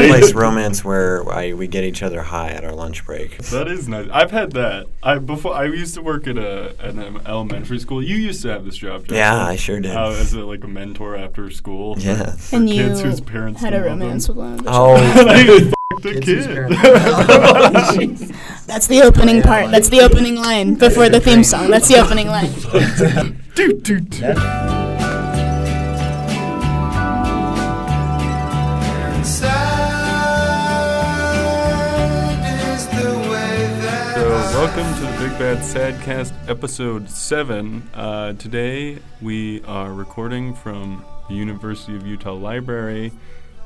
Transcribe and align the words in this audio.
workplace 0.00 0.32
romance 0.34 0.84
where 0.84 1.28
I, 1.28 1.52
we 1.52 1.66
get 1.68 1.84
each 1.84 2.02
other 2.02 2.22
high 2.22 2.50
at 2.50 2.64
our 2.64 2.72
lunch 2.72 3.04
break. 3.04 3.38
That 3.38 3.68
is 3.68 3.88
nice. 3.88 4.08
I've 4.12 4.30
had 4.30 4.52
that. 4.52 4.86
I 5.02 5.18
before 5.18 5.54
I 5.54 5.64
used 5.64 5.94
to 5.94 6.02
work 6.02 6.26
at 6.26 6.38
a 6.38 6.74
at 6.80 6.94
an 6.94 7.20
elementary 7.26 7.78
school. 7.78 8.02
You 8.02 8.16
used 8.16 8.42
to 8.42 8.48
have 8.48 8.64
this 8.64 8.76
job. 8.76 9.02
Jackson. 9.02 9.16
Yeah, 9.16 9.44
I 9.46 9.56
sure 9.56 9.80
did. 9.80 9.94
Uh, 9.96 10.10
as 10.10 10.32
a, 10.34 10.40
like 10.44 10.64
a 10.64 10.68
mentor 10.68 11.16
after 11.16 11.50
school. 11.50 11.96
Yeah. 11.98 12.32
For, 12.36 12.56
And 12.56 12.68
you 12.70 12.82
kids 12.88 13.00
whose 13.02 13.20
parents 13.20 13.60
had 13.60 13.74
a 13.74 13.82
romance 13.82 14.26
them. 14.26 14.36
with 14.36 14.44
one 14.44 14.54
of 14.58 14.64
the 14.64 14.70
Oh, 14.70 15.72
They 16.02 16.20
Kids 16.20 16.46
kid. 16.46 16.68
That's 18.66 18.86
the 18.86 19.00
opening 19.02 19.42
part. 19.42 19.70
That's 19.70 19.88
the 19.88 20.00
opening 20.00 20.36
line 20.36 20.74
before 20.74 21.08
the 21.08 21.18
theme 21.18 21.42
song. 21.42 21.70
That's 21.70 21.88
the 21.88 21.98
opening 22.00 22.28
line. 22.28 22.52
Doot, 23.54 23.82
doot, 23.82 24.10
doot. 24.10 24.77
Bad 35.38 35.58
Sadcast 35.58 36.32
episode 36.48 37.08
7. 37.08 37.88
Uh, 37.94 38.32
today, 38.32 38.98
we 39.22 39.62
are 39.62 39.92
recording 39.92 40.52
from 40.52 41.04
the 41.28 41.36
University 41.36 41.94
of 41.94 42.04
Utah 42.04 42.32
Library 42.32 43.12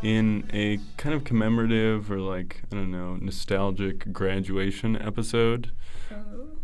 in 0.02 0.46
a 0.52 0.78
kind 0.98 1.14
of 1.14 1.24
commemorative 1.24 2.12
or, 2.12 2.18
like, 2.18 2.60
I 2.70 2.74
don't 2.74 2.90
know, 2.90 3.16
nostalgic 3.16 4.12
graduation 4.12 5.00
episode. 5.00 5.70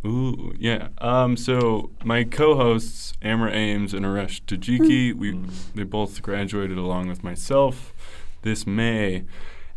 Ooh, 0.04 0.52
yeah. 0.58 0.88
Um, 0.98 1.38
so, 1.38 1.90
my 2.04 2.24
co 2.24 2.54
hosts, 2.54 3.14
Amber 3.22 3.48
Ames 3.48 3.94
and 3.94 4.04
Aresh 4.04 4.42
Tajiki, 4.42 5.14
we, 5.14 5.40
they 5.74 5.84
both 5.84 6.20
graduated 6.20 6.76
along 6.76 7.08
with 7.08 7.24
myself 7.24 7.94
this 8.42 8.66
May. 8.66 9.24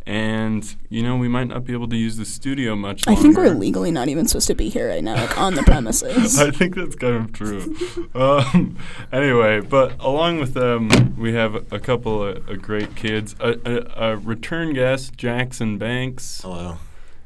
And, 0.06 0.74
you 0.88 1.02
know, 1.02 1.16
we 1.16 1.28
might 1.28 1.48
not 1.48 1.64
be 1.64 1.72
able 1.72 1.88
to 1.88 1.96
use 1.96 2.16
the 2.16 2.24
studio 2.24 2.74
much 2.74 3.06
I 3.06 3.14
think 3.14 3.36
we're 3.36 3.50
legally 3.50 3.90
not 3.90 4.08
even 4.08 4.26
supposed 4.26 4.48
to 4.48 4.54
be 4.54 4.68
here 4.68 4.88
right 4.88 5.02
now, 5.02 5.14
like 5.14 5.38
on 5.38 5.54
the 5.54 5.62
premises. 5.62 6.38
I 6.40 6.50
think 6.50 6.74
that's 6.74 6.96
kind 6.96 7.16
of 7.16 7.32
true. 7.32 7.76
um, 8.14 8.76
anyway, 9.12 9.60
but 9.60 9.94
along 10.00 10.40
with 10.40 10.54
them, 10.54 11.16
we 11.16 11.34
have 11.34 11.72
a 11.72 11.78
couple 11.78 12.22
of, 12.24 12.48
of 12.48 12.62
great 12.62 12.96
kids. 12.96 13.36
A, 13.40 13.58
a, 13.64 14.10
a 14.12 14.16
return 14.16 14.72
guest, 14.72 15.16
Jackson 15.16 15.78
Banks. 15.78 16.40
hello. 16.42 16.78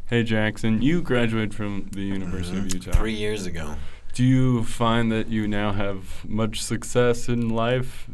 Hey, 0.09 0.23
Jackson, 0.23 0.83
you 0.83 1.03
graduated 1.03 1.53
from 1.53 1.89
the 1.91 2.03
University 2.03 2.59
of 2.59 2.73
Utah. 2.73 2.93
Three 2.93 3.15
years 3.15 3.45
ago. 3.45 3.75
Do 4.13 4.25
you 4.25 4.63
find 4.65 5.11
that 5.11 5.29
you 5.29 5.49
now 5.49 5.73
have 5.73 6.25
much 6.29 6.63
success 6.63 7.29
in 7.29 7.49
life? 7.49 8.09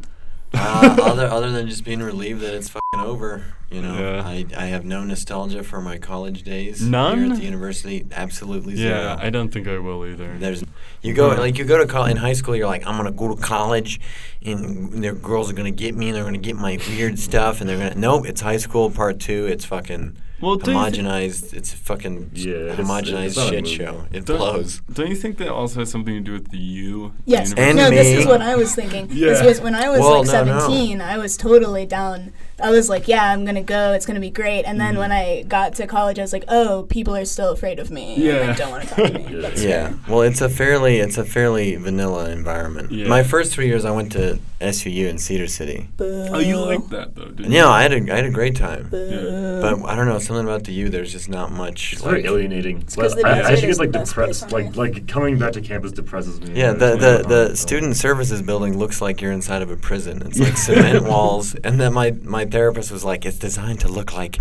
Uh, 0.53 0.97
other 1.01 1.25
other 1.27 1.51
than 1.51 1.67
just 1.67 1.83
being 1.83 2.01
relieved 2.01 2.41
that 2.41 2.53
it's 2.53 2.69
fucking 2.69 2.99
over, 2.99 3.43
you 3.71 3.81
know, 3.81 3.97
Yeah. 3.97 4.23
I, 4.25 4.45
I 4.55 4.65
have 4.67 4.85
no 4.85 5.03
nostalgia 5.03 5.63
for 5.63 5.81
my 5.81 5.97
college 5.97 6.43
days 6.43 6.81
None? 6.81 7.17
here 7.23 7.31
at 7.31 7.37
the 7.39 7.43
university. 7.43 8.05
Absolutely 8.11 8.75
zero. 8.75 8.97
Yeah, 8.99 9.17
I 9.19 9.29
don't 9.31 9.49
think 9.49 9.67
I 9.67 9.79
will 9.79 10.05
either. 10.05 10.37
There's, 10.37 10.63
you 11.01 11.13
go 11.13 11.31
Yeah. 11.31 11.39
like 11.39 11.57
you 11.57 11.65
go 11.65 11.77
to 11.79 11.87
college 11.87 12.11
in 12.11 12.17
high 12.17 12.33
school. 12.33 12.55
You're 12.55 12.67
like, 12.67 12.85
I'm 12.85 12.95
gonna 12.97 13.11
go 13.11 13.35
to 13.35 13.41
college, 13.41 13.99
and 14.45 15.03
their 15.03 15.13
girls 15.13 15.49
are 15.49 15.53
gonna 15.55 15.71
get 15.71 15.95
me, 15.95 16.09
and 16.09 16.15
they're 16.15 16.23
gonna 16.23 16.37
get 16.37 16.55
my 16.55 16.77
weird 16.89 17.17
stuff, 17.17 17.59
and 17.59 17.69
they're 17.69 17.77
gonna. 17.77 17.95
Nope, 17.95 18.27
it's 18.27 18.41
high 18.41 18.57
school 18.57 18.91
part 18.91 19.19
two. 19.19 19.47
It's 19.47 19.65
fucking 19.65 20.17
well, 20.43 20.55
don't 20.57 20.75
you, 20.75 20.91
thi- 20.91 21.01
homogenized. 21.01 21.53
It's 21.53 21.73
a 21.73 21.77
fucking 21.77 22.31
Yeah, 22.33 22.75
homogenized 22.75 23.25
it's 23.27 23.37
not 23.37 23.49
shit 23.49 23.67
show. 23.67 24.05
It 24.11 24.25
don't, 24.25 24.37
blows. 24.37 24.81
don't 24.91 25.09
you 25.09 25.15
think 25.15 25.37
that 25.37 25.49
also 25.49 25.79
has 25.79 25.89
something 25.91 26.13
to 26.13 26.19
do 26.21 26.33
with 26.33 26.51
the 26.51 26.57
you? 26.57 27.13
Yes. 27.25 27.49
university? 27.51 27.61
And 27.61 27.77
no, 27.77 27.89
this 27.89 28.07
me. 28.07 28.21
is 28.21 28.25
what 28.25 28.41
I 28.41 28.55
was 28.55 28.75
thinking. 28.75 29.07
This 29.07 29.17
Yeah. 29.17 29.45
was 29.45 29.61
when 29.61 29.75
I 29.75 29.89
was 29.89 29.99
Well, 30.01 30.19
like 30.23 30.27
no, 30.27 30.43
no. 30.45 30.59
17, 30.59 31.01
I 31.01 31.17
was 31.17 31.37
totally 31.37 31.85
down. 31.85 32.33
I 32.61 32.69
was 32.69 32.87
like, 32.87 33.07
yeah, 33.07 33.25
I'm 33.31 33.43
going 33.45 33.55
to 33.55 33.61
go. 33.61 33.93
It's 33.93 34.05
going 34.05 34.15
to 34.15 34.21
be 34.21 34.29
great. 34.29 34.63
And 34.63 34.79
then 34.79 34.91
mm-hmm. 34.91 34.99
when 34.99 35.11
I 35.11 35.43
got 35.43 35.73
to 35.75 35.87
college, 35.87 36.19
I 36.19 36.21
was 36.21 36.31
like, 36.33 36.45
oh, 36.47 36.83
people 36.87 37.15
are 37.15 37.25
still 37.25 37.51
afraid 37.51 37.79
of 37.79 37.89
me. 37.89 38.13
And 38.15 38.23
Yeah. 38.23 38.45
they 38.47 38.53
don't 38.53 38.71
want 38.71 38.83
to 38.87 38.89
talk 38.89 39.11
to 39.11 39.19
me. 39.19 39.23
Yeah. 39.33 39.49
Yeah. 39.73 39.93
Well, 40.07 40.21
it's 40.21 40.39
a 40.41 40.49
fairly 40.49 40.99
it's 40.99 41.17
a 41.17 41.25
fairly 41.25 41.75
vanilla 41.75 42.29
environment. 42.29 42.91
Yeah. 42.91 43.07
My 43.07 43.23
first 43.23 43.51
three 43.53 43.67
years, 43.67 43.85
I 43.85 43.91
went 43.91 44.11
to 44.13 44.39
SUU 44.61 45.09
in 45.09 45.17
Cedar 45.17 45.47
City. 45.47 45.89
Oh, 45.99 46.39
you 46.39 46.57
like 46.57 46.87
that 46.89 47.15
though, 47.15 47.25
didn't 47.25 47.51
Yeah, 47.51 47.63
you? 47.63 47.67
I 47.69 47.81
had 47.81 47.93
a 47.93 48.13
I 48.13 48.15
had 48.17 48.25
a 48.25 48.29
great 48.31 48.55
time. 48.55 48.87
Boo. 48.89 49.59
But 49.61 49.83
I 49.89 49.95
don't 49.95 50.07
know 50.07 50.19
something 50.33 50.47
about 50.53 50.63
the 50.65 50.73
U. 50.73 50.89
There's 50.89 51.11
just 51.11 51.29
not 51.29 51.51
much. 51.51 51.93
It's 51.93 52.01
like, 52.03 52.11
very 52.23 52.25
alienating. 52.25 52.81
'cause 52.81 53.15
the 53.15 53.23
I, 53.25 53.31
I 53.31 53.35
desert 53.35 53.51
actually 53.51 53.67
get 53.67 53.77
like 53.79 53.91
the 53.91 53.99
best 53.99 54.13
place 54.13 54.39
depressed. 54.41 54.51
Like 54.51 54.75
like 54.75 55.07
coming 55.07 55.37
back 55.37 55.53
to 55.53 55.61
campus 55.61 55.91
depresses 55.91 56.41
me. 56.41 56.53
Yeah, 56.59 56.71
It's 56.71 56.79
the 56.79 56.95
the, 56.97 57.23
the 57.27 57.47
so- 57.49 57.55
student 57.55 57.95
services 57.95 58.41
building 58.41 58.77
looks 58.77 59.01
like 59.01 59.21
you're 59.21 59.31
inside 59.31 59.61
of 59.61 59.69
a 59.71 59.77
prison. 59.77 60.21
It's 60.25 60.39
like 60.45 60.57
cement 60.57 61.05
walls, 61.05 61.55
and 61.63 61.79
then 61.79 61.93
my 61.93 62.11
my 62.23 62.45
therapist 62.45 62.91
was 62.91 63.03
like, 63.03 63.25
"It's 63.25 63.37
designed 63.37 63.79
to 63.81 63.87
look 63.87 64.13
like 64.13 64.39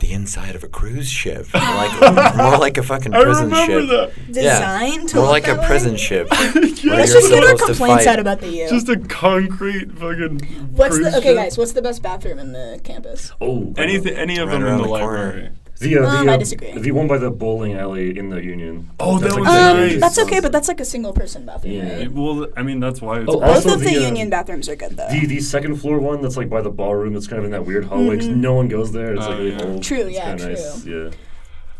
the 0.00 0.12
inside 0.12 0.56
of 0.56 0.64
a 0.64 0.68
cruise 0.68 1.08
ship, 1.10 1.46
like 1.54 2.36
more 2.36 2.58
like 2.58 2.78
a 2.78 2.82
fucking 2.82 3.12
prison 3.12 3.44
remember 3.50 3.80
ship." 3.80 4.14
that. 4.26 4.32
Designed 4.32 5.08
to 5.10 5.16
more 5.16 5.24
look 5.26 5.32
like 5.32 5.44
a 5.44 5.54
that 5.54 5.60
way? 5.60 5.66
prison 5.66 5.96
ship. 5.96 6.28
where 6.30 6.96
Let's 6.96 7.12
just 7.12 7.30
get 7.30 7.44
our 7.44 7.56
complaints 7.56 8.06
out 8.06 8.18
about 8.18 8.40
the 8.40 8.48
U. 8.48 8.68
Just 8.68 8.88
a 8.88 8.98
concrete 8.98 9.92
fucking. 9.92 10.40
What's 10.74 10.98
the 10.98 11.08
okay, 11.18 11.20
ship. 11.28 11.36
guys? 11.36 11.58
What's 11.58 11.72
the 11.72 11.82
best 11.82 12.02
bathroom 12.02 12.38
in 12.38 12.52
the 12.52 12.80
campus? 12.84 13.32
Oh, 13.40 13.72
Anything, 13.76 14.14
any 14.14 14.38
of 14.38 14.48
Right 14.48 14.58
them 14.60 14.66
in 14.66 14.76
the, 14.78 14.82
the 14.84 14.88
corner. 14.88 15.33
Library. 15.34 15.50
The, 15.80 15.98
uh, 15.98 16.06
Um, 16.06 16.26
the, 16.26 16.32
I 16.32 16.34
uh, 16.34 16.38
disagree. 16.38 16.78
The 16.78 16.92
one 16.92 17.08
by 17.08 17.18
the 17.18 17.30
bowling 17.30 17.74
alley 17.74 18.16
in 18.16 18.28
the 18.28 18.40
Union. 18.42 18.90
Oh, 19.00 19.18
that 19.18 19.24
That's, 19.24 19.36
was 19.36 19.48
like, 19.48 19.60
Um, 19.60 19.76
nice. 19.78 20.00
that's 20.00 20.18
okay, 20.20 20.38
but 20.40 20.52
that's 20.52 20.68
like 20.68 20.78
a 20.80 20.84
single 20.84 21.12
person 21.12 21.44
bathroom, 21.44 21.74
Yeah. 21.74 21.96
right? 21.96 22.12
Well, 22.12 22.46
I 22.56 22.62
mean, 22.62 22.78
that's 22.78 23.02
why 23.02 23.18
it's. 23.20 23.28
Oh, 23.28 23.40
Both 23.40 23.42
Also 23.56 23.74
of 23.74 23.80
the, 23.80 23.86
the, 23.86 23.96
uh, 23.96 24.06
union 24.08 24.30
bathrooms 24.30 24.68
are 24.68 24.76
good 24.76 24.96
though. 24.96 25.08
The 25.10 25.26
the 25.26 25.40
second 25.40 25.76
floor 25.76 25.98
one 25.98 26.22
that's 26.22 26.36
like 26.36 26.48
by 26.48 26.62
the 26.62 26.70
ballroom 26.70 27.12
that's 27.14 27.26
kind 27.26 27.40
of 27.40 27.44
in 27.44 27.50
that 27.50 27.66
weird 27.66 27.84
hallway 27.86 28.16
'cause 28.18 28.28
Mhm. 28.28 28.36
no 28.36 28.54
one 28.54 28.68
goes 28.68 28.92
there. 28.92 29.14
It's 29.14 29.24
Oh, 29.26 29.30
like 29.30 29.38
really 29.38 29.50
yeah. 29.52 29.64
old. 29.64 29.82
True, 29.82 29.98
It's 30.06 30.14
yeah, 30.16 30.28
kinda 30.36 30.48
Nice. 30.48 30.82
true. 30.84 31.10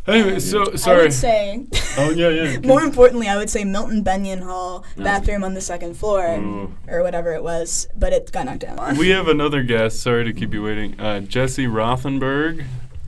Yeah. 0.06 0.12
anyway, 0.12 0.38
so 0.41 0.71
I 0.72 0.76
sorry. 0.76 1.03
would 1.04 1.12
say, 1.15 1.65
oh 1.97 2.10
yeah, 2.10 2.28
yeah. 2.28 2.59
more 2.65 2.82
importantly, 2.82 3.26
I 3.28 3.36
would 3.38 3.48
say 3.48 3.65
Milton 3.65 4.03
Bennion 4.04 4.42
Hall 4.42 4.84
bathroom 4.98 5.42
on 5.44 5.54
the 5.54 5.62
second 5.62 5.97
floor 5.97 6.26
Ooh. 6.36 6.75
or 6.88 7.03
whatever 7.03 7.32
it 7.32 7.42
was, 7.42 7.86
but 7.97 8.12
it 8.12 8.31
got 8.32 8.44
knocked 8.47 8.60
down. 8.66 8.98
We 8.98 9.10
have 9.10 9.28
another 9.28 9.62
guest. 9.62 10.00
Sorry 10.03 10.25
to 10.25 10.32
keep 10.34 10.53
you 10.53 10.62
waiting. 10.65 11.00
Uh, 11.00 11.21
Jesse 11.21 11.66
Rothenberg. 11.66 12.65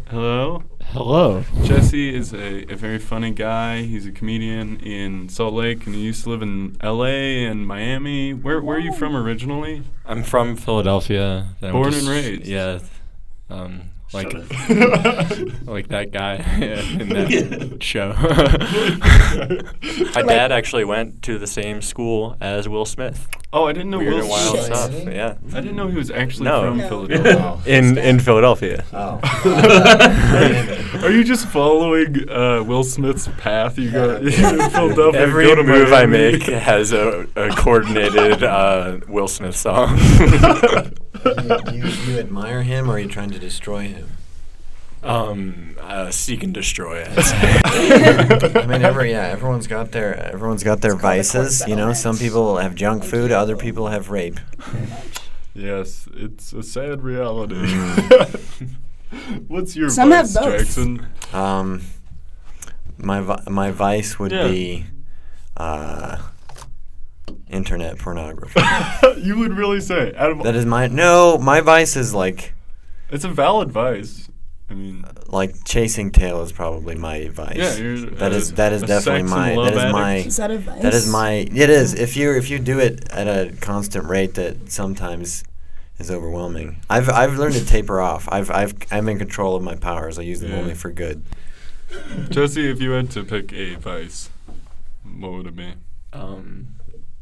Hello. 0.08 0.62
Hello. 0.92 1.42
Jesse 1.64 2.14
is 2.14 2.32
a, 2.32 2.70
a 2.72 2.76
very 2.76 2.98
funny 2.98 3.32
guy. 3.32 3.82
He's 3.82 4.06
a 4.06 4.12
comedian 4.12 4.78
in 4.80 5.28
Salt 5.28 5.52
Lake, 5.54 5.84
and 5.86 5.94
he 5.96 6.00
used 6.02 6.22
to 6.24 6.30
live 6.30 6.42
in 6.42 6.76
L.A. 6.80 7.44
and 7.44 7.66
Miami. 7.66 8.32
Where 8.32 8.60
Where 8.62 8.76
are 8.76 8.80
you 8.80 8.92
from 8.92 9.16
originally? 9.16 9.82
I'm 10.04 10.22
from 10.22 10.54
Philadelphia. 10.56 11.48
then 11.60 11.72
Born 11.72 11.90
just- 11.90 12.06
and 12.06 12.10
raised. 12.14 12.46
Yeah. 12.46 12.78
Um, 13.50 13.90
like 14.16 14.32
like 15.66 15.88
that 15.88 16.10
guy 16.12 16.34
in 16.60 17.08
that 17.10 17.82
show. 17.82 18.14
My 20.14 20.22
dad 20.22 20.52
actually 20.52 20.84
went 20.84 21.22
to 21.22 21.38
the 21.38 21.46
same 21.46 21.82
school 21.82 22.36
as 22.40 22.68
Will 22.68 22.84
Smith. 22.84 23.28
oh, 23.52 23.64
I 23.66 23.72
didn't 23.72 23.90
know. 23.90 23.98
Weird 23.98 24.14
Will 24.14 24.20
and 24.22 24.28
wild 24.30 24.56
Shit. 24.56 24.64
Smith- 24.64 24.78
stuff. 24.78 25.04
Yeah. 25.14 25.34
I 25.54 25.60
didn't 25.60 25.76
know 25.76 25.88
he 25.88 25.96
was 25.96 26.10
actually 26.10 26.44
No. 26.46 26.62
from 26.62 26.78
No. 26.78 26.88
Philadelphia. 26.88 27.78
In 27.78 27.98
in 27.98 28.18
Philadelphia. 28.20 28.84
Oh. 28.92 29.20
Are 31.06 31.12
you 31.12 31.22
just 31.22 31.46
following 31.46 32.28
uh, 32.28 32.64
Will 32.64 32.82
Smith's 32.82 33.28
path? 33.38 33.78
You 33.78 33.92
go 33.92 34.16
in 34.16 34.32
Philadelphia. 34.32 35.20
Every 35.20 35.44
go 35.44 35.54
to 35.54 35.62
move 35.62 35.92
I 35.92 36.04
make 36.04 36.42
has 36.42 36.92
a, 36.92 37.28
a 37.36 37.50
coordinated 37.50 38.42
uh, 38.42 38.98
Will 39.06 39.28
Smith 39.28 39.56
song. 39.56 39.96
you, 41.24 41.58
you, 41.72 41.86
you 41.86 42.18
admire 42.18 42.64
him, 42.64 42.90
or 42.90 42.94
are 42.94 42.98
you 42.98 43.06
trying 43.06 43.30
to 43.30 43.38
destroy 43.38 43.86
him? 43.86 44.08
um, 45.04 45.76
uh, 45.80 46.10
seek 46.10 46.42
and 46.42 46.52
destroy. 46.52 47.04
I'd. 47.08 48.56
I 48.56 48.66
mean, 48.66 48.82
every 48.82 49.12
yeah, 49.12 49.28
everyone's 49.28 49.68
got 49.68 49.92
their 49.92 50.16
everyone's 50.16 50.64
got 50.64 50.80
their 50.80 50.94
It's 50.94 51.00
called 51.02 51.14
a 51.14 51.16
vices. 51.18 51.60
You 51.68 51.76
know, 51.76 51.92
settlement. 51.92 51.98
some 51.98 52.18
people 52.18 52.56
have 52.56 52.74
junk 52.74 53.04
food, 53.04 53.30
other 53.30 53.56
people 53.56 53.86
have 53.86 54.10
rape. 54.10 54.40
Yes, 55.54 56.08
it's 56.14 56.52
a 56.52 56.64
sad 56.64 57.04
reality. 57.04 57.64
What's 59.48 59.76
your 59.76 59.88
Some 59.90 60.10
have 60.10 60.26
vice, 60.26 60.34
both. 60.34 60.58
Jackson? 60.58 61.06
Um, 61.32 61.82
my 62.98 63.20
vi- 63.20 63.42
my 63.48 63.70
vice 63.70 64.18
would 64.18 64.32
Yeah. 64.32 64.48
be 64.48 64.86
uh, 65.56 66.18
internet 67.48 67.98
pornography. 67.98 68.60
you 69.20 69.38
would 69.38 69.52
really 69.56 69.80
say 69.80 70.14
out 70.16 70.30
of 70.32 70.42
that 70.42 70.54
is 70.54 70.66
my 70.66 70.86
no. 70.86 71.38
My 71.38 71.60
vice 71.60 71.96
is 71.96 72.14
like 72.14 72.54
it's 73.10 73.24
a 73.24 73.28
valid 73.28 73.70
vice. 73.70 74.28
I 74.68 74.74
mean, 74.74 75.04
like 75.28 75.64
chasing 75.64 76.10
tail 76.10 76.42
is 76.42 76.50
probably 76.50 76.96
my 76.96 77.28
vice. 77.28 77.54
Yeah, 77.56 77.76
you're, 77.76 77.98
that 78.10 78.32
uh, 78.32 78.34
is 78.34 78.52
that 78.54 78.72
is 78.72 78.82
a 78.82 78.86
definitely 78.86 79.28
sex 79.28 79.32
and 79.32 79.40
my 79.40 79.54
love 79.54 79.74
that 79.74 79.86
is 79.86 79.92
my. 79.92 80.16
Is 80.16 80.36
that 80.38 80.50
a 80.50 80.58
vice? 80.58 80.82
that 80.82 80.94
is 80.94 81.08
my 81.10 81.30
it 81.32 81.70
is 81.70 81.94
if 81.94 82.16
you 82.16 82.32
if 82.36 82.50
you 82.50 82.58
do 82.58 82.80
it 82.80 83.08
at 83.10 83.28
a 83.28 83.52
constant 83.60 84.06
rate 84.06 84.34
that 84.34 84.72
sometimes 84.72 85.44
is 85.98 86.10
overwhelming. 86.10 86.80
I've 86.90 87.08
I've 87.08 87.38
learned 87.38 87.54
to 87.54 87.64
taper 87.66 88.00
off. 88.00 88.28
I've 88.30 88.50
I've 88.50 88.74
I'm 88.90 89.08
in 89.08 89.18
control 89.18 89.56
of 89.56 89.62
my 89.62 89.74
powers. 89.76 90.18
I 90.18 90.22
use 90.22 90.40
them 90.40 90.50
Yeah. 90.52 90.58
only 90.58 90.74
for 90.74 90.90
good. 90.90 91.22
Jesse, 92.30 92.68
if 92.68 92.80
you 92.80 92.90
had 92.90 93.10
to 93.12 93.24
pick 93.24 93.52
a 93.52 93.76
vice, 93.76 94.28
what 95.18 95.32
would 95.32 95.46
it 95.46 95.56
be? 95.56 95.72
um, 96.12 96.68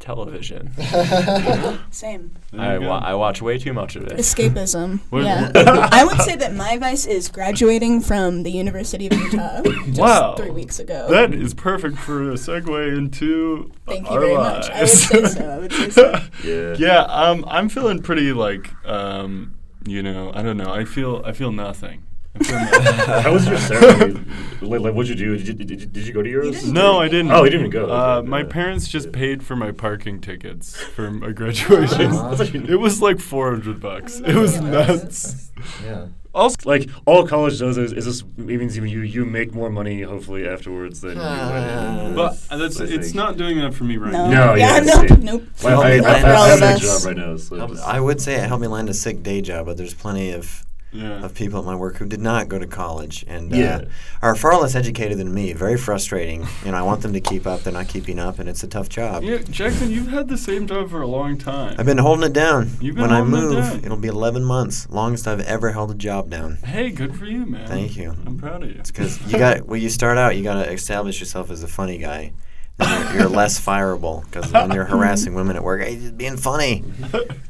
television. 0.04 0.70
Same. 1.90 2.32
I, 2.56 2.78
wa- 2.78 2.98
I 2.98 3.14
watch 3.14 3.40
way 3.40 3.58
too 3.58 3.72
much 3.72 3.96
of 3.96 4.04
it. 4.04 4.12
Escapism. 4.18 5.00
What- 5.10 5.24
yeah. 5.24 5.50
I 5.92 6.04
would 6.04 6.20
say 6.20 6.36
that 6.36 6.54
my 6.54 6.76
vice 6.78 7.06
is 7.06 7.28
graduating 7.28 8.00
from 8.02 8.42
the 8.42 8.50
University 8.50 9.06
of 9.06 9.12
Utah 9.14 9.62
just 9.62 9.98
Wow. 10.00 10.34
three 10.36 10.50
weeks 10.50 10.78
ago. 10.78 11.06
That 11.10 11.32
is 11.32 11.54
perfect 11.54 11.96
for 11.98 12.30
a 12.30 12.34
segue 12.34 12.96
into 12.96 13.70
Thank 13.86 14.06
you 14.08 14.14
our 14.14 14.20
very 14.20 14.34
much. 14.34 14.68
I 14.70 14.72
would 14.72 14.78
lives. 14.80 14.92
say 15.02 15.24
so. 15.24 15.50
I 15.50 15.58
would 15.58 15.72
say 15.72 15.90
so. 15.90 16.20
Yeah. 16.44 16.74
yeah, 16.78 17.00
um, 17.04 17.44
I'm 17.48 17.68
feeling 17.68 18.02
pretty 18.02 18.32
like, 18.32 18.70
um, 18.86 19.54
you 19.86 20.02
know, 20.02 20.30
I 20.34 20.42
don't 20.42 20.56
know. 20.56 20.72
I 20.72 20.84
feel 20.84 21.22
I 21.24 21.32
feel 21.32 21.52
nothing. 21.52 22.04
I. 22.40 23.20
How 23.22 23.32
was 23.32 23.46
your 23.46 23.58
ceremony? 23.58 24.20
like, 24.60 24.80
like, 24.80 24.94
what'd 24.94 25.08
you 25.08 25.14
do? 25.14 25.36
Did 25.36 25.46
you, 25.48 25.54
did, 25.54 25.70
you, 25.70 25.86
did 25.86 26.06
you 26.06 26.12
go 26.12 26.22
to 26.22 26.28
yours? 26.28 26.70
no, 26.70 27.00
I 27.00 27.08
didn't. 27.08 27.30
Oh, 27.30 27.44
you 27.44 27.50
didn't 27.50 27.70
go. 27.70 27.90
Uh, 27.90 28.18
Okay, 28.18 28.28
my 28.28 28.42
parents 28.42 28.88
just 28.88 29.12
paid 29.12 29.42
for 29.42 29.56
my 29.56 29.70
parking 29.72 30.20
tickets 30.20 30.76
for 30.76 31.10
my 31.10 31.30
graduation. 31.32 32.12
It 32.70 32.78
was 32.80 33.00
like 33.02 33.20
400 33.20 33.80
bucks. 33.80 34.20
It 34.20 34.34
was 34.34 34.60
nuts. 34.60 35.50
Yeah. 35.84 36.06
Also, 36.34 36.56
like 36.64 36.88
all 37.06 37.24
college 37.28 37.60
does 37.60 37.78
is, 37.78 37.92
is 37.92 38.04
this 38.06 38.24
means 38.36 38.76
you 38.76 38.82
you 38.84 39.24
make 39.24 39.54
more 39.54 39.70
money 39.70 40.02
hopefully 40.02 40.48
afterwards 40.48 41.00
than 41.00 41.16
you 41.16 41.22
Uh, 41.22 42.12
went. 42.12 42.16
but 42.16 42.58
that's 42.58 42.80
I 42.80 42.84
it's 42.86 43.04
think. 43.06 43.14
not 43.14 43.36
doing 43.36 43.58
that 43.58 43.72
for 43.72 43.84
me 43.84 43.96
right 43.98 44.12
No. 44.12 44.28
now. 44.28 44.46
No, 44.46 44.54
yeah, 44.54 44.78
yeah, 44.78 44.80
nope. 44.80 45.08
same. 45.10 45.20
Nope. 45.22 45.42
Well, 45.62 45.80
I, 45.82 45.90
I, 45.90 45.98
I, 45.98 45.98
I 45.98 46.48
have 46.48 46.54
of 46.54 46.60
that 46.60 46.80
job 46.80 47.04
right 47.04 47.16
now, 47.16 47.36
so 47.36 47.76
I 47.84 48.00
would 48.00 48.20
say 48.20 48.34
it 48.34 48.48
helped 48.48 48.62
me 48.62 48.66
land 48.66 48.88
a 48.88 48.94
sick 48.94 49.22
day 49.22 49.42
job, 49.42 49.66
but 49.66 49.76
there's 49.76 49.94
plenty 49.94 50.32
of 50.32 50.64
Yeah. 50.94 51.24
of 51.24 51.34
people 51.34 51.58
at 51.58 51.64
my 51.64 51.74
work 51.74 51.96
who 51.96 52.06
did 52.06 52.20
not 52.20 52.48
go 52.48 52.58
to 52.58 52.66
college 52.66 53.24
and 53.26 53.52
Yeah. 53.54 53.76
uh, 53.76 53.84
are 54.22 54.34
far 54.36 54.58
less 54.60 54.74
educated 54.76 55.18
than 55.18 55.34
me. 55.34 55.52
Very 55.52 55.76
frustrating. 55.76 56.46
You 56.64 56.70
know, 56.70 56.76
I 56.78 56.82
want 56.82 57.02
them 57.02 57.12
to 57.14 57.20
keep 57.20 57.46
up. 57.46 57.62
They're 57.64 57.72
not 57.72 57.88
keeping 57.88 58.18
up, 58.20 58.38
and 58.38 58.48
it's 58.48 58.62
a 58.62 58.68
tough 58.68 58.88
job. 58.88 59.24
Yeah, 59.24 59.38
Jackson, 59.50 59.90
you've 59.90 60.06
had 60.08 60.28
the 60.28 60.38
same 60.38 60.66
job 60.68 60.90
for 60.90 61.02
a 61.02 61.06
long 61.08 61.36
time. 61.36 61.74
I've 61.78 61.86
been 61.86 61.98
holding 61.98 62.24
it 62.24 62.32
down. 62.32 62.70
You've 62.80 62.94
been 62.94 63.02
when 63.02 63.12
I 63.12 63.18
holding 63.18 63.34
it 63.34 63.40
move, 63.42 63.54
down. 63.64 63.84
it'll 63.84 63.96
be 63.96 64.08
11 64.08 64.44
months, 64.44 64.88
longest 64.88 65.26
I've 65.26 65.40
ever 65.40 65.72
held 65.72 65.90
a 65.90 65.94
job 65.96 66.30
down. 66.30 66.58
Hey, 66.64 66.90
good 66.90 67.16
for 67.16 67.24
you, 67.26 67.44
man. 67.44 67.66
Thank 67.66 67.96
you. 67.96 68.14
I'm 68.24 68.38
proud 68.38 68.62
of 68.62 68.68
you. 68.70 68.76
It's 68.78 68.92
because 68.92 69.20
you 69.30 69.36
got 69.38 69.66
when 69.66 69.80
you 69.82 69.90
start 69.90 70.16
out, 70.16 70.36
you 70.36 70.44
got 70.44 70.62
to 70.62 70.70
establish 70.72 71.18
yourself 71.18 71.50
as 71.50 71.62
a 71.64 71.68
funny 71.68 71.98
guy. 71.98 72.32
You're, 72.80 73.12
you're 73.14 73.28
less 73.28 73.60
fireable 73.64 74.24
because 74.24 74.52
when 74.52 74.72
you're 74.72 74.84
harassing 74.94 75.34
women 75.34 75.54
at 75.56 75.62
work, 75.62 75.80
hey, 75.82 75.96
just 75.96 76.16
being 76.16 76.36
funny, 76.36 76.82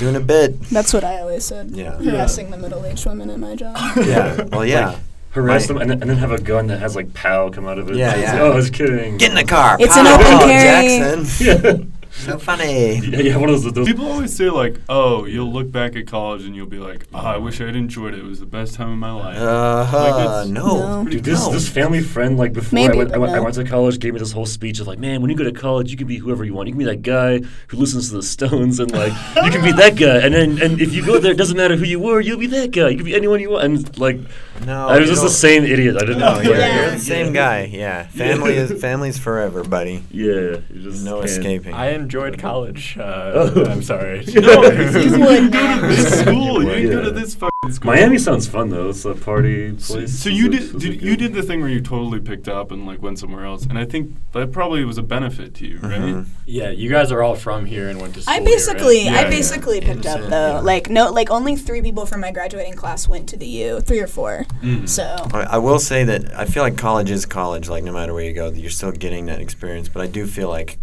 doing 0.00 0.16
a 0.16 0.20
bit. 0.20 0.58
That's 0.70 0.92
what 0.92 1.04
I 1.04 1.20
always 1.20 1.44
said. 1.44 1.70
Yeah. 1.72 1.96
Harassing 1.96 2.50
the 2.50 2.56
middle-aged 2.56 3.04
women 3.06 3.30
at 3.30 3.38
my 3.38 3.54
job. 3.54 3.76
Yeah. 4.00 4.44
Well, 4.50 4.64
yeah. 4.64 4.98
harass 5.30 5.66
them 5.68 5.76
and 5.76 5.90
then, 5.90 6.00
and 6.00 6.10
then 6.10 6.16
have 6.16 6.32
a 6.32 6.40
gun 6.40 6.66
that 6.68 6.80
has 6.80 6.96
like 6.96 7.12
POW 7.14 7.50
come 7.50 7.66
out 7.68 7.78
of 7.78 7.90
it. 7.90 7.96
Yeah, 7.96 8.16
yeah. 8.20 8.32
like, 8.32 8.40
oh, 8.40 8.52
I 8.52 8.54
was 8.56 8.70
kidding. 8.70 9.18
Get 9.18 9.30
in 9.30 9.36
the 9.36 9.44
car. 9.44 9.76
It's 9.78 9.96
an 9.96 10.06
open 10.06 10.48
carry. 10.48 10.98
Jackson. 11.28 11.89
Yeah. 12.10 12.24
So 12.32 12.38
funny. 12.50 12.96
yeah, 12.98 13.18
yeah, 13.20 13.36
one 13.36 13.48
of 13.50 13.62
those. 13.62 13.72
those 13.72 13.86
People 13.86 14.06
always 14.10 14.34
say 14.34 14.50
like, 14.50 14.76
"Oh, 14.88 15.24
you'll 15.26 15.52
look 15.52 15.70
back 15.70 15.96
at 15.96 16.06
college 16.06 16.44
and 16.44 16.54
you'll 16.56 16.66
be 16.66 16.78
like, 16.78 17.06
oh, 17.14 17.18
I 17.18 17.36
wish 17.36 17.60
I'd 17.60 17.76
enjoyed 17.76 18.14
it. 18.14 18.20
It 18.20 18.24
was 18.24 18.40
the 18.40 18.46
best 18.46 18.74
time 18.74 18.90
of 18.92 18.98
my 18.98 19.12
life." 19.12 19.36
Uh 19.38 19.84
huh. 19.84 19.98
Like, 20.42 20.48
no. 20.48 21.02
No. 21.04 21.10
Dude, 21.10 21.24
this 21.24 21.46
No. 21.46 21.52
this 21.52 21.68
family 21.68 22.00
friend 22.00 22.36
like 22.36 22.52
before 22.52 22.78
I 22.78 22.82
went, 22.88 23.10
I, 23.10 23.12
but 23.12 23.20
went, 23.20 23.32
I 23.34 23.40
went 23.40 23.54
to 23.56 23.64
college 23.64 23.98
gave 23.98 24.12
me 24.14 24.18
this 24.20 24.32
whole 24.32 24.46
speech 24.46 24.80
of 24.80 24.86
like 24.86 24.98
man 24.98 25.20
when 25.22 25.30
you 25.30 25.36
go 25.36 25.44
to 25.44 25.52
college 25.52 25.90
you 25.90 25.96
can 25.96 26.06
be 26.06 26.16
whoever 26.18 26.44
you 26.44 26.54
want 26.54 26.68
you 26.68 26.72
can 26.74 26.78
be 26.78 26.84
that 26.84 27.02
guy 27.02 27.38
who 27.68 27.76
listens 27.76 28.08
to 28.10 28.16
the 28.16 28.22
Stones 28.22 28.78
and 28.80 28.90
like 28.92 29.12
you 29.44 29.50
can 29.50 29.62
be 29.64 29.72
that 29.72 29.96
guy 29.96 30.18
and 30.18 30.34
then 30.34 30.60
and 30.62 30.80
if 30.80 30.92
you 30.94 31.04
go 31.04 31.18
there 31.18 31.32
it 31.32 31.36
doesn't 31.38 31.56
matter 31.56 31.76
who 31.76 31.84
you 31.84 31.98
were 32.00 32.20
you'll 32.20 32.38
be 32.38 32.46
that 32.46 32.70
guy 32.70 32.88
you 32.88 32.96
can 32.96 33.04
be 33.04 33.14
anyone 33.14 33.40
you 33.40 33.50
want 33.50 33.64
and 33.64 33.98
like 33.98 34.18
No. 34.66 34.88
I 34.88 34.98
was 34.98 35.08
just 35.08 35.22
the 35.22 35.28
same 35.30 35.64
idiot 35.64 35.96
I 35.96 36.00
didn't 36.00 36.18
No, 36.18 36.34
know 36.34 36.40
you're, 36.42 36.56
Yeah. 36.58 36.80
you're 36.82 36.90
the 36.92 36.98
same 36.98 37.32
guy. 37.32 37.64
Yeah. 37.64 38.06
Family 38.08 38.54
is 38.54 38.80
family's 38.80 39.18
forever, 39.18 39.64
buddy. 39.64 40.04
yeah 40.10 40.58
you 40.72 40.82
just 40.82 41.04
No 41.04 41.16
can't. 41.20 41.24
escaping. 41.30 41.74
I 41.74 41.86
enjoyed 42.00 42.38
college. 42.48 42.96
Uh, 42.98 43.32
Oh. 43.34 43.64
I'm 43.66 43.82
sorry. 43.82 44.24
No, 44.34 44.62
You 44.70 45.00
you 45.00 45.20
would 45.20 45.52
go 45.52 45.80
to 45.80 45.86
this 45.88 46.20
school. 46.20 46.62
You 46.62 46.68
Yeah. 46.70 46.76
didn't 46.76 46.90
go 46.92 47.02
to 47.04 47.10
this 47.10 47.34
fucking 47.34 47.72
school. 47.72 47.92
Miami 47.92 48.18
sounds 48.18 48.46
fun 48.48 48.70
though 48.70 48.88
it's 48.88 49.04
a 49.04 49.14
party 49.14 49.72
place 49.72 50.18
so 50.18 50.28
you 50.28 50.48
did, 50.48 50.62
it's 50.62 50.72
did 50.72 51.02
you 51.02 51.14
did 51.16 51.32
the 51.34 51.42
thing 51.42 51.60
where 51.60 51.68
you 51.70 51.80
totally 51.80 52.18
picked 52.18 52.48
up 52.48 52.72
and 52.72 52.86
like 52.86 53.00
went 53.02 53.18
somewhere 53.18 53.44
else, 53.44 53.64
and 53.66 53.78
I 53.78 53.84
think 53.84 54.12
that 54.32 54.50
probably 54.52 54.84
was 54.84 54.98
a 54.98 55.02
benefit 55.02 55.54
to 55.56 55.66
you, 55.66 55.78
right? 55.78 56.00
Mhm. 56.00 56.26
Yeah, 56.46 56.70
you 56.70 56.88
guys 56.90 57.12
are 57.12 57.22
all 57.22 57.36
from 57.36 57.66
here 57.66 57.88
and 57.88 58.00
went 58.00 58.14
to 58.14 58.22
school 58.22 58.34
I 58.34 58.38
here, 58.38 58.44
basically, 58.46 59.04
Yeah, 59.04 59.10
I 59.12 59.22
yeah. 59.22 59.30
basically 59.30 59.80
picked 59.80 60.06
up 60.06 60.20
though. 60.28 60.54
yeah. 60.56 60.60
Like 60.60 60.90
no, 60.90 61.10
like 61.10 61.30
only 61.30 61.54
three 61.56 61.82
people 61.82 62.06
from 62.06 62.20
my 62.22 62.32
graduating 62.32 62.74
class 62.74 63.06
went 63.08 63.28
to 63.28 63.36
the 63.36 63.46
U, 63.46 63.80
three 63.80 64.00
or 64.00 64.06
four. 64.08 64.46
Mm. 64.62 64.88
So 64.88 65.04
I, 65.32 65.42
I 65.56 65.58
will 65.58 65.78
say 65.78 66.02
that 66.04 66.22
I 66.36 66.44
feel 66.46 66.62
like 66.62 66.76
college 66.76 67.10
is 67.10 67.24
college. 67.26 67.68
Like 67.68 67.84
no 67.84 67.92
matter 67.92 68.12
where 68.14 68.24
you 68.24 68.32
go, 68.32 68.50
you're 68.50 68.70
still 68.70 68.92
getting 68.92 69.26
that 69.26 69.40
experience. 69.40 69.88
But 69.88 70.02
I 70.02 70.06
do 70.06 70.26
feel 70.26 70.48
like 70.48 70.78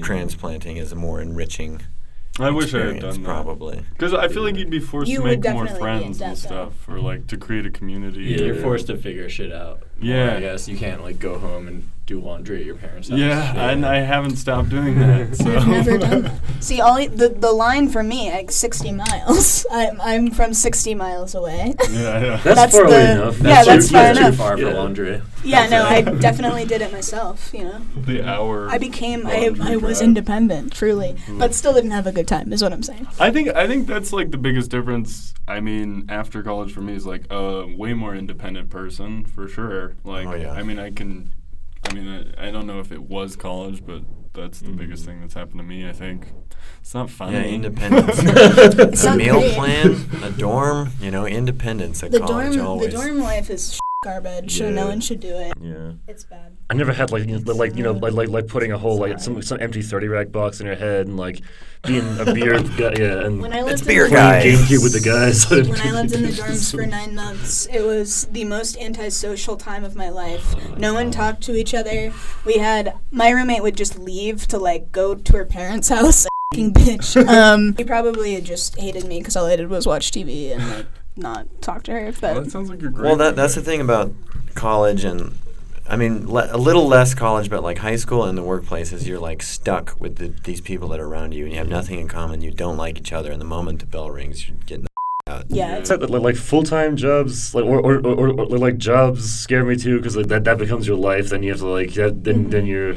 transplanting 0.00 0.76
is 0.76 0.92
a 0.92 0.96
more 0.96 1.20
enriching 1.20 1.82
I 2.40 2.50
wish 2.50 2.72
I 2.72 2.78
had 2.78 2.86
experience, 2.88 3.16
done 3.16 3.22
that. 3.24 3.28
probably. 3.28 3.84
Because 3.90 4.14
I 4.14 4.28
feel 4.28 4.42
like 4.42 4.56
you'd 4.56 4.70
be 4.70 4.80
forced 4.80 5.10
You 5.10 5.18
to 5.18 5.24
make 5.24 5.44
more 5.44 5.66
definitely 5.66 5.68
be 5.68 5.74
in 5.74 5.78
friends 5.80 6.20
and 6.22 6.38
stuff, 6.38 6.88
or 6.88 6.98
like 6.98 7.26
to 7.26 7.36
create 7.36 7.66
a 7.66 7.70
community. 7.70 8.22
Yeah, 8.22 8.46
you're 8.46 8.54
forced 8.54 8.86
to 8.86 8.96
figure 8.96 9.28
shit 9.28 9.52
out. 9.52 9.82
More, 10.02 10.14
Yeah. 10.14 10.36
I 10.36 10.40
guess 10.40 10.68
you 10.68 10.76
can't 10.76 11.02
like 11.02 11.18
go 11.18 11.38
home 11.38 11.68
and 11.68 11.88
do 12.04 12.20
laundry 12.20 12.58
at 12.58 12.66
your 12.66 12.74
parents' 12.74 13.08
house. 13.08 13.18
Yeah, 13.18 13.70
and 13.70 13.86
I 13.86 14.00
haven't 14.00 14.34
stopped 14.36 14.70
doing 14.70 14.98
that. 14.98 15.36
So. 15.42 15.56
I've 15.56 15.68
never 15.68 15.98
done 15.98 16.22
that. 16.22 16.40
See, 16.60 16.80
all 16.80 16.96
the 16.96 17.28
the 17.28 17.52
line 17.52 17.88
for 17.88 18.02
me, 18.02 18.30
like 18.30 18.50
sixty 18.50 18.90
miles. 18.92 19.64
I'm 19.72 20.00
I'm 20.00 20.30
from 20.32 20.52
sixty 20.52 20.94
miles 20.96 21.34
away. 21.34 21.74
yeah, 21.90 21.90
yeah. 22.20 22.36
that's, 22.42 22.42
That's 22.44 22.72
far 22.76 22.84
away 22.86 23.06
the- 23.06 23.12
enough 23.12 23.40
yeah, 23.40 23.64
that's 23.64 23.86
too, 23.88 23.92
far 23.94 24.02
that's 24.02 24.18
enough. 24.18 24.30
too 24.32 24.36
far 24.36 24.56
for 24.56 24.62
Yeah. 24.64 24.74
laundry. 24.74 25.22
yeah, 25.44 25.68
no, 25.68 25.84
I 25.84 26.02
definitely 26.02 26.64
did 26.64 26.82
it 26.82 26.92
myself. 26.92 27.50
You 27.54 27.64
know, 27.64 27.80
the 27.96 28.22
hour. 28.28 28.68
I 28.68 28.78
became 28.78 29.24
I 29.26 29.46
laundry 29.48 29.64
I 29.72 29.76
was 29.76 29.98
drive. 29.98 30.08
independent, 30.08 30.72
truly, 30.72 31.14
mm-hmm. 31.14 31.38
but 31.38 31.54
still 31.54 31.72
didn't 31.72 31.92
have 31.92 32.06
a 32.08 32.12
good 32.12 32.26
time. 32.28 32.52
Is 32.52 32.62
what 32.62 32.72
I'm 32.72 32.82
saying. 32.82 33.06
I 33.20 33.30
think 33.30 33.48
I 33.54 33.66
think 33.68 33.86
that's 33.86 34.12
like 34.12 34.32
the 34.32 34.38
biggest 34.38 34.70
difference. 34.72 35.34
I 35.46 35.60
mean, 35.60 36.06
after 36.08 36.42
college 36.42 36.72
for 36.72 36.80
me 36.82 36.94
is 36.94 37.06
like 37.06 37.24
a 37.30 37.66
way 37.66 37.94
more 37.94 38.14
independent 38.14 38.70
person 38.70 39.24
for 39.24 39.48
sure. 39.48 39.91
Like, 40.04 40.26
Oh, 40.26 40.34
yeah. 40.34 40.52
I 40.52 40.62
mean, 40.62 40.78
I 40.78 40.90
can. 40.90 41.30
I 41.88 41.92
mean, 41.94 42.34
I, 42.38 42.48
I 42.48 42.50
don't 42.52 42.66
know 42.66 42.78
if 42.78 42.92
it 42.92 43.02
was 43.02 43.34
college, 43.36 43.84
but 43.84 44.02
that's 44.34 44.60
the 44.60 44.68
Mm-hmm. 44.68 44.76
biggest 44.76 45.04
thing 45.04 45.20
that's 45.20 45.34
happened 45.34 45.58
to 45.58 45.64
me. 45.64 45.88
I 45.88 45.92
think 45.92 46.28
it's 46.80 46.94
not 46.94 47.10
funny. 47.10 47.36
Yeah, 47.38 47.44
independence. 47.44 48.18
It's 48.22 49.04
a 49.04 49.16
meal 49.16 49.42
plan, 49.54 49.96
a 50.22 50.30
dorm. 50.30 50.90
You 51.00 51.10
know, 51.10 51.26
independence 51.26 52.02
at 52.04 52.12
The 52.12 52.20
college 52.20 52.54
dorm 52.54 52.66
always. 52.66 52.92
the 52.92 52.98
dorm 52.98 53.18
life 53.18 53.50
is 53.50 53.78
garbage. 54.02 54.58
So 54.58 54.70
no 54.70 54.88
one 54.88 55.00
should 55.00 55.20
do 55.20 55.34
it. 55.36 55.52
yeah 55.60 55.92
It's 56.08 56.24
bad. 56.24 56.56
I 56.68 56.74
never 56.74 56.92
had 56.92 57.10
like 57.12 57.26
you 57.26 57.38
know, 57.38 57.52
like 57.52 57.76
you 57.76 57.82
know 57.82 57.92
like 57.92 58.12
like, 58.12 58.28
like 58.28 58.46
putting 58.48 58.72
a 58.72 58.78
whole 58.78 58.98
like 58.98 59.20
some 59.20 59.40
some 59.42 59.58
empty 59.60 59.80
thirty 59.80 60.08
rack 60.08 60.30
box 60.32 60.60
in 60.60 60.66
your 60.66 60.74
head 60.76 61.06
and 61.06 61.16
like 61.16 61.40
being 61.86 62.04
a 62.20 62.32
beer 62.34 62.60
guy 62.76 62.94
yeah 62.98 63.24
and 63.26 63.40
When 63.40 63.52
I 63.52 63.58
It's 63.60 63.66
lived 63.80 63.86
beer 63.86 64.08
guy. 64.10 64.40
playing 64.42 64.56
GameCube 64.58 64.82
with 64.82 64.92
the 64.92 65.00
guys. 65.00 65.48
when 65.50 65.80
I 65.80 65.92
lived 65.92 66.12
in 66.14 66.22
the 66.22 66.28
dorms 66.28 66.74
for 66.74 66.84
nine 66.86 67.14
months, 67.14 67.66
it 67.66 67.82
was 67.82 68.26
the 68.26 68.44
most 68.44 68.76
antisocial 68.78 69.56
time 69.56 69.84
of 69.84 69.94
my 69.96 70.08
life. 70.08 70.54
No 70.76 70.94
one 70.94 71.10
talked 71.10 71.42
to 71.44 71.54
each 71.54 71.72
other. 71.74 72.12
We 72.44 72.58
had 72.58 72.94
my 73.10 73.30
roommate 73.30 73.62
would 73.62 73.76
just 73.76 73.98
leave 73.98 74.46
to 74.48 74.58
like 74.58 74.90
go 74.92 75.14
to 75.14 75.32
her 75.36 75.44
parents' 75.44 75.88
house. 75.96 76.26
Bitch. 76.54 77.16
Um, 77.28 77.74
he 77.78 77.84
probably 77.84 78.38
just 78.42 78.78
hated 78.78 79.06
me 79.06 79.18
because 79.20 79.36
all 79.36 79.46
I 79.46 79.56
did 79.56 79.68
was 79.70 79.86
watch 79.86 80.10
TV 80.10 80.52
and 80.52 80.68
like 80.70 80.86
not 81.16 81.46
talk 81.60 81.82
to 81.84 81.92
her. 81.92 82.12
Well, 82.22 82.42
that 82.42 82.50
sounds 82.50 82.70
like 82.70 82.82
a 82.82 82.88
great. 82.88 83.04
Well, 83.04 83.16
that 83.16 83.36
that's 83.36 83.54
the 83.54 83.62
thing 83.62 83.80
about 83.80 84.12
college 84.54 85.04
and. 85.04 85.36
I 85.84 85.96
mean, 85.96 86.30
le- 86.30 86.48
a 86.50 86.56
little 86.56 86.86
less 86.86 87.12
college, 87.12 87.50
but 87.50 87.64
like 87.64 87.78
high 87.78 87.96
school 87.96 88.24
and 88.24 88.38
the 88.38 88.42
workplace 88.42 88.92
is 88.92 89.06
you're 89.06 89.18
like 89.18 89.42
stuck 89.42 90.00
with 90.00 90.16
the, 90.16 90.28
these 90.28 90.60
people 90.60 90.88
that 90.90 91.00
are 91.00 91.06
around 91.06 91.34
you, 91.34 91.42
and 91.42 91.52
you 91.52 91.58
have 91.58 91.68
nothing 91.68 91.98
in 91.98 92.06
common. 92.06 92.40
You 92.40 92.52
don't 92.52 92.76
like 92.76 92.98
each 92.98 93.12
other, 93.12 93.32
and 93.32 93.40
the 93.40 93.44
moment 93.44 93.80
the 93.80 93.86
bell 93.86 94.08
rings, 94.08 94.48
you're 94.48 94.56
getting 94.64 94.84
the 94.84 94.90
out. 95.28 95.46
yeah, 95.48 95.76
it's 95.76 95.90
It's 95.90 96.00
like, 96.00 96.10
like, 96.10 96.22
like 96.22 96.36
full-time 96.36 96.96
jobs 96.96 97.54
like 97.54 97.64
or, 97.64 97.78
or, 97.80 97.98
or, 97.98 98.14
or, 98.14 98.28
or, 98.30 98.58
like 98.58 98.78
jobs 98.78 99.32
scare 99.32 99.64
me 99.64 99.76
too 99.76 99.98
because 99.98 100.16
like 100.16 100.28
that, 100.28 100.44
that 100.44 100.58
becomes 100.58 100.86
your 100.86 100.96
life 100.96 101.28
then 101.28 101.42
you 101.42 101.50
have 101.50 101.60
to 101.60 101.66
like 101.66 101.94
yeah, 101.94 102.10
then 102.12 102.42
mm-hmm. 102.42 102.50
then 102.50 102.66
you're 102.66 102.96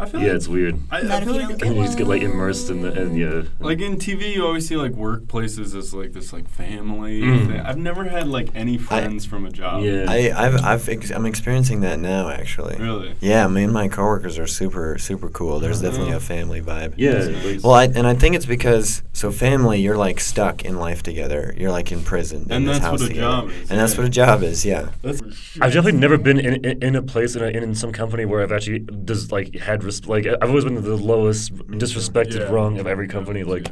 I 0.00 0.06
feel 0.06 0.20
yeah 0.20 0.28
like, 0.28 0.36
it's 0.36 0.48
weird 0.48 0.78
I, 0.90 0.98
I 0.98 1.24
feel 1.24 1.34
you 1.40 1.48
like 1.48 1.58
don't 1.58 1.76
you 1.76 1.82
just 1.84 1.98
get 1.98 2.06
like 2.06 2.22
immersed 2.22 2.70
in 2.70 2.82
the 2.82 2.92
and 2.92 3.16
yeah 3.18 3.42
Like 3.58 3.80
in 3.80 3.96
TV, 3.96 4.32
you 4.34 4.46
always 4.46 4.66
see 4.68 4.76
like 4.76 4.92
workplaces 4.92 5.74
as 5.76 5.92
like 5.92 6.12
this 6.12 6.32
like 6.32 6.48
family. 6.48 7.20
Mm. 7.22 7.46
thing. 7.48 7.60
I've 7.60 7.78
never 7.78 8.04
had 8.04 8.28
like 8.28 8.48
any 8.54 8.78
friends 8.78 9.24
from 9.24 9.44
a 9.46 9.50
job. 9.50 9.82
yeah 9.82 10.06
I, 10.08 10.32
I've, 10.46 10.64
I've, 10.64 10.88
ex- 10.88 11.10
I'm 11.10 11.26
experiencing 11.26 11.80
that 11.80 11.98
now, 11.98 12.28
actually. 12.28 12.76
Really? 12.78 13.14
Yeah, 13.20 13.46
me 13.48 13.64
and 13.64 13.72
my 13.72 13.88
coworkers 13.88 14.38
are 14.38 14.46
super, 14.46 14.98
super 14.98 15.28
cool. 15.30 15.58
There's 15.60 15.80
definitely 15.80 16.08
Uh-huh. 16.08 16.16
a 16.18 16.20
family 16.20 16.60
vibe. 16.62 16.94
yeah 16.96 17.14
like, 17.44 17.64
Well, 17.64 17.74
I, 17.74 17.84
and 17.84 18.06
I 18.06 18.14
think 18.14 18.36
it's 18.36 18.46
because 18.46 19.02
so 19.12 19.32
family, 19.32 19.80
you're 19.80 19.96
like 19.96 20.20
stuck 20.20 20.64
in 20.64 20.78
life 20.78 21.02
together. 21.02 21.54
You're 21.56 21.72
like 21.72 21.90
in 21.92 22.02
prison. 22.02 22.42
in 22.44 22.52
And 22.52 22.68
this 22.68 22.76
that's 22.78 22.84
house 22.86 23.00
what 23.00 23.06
a 23.10 23.14
together. 23.14 23.26
job 23.26 23.50
is, 23.50 23.70
And 23.70 23.80
that's 23.80 23.96
what 23.98 24.06
a 24.06 24.10
job 24.10 24.42
is. 24.42 24.64
Yeah. 24.64 24.90
That's 25.02 25.20
I've 25.60 25.72
definitely 25.72 25.98
never 26.00 26.16
been 26.18 26.38
in, 26.38 26.64
in, 26.64 26.82
in 26.82 26.96
a 26.96 27.02
place 27.02 27.34
in, 27.36 27.42
a, 27.42 27.46
in 27.48 27.74
some 27.74 27.92
company 27.92 28.24
where 28.24 28.42
I've 28.42 28.52
actually 28.52 28.80
just 29.04 29.32
like 29.32 29.54
had 29.56 29.82
res- 29.88 30.06
like 30.14 30.24
I've 30.26 30.50
always 30.52 30.64
been 30.68 30.80
the 30.82 30.96
lowest 31.12 31.54
disrespected 31.82 32.40
Yeah. 32.40 32.52
rung 32.56 32.78
of 32.78 32.86
every 32.86 33.08
company 33.16 33.42
like 33.54 33.66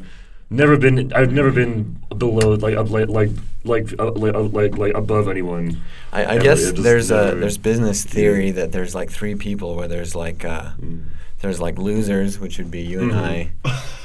never 0.51 0.77
been 0.85 1.13
I've 1.19 1.33
never 1.41 1.51
been 1.61 1.77
below 2.25 2.55
like 2.67 2.77
up, 2.81 2.89
like 2.97 3.09
like 3.09 3.31
like 3.65 3.87
uh, 3.99 4.13
like, 4.13 4.35
uh, 4.35 4.43
like 4.61 4.73
like 4.83 4.95
above 4.95 5.27
anyone. 5.29 5.65
I, 6.13 6.21
I 6.35 6.39
guess 6.39 6.61
it 6.63 6.73
just 6.73 6.83
there's 6.83 7.11
a 7.11 7.23
there's 7.41 7.59
business 7.59 7.99
theory 8.05 8.51
that 8.59 8.69
there's 8.75 8.95
like 9.01 9.11
three 9.19 9.35
people 9.35 9.71
where 9.77 9.89
there's 9.95 10.15
like 10.15 10.45
uh, 10.45 10.71
there's 11.41 11.61
like 11.61 11.79
losers, 11.79 12.39
which 12.39 12.59
would 12.59 12.71
be 12.71 12.81
you 12.83 13.01
and 13.01 13.13
Mhm. 13.13 13.17
I, 13.17 13.51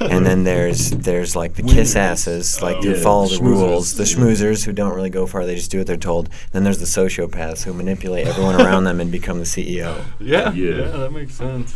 and 0.00 0.24
then 0.26 0.44
there's 0.44 0.90
there's 0.90 1.34
like 1.34 1.54
the 1.54 1.62
kiss 1.62 1.96
asses, 1.96 2.60
like 2.62 2.76
Oh. 2.76 2.82
who 2.82 2.90
Yeah, 2.90 3.02
follow 3.02 3.26
the 3.28 3.36
schmoozers. 3.36 3.40
rules, 3.40 3.94
the 3.94 4.04
schmoozers 4.04 4.64
who 4.64 4.72
don't 4.72 4.94
really 4.94 5.10
go 5.10 5.26
far, 5.26 5.46
they 5.46 5.54
just 5.54 5.70
do 5.70 5.78
what 5.78 5.86
they're 5.86 5.96
told. 5.96 6.28
Then 6.52 6.64
there's 6.64 6.78
the 6.78 6.84
sociopaths 6.86 7.62
who 7.64 7.72
manipulate 7.72 8.26
everyone 8.26 8.56
around 8.60 8.84
them 8.84 9.00
and 9.00 9.10
become 9.10 9.38
the 9.38 9.44
CEO. 9.46 10.04
Yeah, 10.20 10.52
Yeah. 10.52 10.76
yeah, 10.76 10.90
that 10.98 11.12
makes 11.12 11.34
sense. 11.34 11.74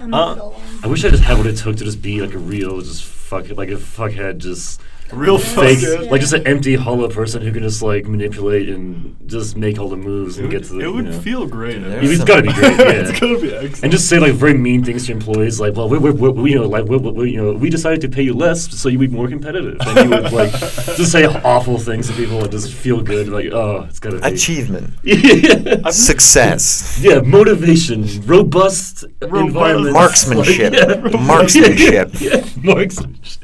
I'm 0.00 0.12
Uh, 0.12 0.24
the 0.30 0.34
middle 0.34 0.50
one. 0.52 0.62
I 0.82 0.86
wish 0.88 1.04
I 1.04 1.10
just 1.10 1.22
had 1.22 1.38
what 1.38 1.46
it 1.46 1.56
took 1.56 1.76
to 1.76 1.84
just 1.84 2.02
be 2.02 2.20
like 2.20 2.34
a 2.34 2.38
real, 2.38 2.80
just 2.80 3.04
fuck, 3.04 3.48
like 3.56 3.68
a 3.70 3.76
fuckhead, 3.76 4.38
just 4.38 4.80
Real 5.12 5.38
fake, 5.38 5.78
fuckhead. 5.78 6.10
like 6.10 6.20
just 6.20 6.32
an 6.32 6.46
empty, 6.46 6.74
hollow 6.74 7.08
person 7.08 7.42
who 7.42 7.52
can 7.52 7.62
just 7.62 7.82
like 7.82 8.06
manipulate 8.06 8.68
and 8.68 9.16
just 9.26 9.56
make 9.56 9.78
all 9.78 9.88
the 9.88 9.96
moves 9.96 10.38
It 10.38 10.42
and 10.44 10.52
would, 10.52 10.58
get 10.60 10.66
to 10.68 10.74
the. 10.74 10.80
it 10.80 10.92
would 10.92 11.04
know. 11.06 11.20
feel 11.20 11.46
great. 11.46 11.74
Dude, 11.74 11.84
I 11.84 11.88
there's. 11.90 12.10
It's 12.10 12.18
some- 12.18 12.26
gotta 12.26 12.42
be 12.42 12.52
great, 12.52 12.78
yeah. 12.78 12.90
it's 12.92 13.20
gonna 13.20 13.38
be 13.38 13.52
excellent. 13.54 13.82
and 13.84 13.92
just 13.92 14.08
say 14.08 14.18
like 14.18 14.32
very 14.32 14.54
mean 14.54 14.82
things 14.84 15.06
to 15.06 15.12
employees, 15.12 15.60
like, 15.60 15.74
well, 15.76 15.88
we, 15.88 15.98
we, 15.98 16.10
we, 16.10 16.28
we 16.30 16.50
you 16.52 16.58
know, 16.60 16.66
like, 16.68 16.84
we, 16.86 16.96
we, 16.96 17.30
you 17.30 17.42
know, 17.42 17.52
we 17.52 17.68
decided 17.70 18.00
to 18.00 18.08
pay 18.08 18.22
you 18.22 18.34
less 18.34 18.70
so 18.76 18.88
you 18.88 18.98
would 18.98 19.10
be 19.10 19.16
more 19.16 19.28
competitive, 19.28 19.76
and 19.80 20.10
you 20.10 20.16
would 20.22 20.32
like 20.32 20.50
just 20.96 21.12
say 21.12 21.24
awful 21.26 21.78
things 21.78 22.08
to 22.08 22.14
people 22.14 22.42
and 22.42 22.50
just 22.50 22.72
feel 22.72 23.00
good, 23.00 23.28
like, 23.28 23.46
oh, 23.52 23.82
it's 23.88 23.98
gotta 23.98 24.18
be 24.18 24.26
Achievement, 24.28 24.90
yeah, 25.02 25.90
success, 25.90 26.98
yeah, 27.02 27.20
motivation, 27.20 28.06
robust, 28.26 29.04
environment, 29.20 29.92
Marksmanship. 29.94 30.72
yeah. 30.74 31.10
Marksmanship. 31.26 32.10
yeah, 32.20 32.44
marksmanship. 32.62 33.41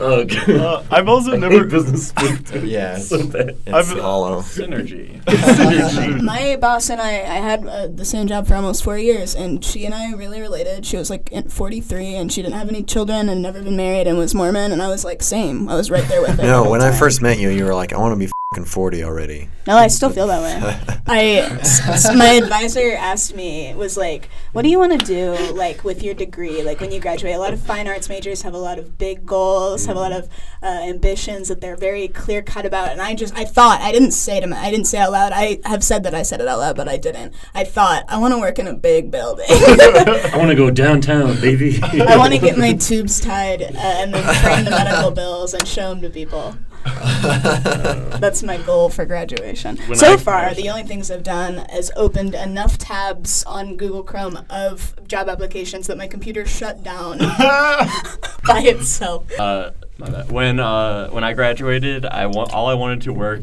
Oh, 0.00 0.24
Uh, 0.48 0.84
I've 0.90 1.08
also 1.08 1.32
I 1.34 1.36
never- 1.36 1.62
hate 1.62 1.70
business 1.70 2.08
school. 2.08 2.36
too. 2.44 2.66
Yeah, 2.66 2.98
so 2.98 3.26
bad. 3.26 3.56
it's 3.66 3.72
I've- 3.90 4.00
hollow. 4.00 4.40
Synergy. 4.42 5.16
My 6.22 6.56
boss 6.56 6.90
and 6.90 7.00
I, 7.00 7.12
I 7.20 7.38
had 7.40 7.66
uh, 7.66 7.86
the 7.88 8.04
same 8.04 8.26
job 8.26 8.46
for 8.46 8.54
almost 8.54 8.82
four 8.84 8.98
years, 8.98 9.34
and 9.34 9.64
she 9.64 9.84
and 9.84 9.94
I 9.94 10.12
really 10.12 10.40
related. 10.40 10.84
She 10.86 10.96
was 10.96 11.10
like 11.10 11.30
43, 11.50 12.14
and 12.14 12.32
she 12.32 12.42
didn't 12.42 12.54
have 12.56 12.68
any 12.68 12.82
children, 12.82 13.28
and 13.28 13.42
never 13.42 13.62
been 13.62 13.76
married, 13.76 14.06
and 14.06 14.18
was 14.18 14.34
Mormon, 14.34 14.72
and 14.72 14.82
I 14.82 14.88
was 14.88 15.04
like, 15.04 15.22
same. 15.22 15.68
I 15.68 15.74
was 15.74 15.90
right 15.90 16.06
there 16.08 16.20
with 16.20 16.36
her. 16.38 16.42
No, 16.42 16.62
whole 16.62 16.70
when 16.72 16.82
I 16.82 16.92
first 16.96 17.22
met 17.22 17.38
you, 17.38 17.48
you 17.50 17.64
were 17.64 17.74
like, 17.74 17.92
I 17.92 17.98
want 17.98 18.12
to 18.12 18.16
be 18.18 18.26
fucking 18.26 18.37
40 18.58 19.04
already. 19.04 19.48
No, 19.66 19.76
I 19.76 19.88
still 19.88 20.08
feel 20.10 20.26
that 20.28 20.40
way. 20.42 20.96
I 21.06 21.24
s- 21.60 21.80
s- 21.86 22.16
my 22.16 22.30
advisor 22.30 22.92
asked 22.92 23.36
me 23.36 23.74
was 23.74 23.96
like, 23.98 24.30
"What 24.52 24.62
do 24.62 24.68
you 24.70 24.78
want 24.78 24.98
to 24.98 25.06
do 25.06 25.52
like 25.52 25.84
with 25.84 26.02
your 26.02 26.14
degree? 26.14 26.62
Like 26.62 26.80
when 26.80 26.90
you 26.90 26.98
graduate, 26.98 27.34
a 27.34 27.38
lot 27.38 27.52
of 27.52 27.60
fine 27.60 27.86
arts 27.86 28.08
majors 28.08 28.42
have 28.42 28.54
a 28.54 28.58
lot 28.58 28.78
of 28.78 28.96
big 28.96 29.26
goals, 29.26 29.84
have 29.84 29.96
a 29.96 30.00
lot 30.00 30.12
of 30.12 30.30
uh, 30.62 30.66
ambitions 30.66 31.48
that 31.48 31.60
they're 31.60 31.76
very 31.76 32.08
clear 32.08 32.40
cut 32.40 32.64
about." 32.64 32.88
And 32.90 33.02
I 33.02 33.14
just 33.14 33.36
I 33.36 33.44
thought 33.44 33.82
I 33.82 33.92
didn't 33.92 34.12
say 34.12 34.40
to 34.40 34.46
my, 34.46 34.56
I 34.58 34.70
didn't 34.70 34.86
say 34.86 34.98
out 34.98 35.12
loud. 35.12 35.32
I 35.34 35.58
have 35.66 35.84
said 35.84 36.02
that 36.04 36.14
I 36.14 36.22
said 36.22 36.40
it 36.40 36.48
out 36.48 36.58
loud, 36.58 36.76
but 36.76 36.88
I 36.88 36.96
didn't. 36.96 37.34
I 37.54 37.64
thought 37.64 38.04
I 38.08 38.16
want 38.18 38.32
to 38.32 38.40
work 38.40 38.58
in 38.58 38.66
a 38.66 38.74
big 38.74 39.10
building. 39.10 39.44
I 39.50 40.32
want 40.36 40.48
to 40.48 40.56
go 40.56 40.70
downtown, 40.70 41.38
baby. 41.42 41.78
I 41.82 42.16
want 42.16 42.32
to 42.32 42.38
get 42.38 42.56
my 42.56 42.72
tubes 42.72 43.20
tied 43.20 43.60
uh, 43.62 43.66
and 43.76 44.14
then 44.14 44.34
frame 44.42 44.64
the 44.64 44.70
medical 44.70 45.10
bills 45.10 45.52
and 45.52 45.68
show 45.68 45.90
them 45.90 46.00
to 46.00 46.08
people. 46.10 46.56
That's 48.20 48.42
my 48.42 48.56
goal 48.58 48.88
for 48.88 49.04
graduation. 49.04 49.76
When 49.86 49.98
so 49.98 50.12
I- 50.12 50.16
far, 50.16 50.54
the 50.54 50.68
only 50.70 50.82
things 50.84 51.10
I've 51.10 51.22
done 51.22 51.58
is 51.72 51.90
opened 51.96 52.34
enough 52.34 52.78
tabs 52.78 53.44
on 53.44 53.76
Google 53.76 54.02
Chrome 54.02 54.38
of 54.50 54.94
job 55.06 55.28
applications 55.28 55.86
that 55.86 55.96
my 55.96 56.06
computer 56.06 56.44
shut 56.46 56.82
down 56.82 57.18
by 58.46 58.60
itself. 58.64 59.30
Uh, 59.38 59.70
my 59.98 60.10
bad. 60.10 60.30
when 60.30 60.60
uh, 60.60 61.08
when 61.10 61.24
I 61.24 61.32
graduated, 61.32 62.04
I 62.06 62.26
wa- 62.26 62.48
all 62.52 62.66
I 62.66 62.74
wanted 62.74 63.02
to 63.02 63.12
work 63.12 63.42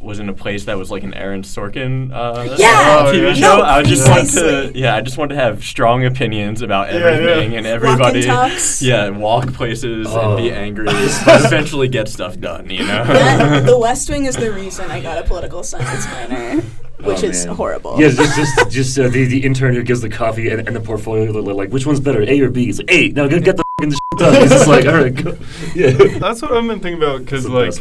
was 0.00 0.20
in 0.20 0.28
a 0.28 0.32
place 0.32 0.66
that 0.66 0.78
was 0.78 0.92
like 0.92 1.02
an 1.02 1.12
Aaron 1.14 1.42
Sorkin 1.42 2.12
uh, 2.12 2.56
Yeah! 2.56 3.04
Oh, 3.06 3.12
TV 3.12 3.22
yeah. 3.28 3.34
show. 3.34 3.56
No, 3.58 3.62
I 3.64 3.82
just 3.82 4.08
wanted 4.08 4.20
precisely. 4.28 4.72
to, 4.72 4.78
yeah, 4.78 4.94
I 4.94 5.00
just 5.00 5.18
wanted 5.18 5.34
to 5.34 5.40
have 5.40 5.64
strong 5.64 6.04
opinions 6.04 6.62
about 6.62 6.92
Yeah, 6.92 6.98
yeah. 7.00 7.06
everything 7.06 7.56
and 7.56 7.66
everybody. 7.66 8.22
talks. 8.22 8.80
Yeah, 8.80 9.08
walk 9.10 9.52
places 9.54 10.06
Oh. 10.08 10.36
and 10.36 10.42
be 10.44 10.52
angry, 10.52 10.84
but 11.24 11.44
eventually 11.44 11.88
get 11.88 12.08
stuff 12.08 12.38
done. 12.38 12.70
You 12.70 12.80
know. 12.86 13.04
That, 13.04 13.66
the 13.66 13.76
West 13.78 14.08
Wing 14.08 14.26
is 14.26 14.36
the 14.36 14.52
reason 14.52 14.88
I 14.90 15.00
got 15.00 15.18
a 15.18 15.24
political 15.26 15.64
science 15.64 16.06
minor, 16.06 16.60
which 17.02 17.24
Oh, 17.24 17.28
is 17.28 17.46
man. 17.46 17.56
horrible. 17.56 18.00
Yeah, 18.00 18.10
just 18.10 18.36
just, 18.36 18.70
just 18.70 18.98
uh, 19.00 19.08
the, 19.08 19.24
the 19.24 19.42
intern 19.44 19.74
who 19.74 19.82
gives 19.82 20.00
the 20.00 20.08
coffee 20.08 20.48
and, 20.48 20.66
and 20.66 20.76
the 20.76 20.80
portfolio, 20.80 21.32
like, 21.32 21.70
which 21.70 21.86
one's 21.86 21.98
better, 22.00 22.22
A 22.22 22.40
or 22.40 22.50
B? 22.50 22.68
It's 22.68 22.78
like, 22.78 22.90
A. 22.92 23.08
Now 23.08 23.26
get, 23.26 23.42
get 23.42 23.56
the 23.56 23.97
f***ing. 24.20 24.40
He's 24.42 24.50
just 24.50 24.66
like, 24.66 24.86
all 24.86 24.94
right, 24.94 25.14
go. 25.14 25.36
Yeah. 25.74 25.90
That's 26.18 26.40
what 26.42 26.52
I've 26.52 26.66
been 26.66 26.80
thinking 26.80 26.94
about 27.02 27.20
because 27.20 27.46
like. 27.48 27.74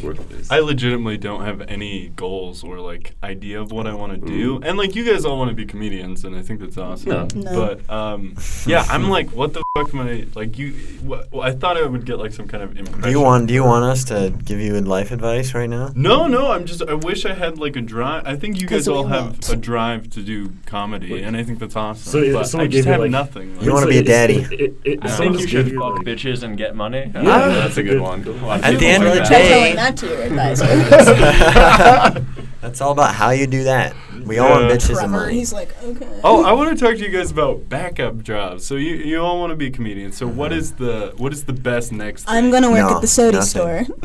I 0.50 0.60
legitimately 0.60 1.17
don't 1.17 1.43
have 1.43 1.62
any 1.62 2.10
goals 2.10 2.63
or 2.63 2.79
like 2.79 3.15
idea 3.24 3.60
of 3.62 3.72
what 3.72 3.88
I 3.88 3.93
want 3.93 4.13
to 4.22 4.27
do, 4.27 4.60
Mm. 4.60 4.65
and 4.65 4.77
like 4.77 4.96
you 4.96 5.03
guys 5.03 5.25
all 5.25 5.38
want 5.38 5.50
to 5.50 5.55
be 5.55 5.65
comedians, 5.65 6.24
and 6.24 6.36
I 6.36 6.41
think 6.41 6.60
that's 6.60 6.77
awesome. 6.77 7.10
No. 7.10 7.27
No. 7.36 7.53
But 7.86 7.89
um, 7.93 8.36
yeah, 8.65 8.86
I'm 8.89 9.10
like, 9.10 9.31
what 9.31 9.53
the 9.53 9.63
fuck 9.75 9.93
am 9.93 10.01
I 10.01 10.25
like? 10.36 10.57
You, 10.57 10.72
wh- 11.01 11.31
well, 11.34 11.41
I 11.41 11.51
thought 11.51 11.75
I 11.77 11.84
would 11.86 12.05
get 12.05 12.17
like 12.19 12.31
some 12.34 12.48
kind 12.48 12.63
of 12.63 12.77
impression. 12.77 13.01
Do 13.01 13.10
you 13.10 13.19
want 13.19 13.48
Do 13.48 13.53
you 13.53 13.63
want 13.63 13.86
us 13.86 14.03
to 14.05 14.34
give 14.46 14.60
you 14.60 14.79
life 14.81 15.12
advice 15.12 15.53
right 15.53 15.69
now? 15.69 15.91
No, 15.96 16.27
no. 16.27 16.51
I'm 16.51 16.65
just. 16.65 16.81
I 16.84 16.93
wish 16.93 17.25
I 17.25 17.34
had 17.34 17.57
like 17.57 17.75
a 17.75 17.81
drive. 17.81 18.25
I 18.25 18.36
think 18.36 18.62
you 18.62 18.67
guys 18.67 18.88
all 18.88 19.05
have 19.07 19.24
won't. 19.25 19.50
a 19.50 19.55
drive 19.55 20.10
to 20.12 20.22
do 20.22 20.51
comedy, 20.65 21.12
Wait. 21.13 21.24
and 21.24 21.36
I 21.36 21.43
think 21.43 21.60
that's 21.60 21.75
awesome. 21.75 22.12
So 22.12 22.34
but 22.34 22.55
I 22.55 22.67
just 22.67 22.88
have 22.88 23.00
like- 23.01 23.12
nothing. 23.12 23.60
You 23.62 23.74
wanna 23.74 23.88
be 23.88 23.98
a 23.98 24.03
daddy. 24.03 24.36
It, 24.38 24.51
it, 24.62 24.74
it, 24.86 25.00
I 25.05 25.10
think 25.17 25.39
you 25.39 25.48
should 25.48 25.74
fuck 25.74 25.96
like- 25.98 26.05
bitches 26.17 26.43
and 26.43 26.57
get 26.57 26.75
money. 26.75 27.12
Uh, 27.13 27.21
that's 27.50 27.77
a 27.77 27.83
good 27.83 28.01
one. 28.01 28.21
good. 28.24 28.41
A 28.41 28.45
lot 28.45 28.59
of 28.59 28.65
At 28.65 28.79
the 28.79 28.88
end 28.88 29.03
of 29.05 29.13
the 29.13 29.21
day- 29.21 29.50
telling 29.50 29.75
that 29.75 29.97
to 29.97 30.07
your 30.07 30.21
advisor. 30.24 30.65
That's 32.62 32.81
all 32.81 32.91
about 32.91 33.13
how 33.13 33.29
you 33.29 33.45
do 33.47 33.63
that. 33.65 33.95
We 34.27 34.38
all 34.39 34.50
want 34.50 34.63
Yeah. 34.65 34.75
bitches 34.75 34.89
and 34.89 34.98
Trevor, 34.98 35.07
money. 35.10 35.34
he's 35.34 35.53
like, 35.53 35.69
okay. 35.84 36.07
Oh, 36.24 36.43
I 36.43 36.51
want 36.53 36.77
to 36.77 36.86
talk 36.86 36.96
to 36.98 37.01
you 37.03 37.10
guys 37.10 37.31
about 37.31 37.69
backup 37.69 38.22
jobs. 38.24 38.65
So 38.65 38.75
you 38.75 38.96
you 38.96 39.19
all 39.22 39.39
want 39.39 39.51
to 39.51 39.55
be 39.55 39.69
comedians. 39.72 40.17
So 40.17 40.27
what 40.27 40.51
is 40.51 40.74
the 40.74 41.13
what 41.17 41.31
is 41.34 41.43
the 41.46 41.53
best 41.53 41.91
next? 41.91 42.25
I'm 42.27 42.51
gonna 42.51 42.69
work 42.69 42.79
No, 42.89 42.96
at 42.96 43.01
the 43.01 43.07
soda 43.07 43.38
nothing. 43.38 43.50
store. 43.50 43.81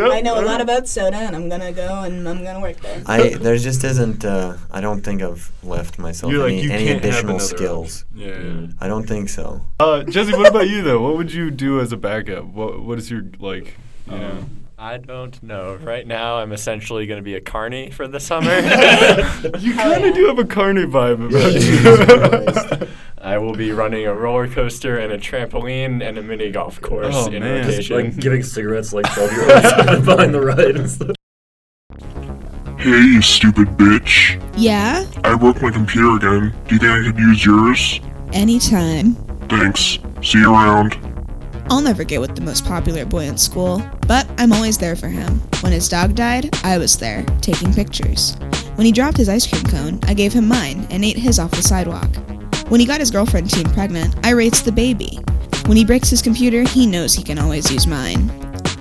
Yep, 0.00 0.10
I 0.12 0.20
know 0.20 0.40
a 0.40 0.44
lot 0.50 0.60
about 0.60 0.88
soda, 0.88 1.16
and 1.16 1.34
I'm 1.36 1.48
gonna 1.48 1.72
go 1.72 2.02
and 2.06 2.28
I'm 2.28 2.42
gonna 2.44 2.60
work 2.60 2.78
there. 2.80 3.02
I 3.06 3.30
there 3.44 3.56
just 3.58 3.82
isn't. 3.84 4.24
Uh, 4.24 4.56
I 4.70 4.80
don't 4.80 5.02
think 5.02 5.22
I've 5.22 5.50
left 5.62 5.98
myself 5.98 6.32
You're 6.32 6.46
any, 6.48 6.62
you 6.62 6.70
any 6.72 6.88
additional 6.90 7.38
skills. 7.40 8.04
Yeah. 8.14 8.26
yeah. 8.28 8.34
Mm. 8.34 8.74
I 8.80 8.86
don't 8.88 9.06
think 9.06 9.28
so. 9.28 9.60
Uh, 9.78 10.02
Jesse, 10.04 10.32
what 10.32 10.48
about 10.48 10.68
you 10.68 10.82
though? 10.82 11.00
What 11.00 11.16
would 11.16 11.32
you 11.32 11.50
do 11.50 11.80
as 11.80 11.92
a 11.92 11.96
backup? 11.96 12.44
What 12.44 12.80
what 12.82 12.98
is 12.98 13.10
your 13.10 13.24
like? 13.38 13.76
You 14.10 14.18
know. 14.18 14.44
I 14.82 14.96
don't 14.96 15.42
know. 15.42 15.74
Right 15.74 16.06
now, 16.06 16.36
I'm 16.38 16.52
essentially 16.52 17.06
going 17.06 17.18
to 17.18 17.22
be 17.22 17.34
a 17.34 17.40
carny 17.40 17.90
for 17.90 18.08
the 18.08 18.18
summer. 18.18 18.50
you 19.58 19.74
kind 19.74 20.04
of 20.06 20.14
do 20.14 20.26
have 20.26 20.38
a 20.38 20.46
carny 20.46 20.84
vibe 20.86 21.28
about 21.28 22.80
you. 22.80 22.88
I 23.22 23.36
will 23.36 23.52
be 23.54 23.72
running 23.72 24.06
a 24.06 24.14
roller 24.14 24.48
coaster 24.48 24.96
and 24.98 25.12
a 25.12 25.18
trampoline 25.18 26.02
and 26.02 26.16
a 26.16 26.22
mini 26.22 26.50
golf 26.50 26.80
course 26.80 27.14
Oh, 27.14 27.26
in 27.30 27.42
man. 27.42 27.64
Just, 27.64 27.90
rotation. 27.90 28.12
like 28.12 28.16
giving 28.22 28.42
cigarettes 28.42 28.94
like 28.94 29.12
12 29.12 29.32
year 29.32 29.42
olds 29.54 30.06
behind 30.06 30.32
the 30.32 30.40
ride 30.40 30.76
and 30.76 30.90
stuff. 30.90 31.14
Hey, 32.78 32.88
you 32.88 33.20
stupid 33.20 33.68
bitch. 33.76 34.42
Yeah, 34.56 35.04
I 35.22 35.36
broke 35.36 35.60
my 35.60 35.70
computer 35.70 36.16
again. 36.16 36.54
Do 36.66 36.74
you 36.74 36.80
think 36.80 36.90
I 36.90 37.02
could 37.10 37.18
use 37.18 37.44
yours? 37.44 38.00
anytime. 38.32 39.14
Thanks. 39.48 39.98
See 40.22 40.38
you 40.38 40.54
around. 40.54 40.94
I'll 41.70 41.80
never 41.80 42.02
get 42.02 42.20
with 42.20 42.34
the 42.34 42.42
most 42.42 42.64
popular 42.64 43.04
boy 43.04 43.26
in 43.26 43.38
school, 43.38 43.80
but 44.08 44.28
I'm 44.38 44.52
always 44.52 44.76
there 44.76 44.96
for 44.96 45.06
him. 45.06 45.40
When 45.60 45.72
his 45.72 45.88
dog 45.88 46.16
died, 46.16 46.50
I 46.64 46.78
was 46.78 46.98
there, 46.98 47.24
taking 47.42 47.72
pictures. 47.72 48.36
When 48.74 48.86
he 48.86 48.92
dropped 48.92 49.16
his 49.16 49.28
ice 49.28 49.46
cream 49.46 49.62
cone, 49.62 50.00
I 50.08 50.14
gave 50.14 50.32
him 50.32 50.48
mine 50.48 50.84
and 50.90 51.04
ate 51.04 51.16
his 51.16 51.38
off 51.38 51.52
the 51.52 51.62
sidewalk. 51.62 52.10
When 52.70 52.80
he 52.80 52.86
got 52.86 52.98
his 52.98 53.12
girlfriend 53.12 53.50
teen 53.50 53.70
pregnant, 53.70 54.16
I 54.26 54.30
raised 54.30 54.64
the 54.64 54.72
baby. 54.72 55.20
When 55.66 55.76
he 55.76 55.84
breaks 55.84 56.10
his 56.10 56.22
computer, 56.22 56.64
he 56.64 56.88
knows 56.88 57.14
he 57.14 57.22
can 57.22 57.38
always 57.38 57.70
use 57.70 57.86
mine. 57.86 58.28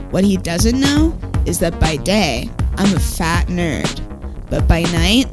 What 0.10 0.24
he 0.24 0.38
doesn't 0.38 0.80
know 0.80 1.16
is 1.46 1.60
that 1.60 1.80
by 1.80 1.98
day, 1.98 2.50
I'm 2.78 2.96
a 2.96 3.00
fat 3.00 3.50
nerd, 3.50 4.50
but 4.50 4.68
by 4.68 4.82
night, 4.82 5.28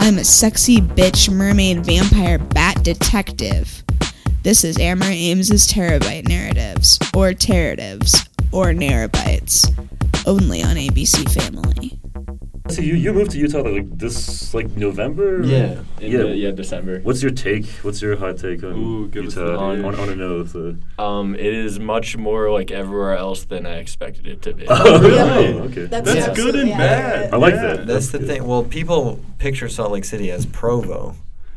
I'm 0.00 0.18
a 0.18 0.24
sexy 0.24 0.78
bitch 0.78 1.32
mermaid 1.32 1.86
vampire 1.86 2.38
bat 2.38 2.82
detective. 2.82 3.84
This 4.46 4.62
is 4.62 4.78
Amber 4.78 5.06
Ames's 5.06 5.66
Terabyte 5.66 6.28
Narratives, 6.28 7.00
or 7.16 7.32
Terratives, 7.32 8.28
or 8.52 8.66
Narrabytes, 8.66 9.66
only 10.24 10.62
on 10.62 10.76
ABC 10.76 11.28
Family. 11.34 11.98
So 12.68 12.80
you, 12.80 12.94
you 12.94 13.12
moved 13.12 13.32
to 13.32 13.38
Utah 13.38 13.62
like 13.62 13.98
this 13.98 14.54
like 14.54 14.68
November? 14.76 15.42
yeah, 15.44 15.80
in 16.00 16.12
Yeah. 16.12 16.18
The, 16.18 16.36
yeah, 16.36 16.50
December. 16.52 17.00
What's 17.00 17.22
your 17.22 17.32
take? 17.32 17.66
What's 17.82 18.00
your 18.00 18.14
hot 18.14 18.38
take 18.38 18.62
on 18.62 18.74
Ooh, 18.74 19.08
give 19.08 19.26
us 19.26 19.34
the 19.34 19.46
Utah? 19.46 19.70
I 19.72 19.74
dish. 19.74 19.84
want 19.84 19.96
to 19.96 20.14
know. 20.14 20.42
The 20.44 20.78
Um, 20.96 21.34
it 21.34 21.52
is 21.52 21.80
much 21.80 22.16
more 22.16 22.48
like 22.52 22.70
everywhere 22.70 23.16
else 23.16 23.42
than 23.46 23.66
I 23.66 23.78
expected 23.78 24.28
it 24.28 24.42
to 24.42 24.54
be. 24.54 24.64
Oh, 24.70 25.00
really? 25.02 25.18
Oh, 25.54 25.62
okay. 25.64 25.86
That's, 25.86 26.06
That's 26.14 26.28
absolutely 26.28 26.60
good 26.60 26.68
and 26.68 26.78
bad. 26.78 27.34
I 27.34 27.36
like 27.36 27.54
Yeah. 27.54 27.62
that. 27.78 27.86
That's 27.88 28.10
the 28.12 28.18
good. 28.20 28.28
thing. 28.28 28.46
Well, 28.46 28.62
people 28.62 29.18
picture 29.38 29.68
Salt 29.68 29.90
Lake 29.90 30.04
City 30.04 30.30
as 30.30 30.46
Provo, 30.46 31.16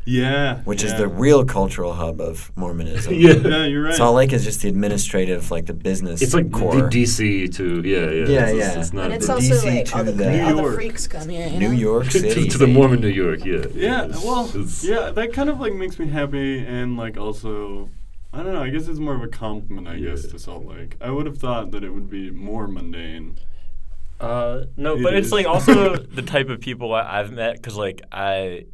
Yeah. 0.10 0.62
which 0.64 0.84
is 0.84 0.94
the 0.96 1.08
real 1.08 1.46
cultural 1.46 1.94
hub 1.94 2.20
of 2.22 2.52
Mormonism. 2.56 3.14
Yeah. 3.20 3.34
Yeah, 3.34 3.66
you're 3.66 3.84
right. 3.84 3.94
Salt 3.94 4.16
Lake 4.16 4.34
is 4.34 4.44
just 4.44 4.62
the 4.62 4.70
administrative, 4.70 5.52
like 5.52 5.66
the 5.68 5.74
business. 5.74 6.22
It's 6.22 6.34
like 6.34 6.52
core. 6.52 6.76
the 6.76 6.82
DC 7.04 7.54
to 7.56 7.82
yeah 7.88 7.98
yeah 7.98 8.06
Yeah, 8.08 8.48
it's, 8.48 8.58
yeah. 8.60 8.68
It's, 8.68 8.78
it's 8.78 8.94
not 8.94 9.06
And 9.06 9.14
it's 9.16 9.28
The 9.28 9.34
also 9.34 9.54
DC 9.54 9.66
like 9.66 9.96
all 9.96 10.06
to 10.06 10.12
the, 10.12 10.24
the- 10.24 10.26
all 10.44 10.50
New 10.50 10.56
the 10.56 10.62
York. 10.64 10.76
freaks 10.76 11.08
come 11.08 11.30
here. 11.30 11.48
You 11.48 11.60
New? 11.60 11.72
York 11.72 12.06
to, 12.14 12.20
City. 12.20 12.44
to, 12.46 12.50
to 12.52 12.58
the 12.58 12.68
Mormon 12.68 13.02
New 13.02 13.08
York. 13.24 13.46
Yeah. 13.46 13.66
Yeah, 13.74 14.08
well, 14.24 14.46
It's- 14.50 14.84
yeah, 14.84 15.12
that 15.12 15.34
kind 15.34 15.50
of 15.50 15.60
like 15.60 15.74
makes 15.74 16.00
me 16.00 16.08
happy, 16.08 16.60
and 16.60 16.98
like 16.98 17.18
also, 17.18 17.90
I 18.34 18.38
don't 18.44 18.54
know. 18.54 18.64
I 18.64 18.70
guess 18.70 18.88
it's 18.88 19.00
more 19.00 19.16
of 19.16 19.22
a 19.24 19.28
compliment. 19.28 19.88
I 19.88 20.00
guess 20.00 20.24
to 20.28 20.40
Salt 20.40 20.66
Lake. 20.66 20.96
I 21.02 21.10
would 21.12 21.26
have 21.28 21.38
thought 21.38 21.72
that 21.72 21.84
it 21.84 21.92
would 21.94 22.10
be 22.10 22.32
more 22.32 22.68
mundane. 22.68 23.38
Uh, 24.20 24.66
no, 24.76 24.96
It 24.98 25.04
but 25.04 25.14
it's 25.14 25.32
like 25.32 25.46
also 25.46 25.96
the 26.20 26.22
type 26.22 26.50
of 26.50 26.60
people 26.62 26.94
I- 26.94 27.20
I've 27.20 27.32
met 27.32 27.56
because 27.56 27.76
like 27.78 28.02
I, 28.12 28.66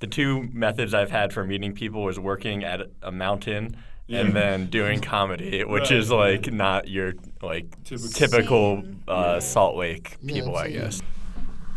the 0.00 0.06
two 0.06 0.48
methods 0.52 0.92
I've 0.94 1.10
had 1.10 1.32
for 1.32 1.44
meeting 1.44 1.72
people 1.74 2.02
was 2.02 2.18
working 2.18 2.64
at 2.64 2.80
a 3.02 3.10
mountain 3.12 3.76
Yeah. 4.06 4.20
and 4.20 4.34
then 4.34 4.66
doing 4.66 5.00
comedy, 5.00 5.64
which 5.64 5.90
Right, 5.90 5.92
is 5.98 6.10
like 6.10 6.52
not 6.52 6.88
your 6.88 7.14
like 7.42 7.66
Typical. 7.84 8.08
typical, 8.10 8.82
Same. 8.82 9.02
uh, 9.08 9.40
Salt 9.40 9.76
Lake 9.76 10.16
Yeah, 10.22 10.34
people, 10.34 10.56
I 10.56 10.70
guess. 10.70 11.00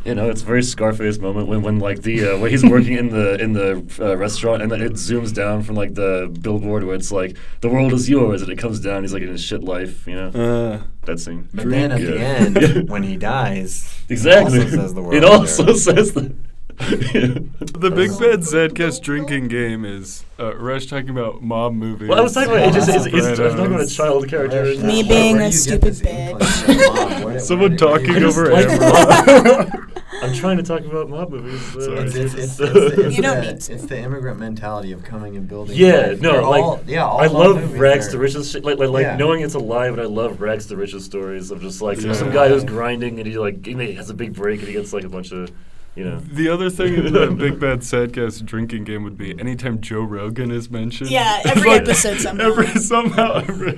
You 0.05 0.15
know, 0.15 0.29
it's 0.29 0.41
a 0.41 0.45
very 0.45 0.63
Scarface 0.63 1.19
moment 1.19 1.47
when, 1.49 1.61
when 1.63 1.79
like 1.79 2.01
the 2.03 2.29
uh, 2.29 2.37
when 2.37 2.49
he's 2.49 2.63
working 2.63 2.93
in 2.93 3.09
the 3.09 3.41
in 3.43 3.51
the 3.51 3.83
uh, 3.99 4.15
restaurant 4.15 4.61
and 4.61 4.71
then 4.71 4.81
it 4.81 4.93
zooms 4.93 5.33
down 5.33 5.63
from 5.63 5.75
like 5.75 5.95
the 5.95 6.33
billboard 6.41 6.85
where 6.85 6.95
it's 6.95 7.11
like 7.11 7.35
the 7.59 7.67
world 7.67 7.91
is 7.91 8.07
yours 8.09 8.41
and 8.41 8.49
it 8.49 8.57
comes 8.57 8.79
down. 8.79 9.03
He's 9.03 9.11
like 9.13 9.23
in 9.23 9.27
his 9.29 9.43
shit 9.43 9.63
life, 9.65 10.07
you 10.07 10.15
know. 10.15 10.29
Uh, 10.29 10.83
that 11.05 11.19
scene. 11.19 11.49
But 11.53 11.69
then 11.69 11.91
at 11.91 11.99
the 11.99 12.19
end, 12.19 12.89
when 12.89 13.03
he 13.03 13.17
dies, 13.17 14.01
Exactly. 14.07 14.59
it 14.59 14.63
also 14.65 14.77
says 14.77 14.93
the 14.93 15.01
world 15.01 15.15
it 15.15 15.23
is 15.25 15.29
also 15.29 15.65
yours. 15.67 15.83
says 15.83 16.13
that. 16.13 16.31
The 16.77 17.91
Big 17.93 18.11
Bad 18.19 18.41
Sadcast 18.41 19.01
drinking 19.01 19.47
game 19.47 19.83
is 19.83 20.23
uh, 20.39 20.55
Rush 20.55 20.85
talking 20.85 21.09
about 21.09 21.41
mob 21.41 21.73
movies. 21.73 22.07
well, 22.07 22.19
I 22.19 22.21
was 22.21 22.33
talking 22.33 22.51
about. 22.51 22.67
It 22.69 22.73
just, 22.73 22.89
it's, 22.89 23.05
it's, 23.07 23.39
I 23.39 23.43
was 23.43 23.55
talking 23.55 23.65
about 23.73 23.81
a 23.81 23.87
child 23.87 24.29
character. 24.29 24.63
in 24.63 24.85
Me 24.85 25.01
that. 25.01 25.09
being 25.09 25.37
Where 25.37 25.47
a 25.47 25.49
do 25.51 25.57
you 25.57 25.63
get 25.79 25.93
stupid 25.93 25.93
this 25.95 26.01
bitch. 26.01 27.23
Where- 27.25 27.39
Someone 27.47 27.69
where- 27.71 27.77
talking 27.77 28.23
over 28.23 28.51
like 28.51 28.67
Amber. 28.67 29.83
I'm 30.21 30.33
trying 30.33 30.57
to 30.57 30.63
talk 30.63 30.81
about 30.81 31.09
mob 31.09 31.31
movies. 31.31 31.61
Sorry. 31.73 31.97
It's, 31.99 32.15
it's, 32.15 32.33
it's, 32.35 32.53
so- 32.57 32.63
it's, 32.65 32.97
it's 32.97 33.15
You 33.17 33.21
don't 33.23 33.37
the, 33.43 33.51
need 33.53 33.61
to. 33.61 33.73
It's 33.73 33.85
the 33.85 33.99
immigrant 33.99 34.39
mentality 34.39 34.91
of 34.91 35.03
coming 35.03 35.35
and 35.35 35.47
building. 35.47 35.75
Yeah, 35.77 36.07
life. 36.07 36.21
no, 36.21 36.31
They're 36.33 36.41
like 36.43 36.63
all- 36.63 36.83
yeah, 36.85 37.05
all 37.05 37.19
I 37.21 37.25
love 37.27 37.73
rags 37.79 38.07
are- 38.07 38.11
to 38.11 38.17
riches 38.19 38.51
shit. 38.51 38.63
Like, 38.63 38.77
like, 38.77 38.89
like 38.89 39.03
Yeah. 39.03 39.15
knowing 39.17 39.41
it's 39.41 39.55
alive, 39.55 39.93
and 39.93 40.01
I 40.01 40.05
love 40.05 40.41
rags 40.41 40.67
to 40.67 40.75
riches 40.77 41.05
stories 41.05 41.49
of 41.51 41.61
just 41.61 41.81
like 41.81 41.99
some- 41.99 42.13
some 42.13 42.31
guy 42.31 42.49
who's 42.49 42.63
grinding 42.63 43.19
and 43.19 43.27
he 43.27 43.37
like 43.37 43.65
he 43.65 43.93
has 43.93 44.09
a 44.09 44.13
big 44.13 44.33
break 44.33 44.59
and 44.59 44.67
he 44.67 44.73
gets 44.75 44.93
like 44.93 45.03
a 45.03 45.09
bunch 45.09 45.31
of, 45.31 45.51
you 45.97 46.03
know. 46.03 46.19
The 46.19 46.47
other 46.47 46.69
thing 46.69 46.95
that 47.11 47.37
Big 47.37 47.59
Bad 47.59 47.79
Sadcast 47.79 48.45
drinking 48.45 48.83
game 48.83 49.03
would 49.03 49.17
be 49.17 49.37
anytime 49.39 49.81
Joe 49.81 50.01
Rogan 50.01 50.51
is 50.51 50.69
mentioned. 50.69 51.09
Yeah, 51.09 51.39
it's 51.39 51.47
every 51.57 51.71
episode 51.71 52.19
somehow. 52.19 52.45
Every 52.45 52.67
somehow. 52.79 53.33
Every, 53.37 53.75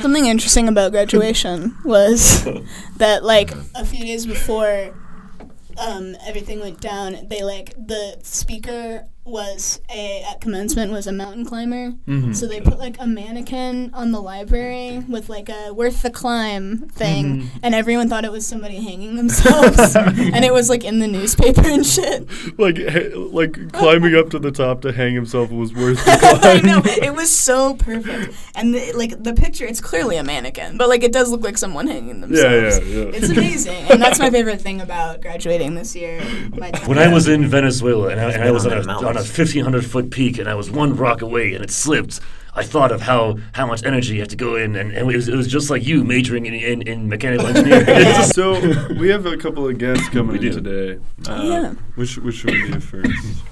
Something 0.00 0.26
interesting 0.26 0.68
about 0.68 0.92
graduation 0.92 1.76
was 1.84 2.44
that 2.96 3.24
like 3.24 3.52
a 3.74 3.84
few 3.84 4.04
days 4.04 4.24
before 4.24 4.94
um, 5.78 6.16
everything 6.24 6.60
went 6.60 6.80
down, 6.80 7.26
they 7.28 7.42
like 7.42 7.74
the 7.74 8.18
speaker 8.22 9.08
was 9.24 9.80
a 9.88 10.22
at 10.24 10.40
commencement 10.40 10.90
was 10.90 11.06
a 11.06 11.12
mountain 11.12 11.44
climber. 11.44 11.92
Mhm. 12.08 12.34
So 12.34 12.46
they 12.46 12.60
put 12.60 12.78
like 12.78 12.96
a 12.98 13.06
mannequin 13.06 13.90
on 13.94 14.10
the 14.10 14.20
library 14.20 14.98
with 15.08 15.28
like 15.28 15.48
a 15.48 15.72
worth 15.72 16.02
the 16.02 16.10
climb 16.10 16.88
thing, 16.88 17.48
and 17.62 17.74
everyone 17.74 18.08
thought 18.08 18.24
it 18.24 18.32
was 18.32 18.46
somebody 18.46 18.76
hanging 18.76 19.14
themselves, 19.16 19.94
and 19.96 20.44
it 20.44 20.52
was 20.52 20.68
like 20.68 20.84
in 20.84 20.98
the 20.98 21.06
newspaper 21.06 21.62
and 21.64 21.86
shit. 21.86 22.26
like, 22.58 22.78
ha- 22.78 23.16
like 23.16 23.72
climbing 23.72 24.16
up 24.16 24.30
to 24.30 24.38
the 24.40 24.50
top 24.50 24.80
to 24.82 24.92
hang 24.92 25.14
himself 25.14 25.50
was 25.50 25.72
worth 25.72 26.04
the 26.04 26.40
I 26.42 26.60
know 26.60 26.82
it 26.84 27.14
was 27.14 27.30
so 27.30 27.74
perfect, 27.74 28.34
and 28.56 28.74
the, 28.74 28.92
like 28.92 29.22
the 29.22 29.34
picture, 29.34 29.66
it's 29.66 29.80
clearly 29.80 30.16
a 30.16 30.24
mannequin, 30.24 30.76
but 30.76 30.88
like 30.88 31.04
it 31.04 31.12
does 31.12 31.30
look 31.30 31.42
like 31.42 31.58
someone 31.58 31.86
hanging 31.86 32.20
themselves. 32.20 32.78
yeah, 32.80 32.84
yeah. 32.84 33.04
yeah. 33.04 33.10
It's 33.14 33.28
amazing, 33.28 33.84
and 33.88 34.02
that's 34.02 34.18
my 34.18 34.30
favorite 34.30 34.60
thing 34.60 34.80
about 34.80 35.20
graduating 35.20 35.74
this 35.74 35.94
year. 35.94 36.20
When 36.86 36.98
I 36.98 37.12
was 37.12 37.28
in 37.28 37.46
Venezuela 37.46 38.08
and 38.08 38.20
I, 38.20 38.32
and 38.32 38.44
I 38.44 38.50
was 38.50 38.66
on 38.66 38.72
on 38.72 38.78
that 38.78 38.84
a, 38.84 38.86
mountain. 38.86 39.11
On 39.16 39.16
a 39.16 39.26
1500 39.26 39.84
foot 39.84 40.10
peak 40.10 40.38
and 40.38 40.48
I 40.48 40.54
was 40.54 40.70
one 40.70 40.96
rock 40.96 41.22
away 41.22 41.54
and 41.54 41.62
it 41.62 41.70
slipped, 41.70 42.20
I 42.54 42.62
thought 42.62 42.92
of 42.92 43.00
how, 43.02 43.38
how 43.52 43.66
much 43.66 43.84
energy 43.84 44.14
you 44.14 44.20
have 44.20 44.28
to 44.28 44.36
go 44.36 44.56
in 44.56 44.76
and, 44.76 44.90
and 44.92 45.10
it, 45.10 45.16
was, 45.16 45.28
it 45.28 45.34
was 45.36 45.46
just 45.48 45.70
like 45.70 45.86
you 45.86 46.04
majoring 46.04 46.46
in, 46.46 46.54
in, 46.54 46.82
in 46.82 47.08
mechanical 47.08 47.46
engineering. 47.46 47.86
So 48.34 48.52
we 48.98 49.08
have 49.10 49.26
a 49.26 49.36
couple 49.36 49.68
of 49.68 49.78
guests 49.78 50.08
coming 50.08 50.38
We 50.38 50.46
in 50.48 50.52
do. 50.54 50.60
today. 50.62 51.02
Uh, 51.28 51.32
Oh, 51.34 51.42
yeah. 51.48 51.70
Which 51.96 52.16
which 52.18 52.36
should 52.36 52.50
we 52.50 52.66
do 52.72 52.80
first? 52.80 53.42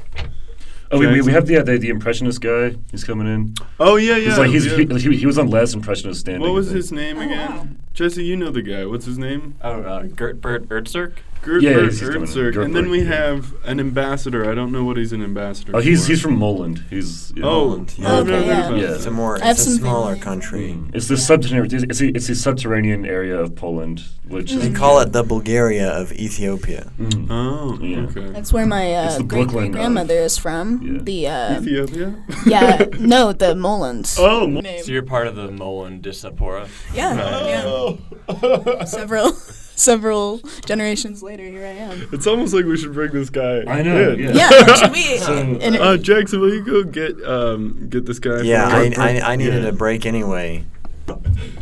oh, 0.93 0.99
we, 0.99 1.07
we, 1.07 1.21
we 1.23 1.33
have 1.33 1.47
the, 1.47 1.57
uh, 1.59 1.63
the 1.63 1.79
the 1.79 1.89
impressionist 1.89 2.41
guy. 2.41 2.77
He's 2.91 3.05
coming 3.05 3.27
in. 3.27 3.55
Oh 3.79 3.97
yeah, 3.97 4.17
yeah. 4.17 4.29
He's 4.31 4.39
like 4.39 4.51
he's, 4.51 4.67
yeah. 4.67 4.77
he, 4.77 5.11
he, 5.11 5.17
he 5.19 5.27
was 5.27 5.39
on 5.39 5.49
last 5.49 5.75
impressionist 5.75 6.21
standing. 6.21 6.43
what 6.43 6.53
was 6.55 6.71
his 6.71 6.91
name 6.93 7.19
Oh, 7.19 7.23
again? 7.23 7.51
wow. 7.51 7.67
Jesse, 7.95 8.25
you 8.25 8.37
know 8.37 8.51
the 8.51 8.63
guy. 8.63 8.85
What's 8.87 9.05
his 9.07 9.19
name? 9.19 9.57
Oh, 9.63 9.83
uh, 9.83 10.03
Gert 10.05 10.41
Bert 10.41 10.69
Ertzerk? 10.69 11.15
Gert 11.43 11.63
Yeah, 11.63 11.73
Bert 11.75 11.83
he's- 11.85 12.01
he's 12.01 12.09
coming 12.11 12.23
in. 12.23 12.29
Ertzerk. 12.29 12.53
Gert 12.55 12.65
And 12.67 12.77
then 12.77 12.91
we 12.91 12.99
yeah. 13.03 13.17
have 13.17 13.55
an 13.65 13.81
ambassador. 13.81 14.51
I 14.51 14.55
don't 14.55 14.73
know 14.73 14.85
what 14.85 14.97
he's 14.99 15.13
an 15.13 15.23
ambassador. 15.23 15.73
Oh, 15.75 15.81
he's 15.81 16.05
for. 16.05 16.13
he's 16.13 16.21
from 16.21 16.37
Moland. 16.39 16.85
He's 16.91 17.33
yeah. 17.35 17.45
Oh, 17.45 17.51
Poland, 17.69 17.95
oh, 17.99 18.03
yeah. 18.03 18.09
I've 18.13 18.29
Okay, 18.29 18.33
heard 18.47 18.47
yeah. 18.47 18.89
Yeah. 18.89 18.95
It's 18.97 19.07
a 19.07 19.11
more, 19.11 19.37
it's 19.43 19.67
a 19.67 19.71
smaller 19.77 20.13
family. 20.17 20.21
country. 20.21 20.79
It's 20.93 21.09
the 21.09 21.17
subterranean. 21.17 21.75
It's, 21.75 21.85
it's, 21.85 22.01
it's 22.19 22.27
the 22.27 22.35
subterranean 22.35 23.07
area 23.07 23.39
of 23.39 23.55
Poland, 23.57 24.03
which 24.29 24.53
They 24.53 24.71
call 24.71 25.01
it 25.01 25.13
the 25.13 25.23
Bulgaria 25.23 25.89
of 25.91 26.13
Ethiopia. 26.13 26.93
Mm. 27.01 27.27
Oh, 27.31 27.79
Yeah. 27.81 28.01
okay. 28.01 28.27
That's 28.33 28.53
where 28.53 28.67
my 28.67 28.93
uh, 28.95 29.23
great 29.23 29.49
great 29.49 29.73
grandmother 29.73 30.19
is 30.29 30.37
from. 30.37 30.67
Yeah. 30.83 30.99
The 31.03 31.27
uh, 31.29 31.61
Ethiopia? 31.61 32.15
yeah, 32.47 32.85
no, 33.01 33.33
the 33.33 33.55
Molens. 33.55 34.17
Oh, 34.19 34.47
Mo- 34.47 34.61
So 34.85 34.93
you're 34.93 35.03
part 35.17 35.27
of 35.27 35.37
the 35.37 35.51
Molen 35.51 36.01
Diaspora. 36.03 36.69
Yeah, 36.95 37.15
yeah. 37.47 38.85
Several, 38.85 39.33
several 39.81 40.39
generations 40.67 41.23
later, 41.23 41.45
here 41.45 41.65
I 41.65 41.71
am. 41.89 42.09
it's 42.13 42.27
almost 42.27 42.53
like 42.55 42.65
we 42.67 42.77
should 42.77 42.93
bring 42.93 43.13
this 43.13 43.31
guy. 43.31 43.65
I 43.67 43.83
know, 43.83 44.11
in. 44.13 44.19
yeah. 44.21 44.31
Yeah, 44.33 44.75
should 44.81 44.93
we? 44.93 45.17
So- 45.19 45.37
in- 45.39 45.77
Uh, 45.77 45.97
Jackson, 45.97 46.41
will 46.41 46.55
you 46.55 46.65
go 46.65 46.83
get 46.85 47.15
um 47.25 47.89
get 47.89 48.05
this 48.07 48.19
guy? 48.19 48.43
Yeah, 48.43 48.67
I, 48.69 48.89
Gert 48.89 48.99
I, 48.99 49.21
I 49.33 49.37
needed 49.37 49.63
Yeah. 49.63 49.69
a 49.71 49.73
break 49.73 50.05
anyway. 50.07 50.65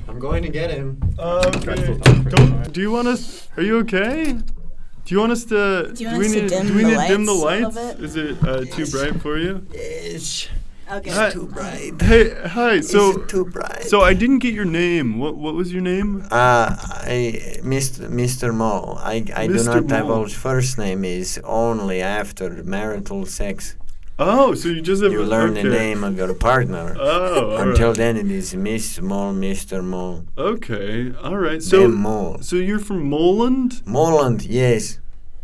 I'm 0.09 0.19
going 0.19 0.43
to 0.43 0.49
get 0.49 0.71
him. 0.71 1.01
Okay. 1.19 1.97
Don't, 2.29 2.73
do 2.73 2.81
you 2.81 2.91
want 2.91 3.09
us? 3.09 3.49
Are 3.57 3.63
you 3.63 3.79
okay? 3.79 4.33
Do 4.35 5.15
you 5.15 5.21
want 5.21 5.33
us 5.33 5.45
to? 5.47 5.93
Do 5.95 6.03
you 6.03 6.09
want 6.09 6.19
we 6.19 6.27
us 6.27 6.33
to 6.33 6.41
need? 6.43 6.49
dim 6.51 6.67
do 6.67 6.75
we 6.75 6.83
the 6.83 6.89
need 6.91 7.01
to 7.01 7.09
dim 7.09 7.25
the 7.25 7.33
lights 7.33 7.63
a 7.63 7.69
lights? 7.69 7.77
little 7.77 7.95
bit? 7.95 8.05
Is 8.05 8.17
it 8.17 8.37
uh, 8.47 8.65
too 8.77 8.87
bright 8.87 9.23
for 9.23 9.39
you? 9.39 9.67
It's 9.73 10.49
okay. 10.93 11.11
Hi. 11.11 11.31
too 11.31 11.47
bright. 11.47 12.01
Hey, 12.01 12.35
hi. 12.47 12.81
So, 12.81 13.19
too 13.25 13.45
bright? 13.45 13.85
so 13.85 14.01
I 14.01 14.15
didn't 14.15 14.41
get 14.41 14.55
your 14.55 14.65
name. 14.65 15.19
What 15.19 15.37
What 15.37 15.55
was 15.55 15.73
your 15.73 15.83
name? 15.83 16.23
Uh, 16.31 16.77
I, 16.81 17.59
Mr. 17.63 18.09
Mr. 18.09 18.55
Mo. 18.55 18.97
I, 19.01 19.25
I 19.35 19.47
do 19.47 19.55
Mr. 19.55 19.67
not 19.67 19.83
Mo. 19.83 19.89
divulge 19.89 20.35
first 20.35 20.79
name 20.79 21.05
is 21.05 21.39
only 21.45 22.01
after 22.03 22.63
marital 22.65 23.27
sex. 23.27 23.77
Oh, 24.21 24.53
so 24.55 24.69
you 24.69 24.81
just 24.81 25.01
have 25.05 25.13
You 25.13 25.23
learn 25.23 25.55
the 25.55 25.63
name 25.63 26.03
of 26.03 26.17
your 26.17 26.35
partner. 26.35 26.97
Oh, 26.99 27.57
Until 27.57 27.89
right. 27.89 27.97
then, 27.97 28.17
it 28.17 28.29
is 28.29 28.53
Miss 28.53 29.01
Mo, 29.01 29.33
Mr. 29.33 29.85
Mo. 29.85 30.25
Okay, 30.37 31.13
all 31.23 31.37
right. 31.37 31.63
So, 31.63 31.89
So, 31.89 32.37
so 32.41 32.57
you're 32.57 32.81
from 32.81 33.09
Moland? 33.09 33.81
Moland, 33.87 34.43
yes. 34.45 34.99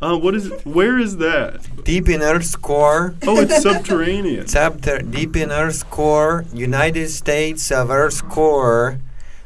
Uh, 0.04 0.18
what 0.18 0.34
is? 0.34 0.50
Where 0.64 0.98
is 0.98 1.16
that? 1.16 1.66
Deep 1.82 2.10
in 2.10 2.20
Earth's 2.20 2.56
core. 2.56 3.14
Oh, 3.26 3.40
it's 3.40 3.62
subterranean. 3.62 4.46
Chapter 4.46 4.98
deep 4.98 5.34
in 5.34 5.50
Earth's 5.50 5.82
core, 5.82 6.44
United 6.52 7.08
States 7.08 7.72
of 7.72 7.90
Earth's 7.90 8.20
core. 8.20 8.98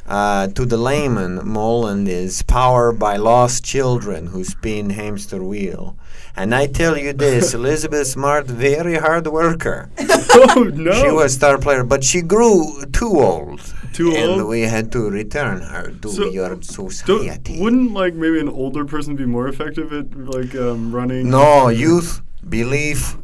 Uh, 0.05 0.47
to 0.47 0.65
the 0.65 0.75
layman, 0.75 1.47
Moland 1.47 2.09
is 2.09 2.41
powered 2.41 2.99
by 2.99 3.15
lost 3.15 3.63
children 3.63 4.27
who 4.27 4.43
spin 4.43 4.89
hamster 4.89 5.41
wheel. 5.41 5.95
And 6.35 6.53
I 6.53 6.67
tell 6.67 6.97
you 6.97 7.13
this, 7.13 7.53
Elizabeth 7.59 8.07
Smart, 8.07 8.47
very 8.47 8.95
hard 8.95 9.27
worker. 9.27 9.89
oh 10.33 10.69
no. 10.75 10.91
She 10.91 11.09
was 11.09 11.35
star 11.35 11.57
player, 11.57 11.85
but 11.85 12.03
she 12.03 12.21
grew 12.21 12.83
too 12.91 13.21
old. 13.21 13.61
Too 13.93 14.11
and 14.15 14.41
old? 14.41 14.47
we 14.49 14.61
had 14.61 14.91
to 14.93 15.09
return 15.09 15.61
her 15.61 15.91
to 16.01 16.09
So- 16.09 16.29
your 16.29 16.61
society. 16.61 17.59
wouldn't 17.59 17.91
like 17.93 18.13
maybe 18.15 18.39
an 18.39 18.49
older 18.49 18.85
person 18.85 19.15
be 19.15 19.25
more 19.25 19.47
effective 19.47 19.91
at 19.93 20.15
like 20.17 20.55
um, 20.55 20.91
running? 20.95 21.29
No, 21.29 21.69
youth, 21.69 22.21
belief. 22.47 23.17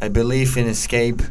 I 0.00 0.08
believe 0.08 0.56
in 0.56 0.66
escape. 0.66 1.22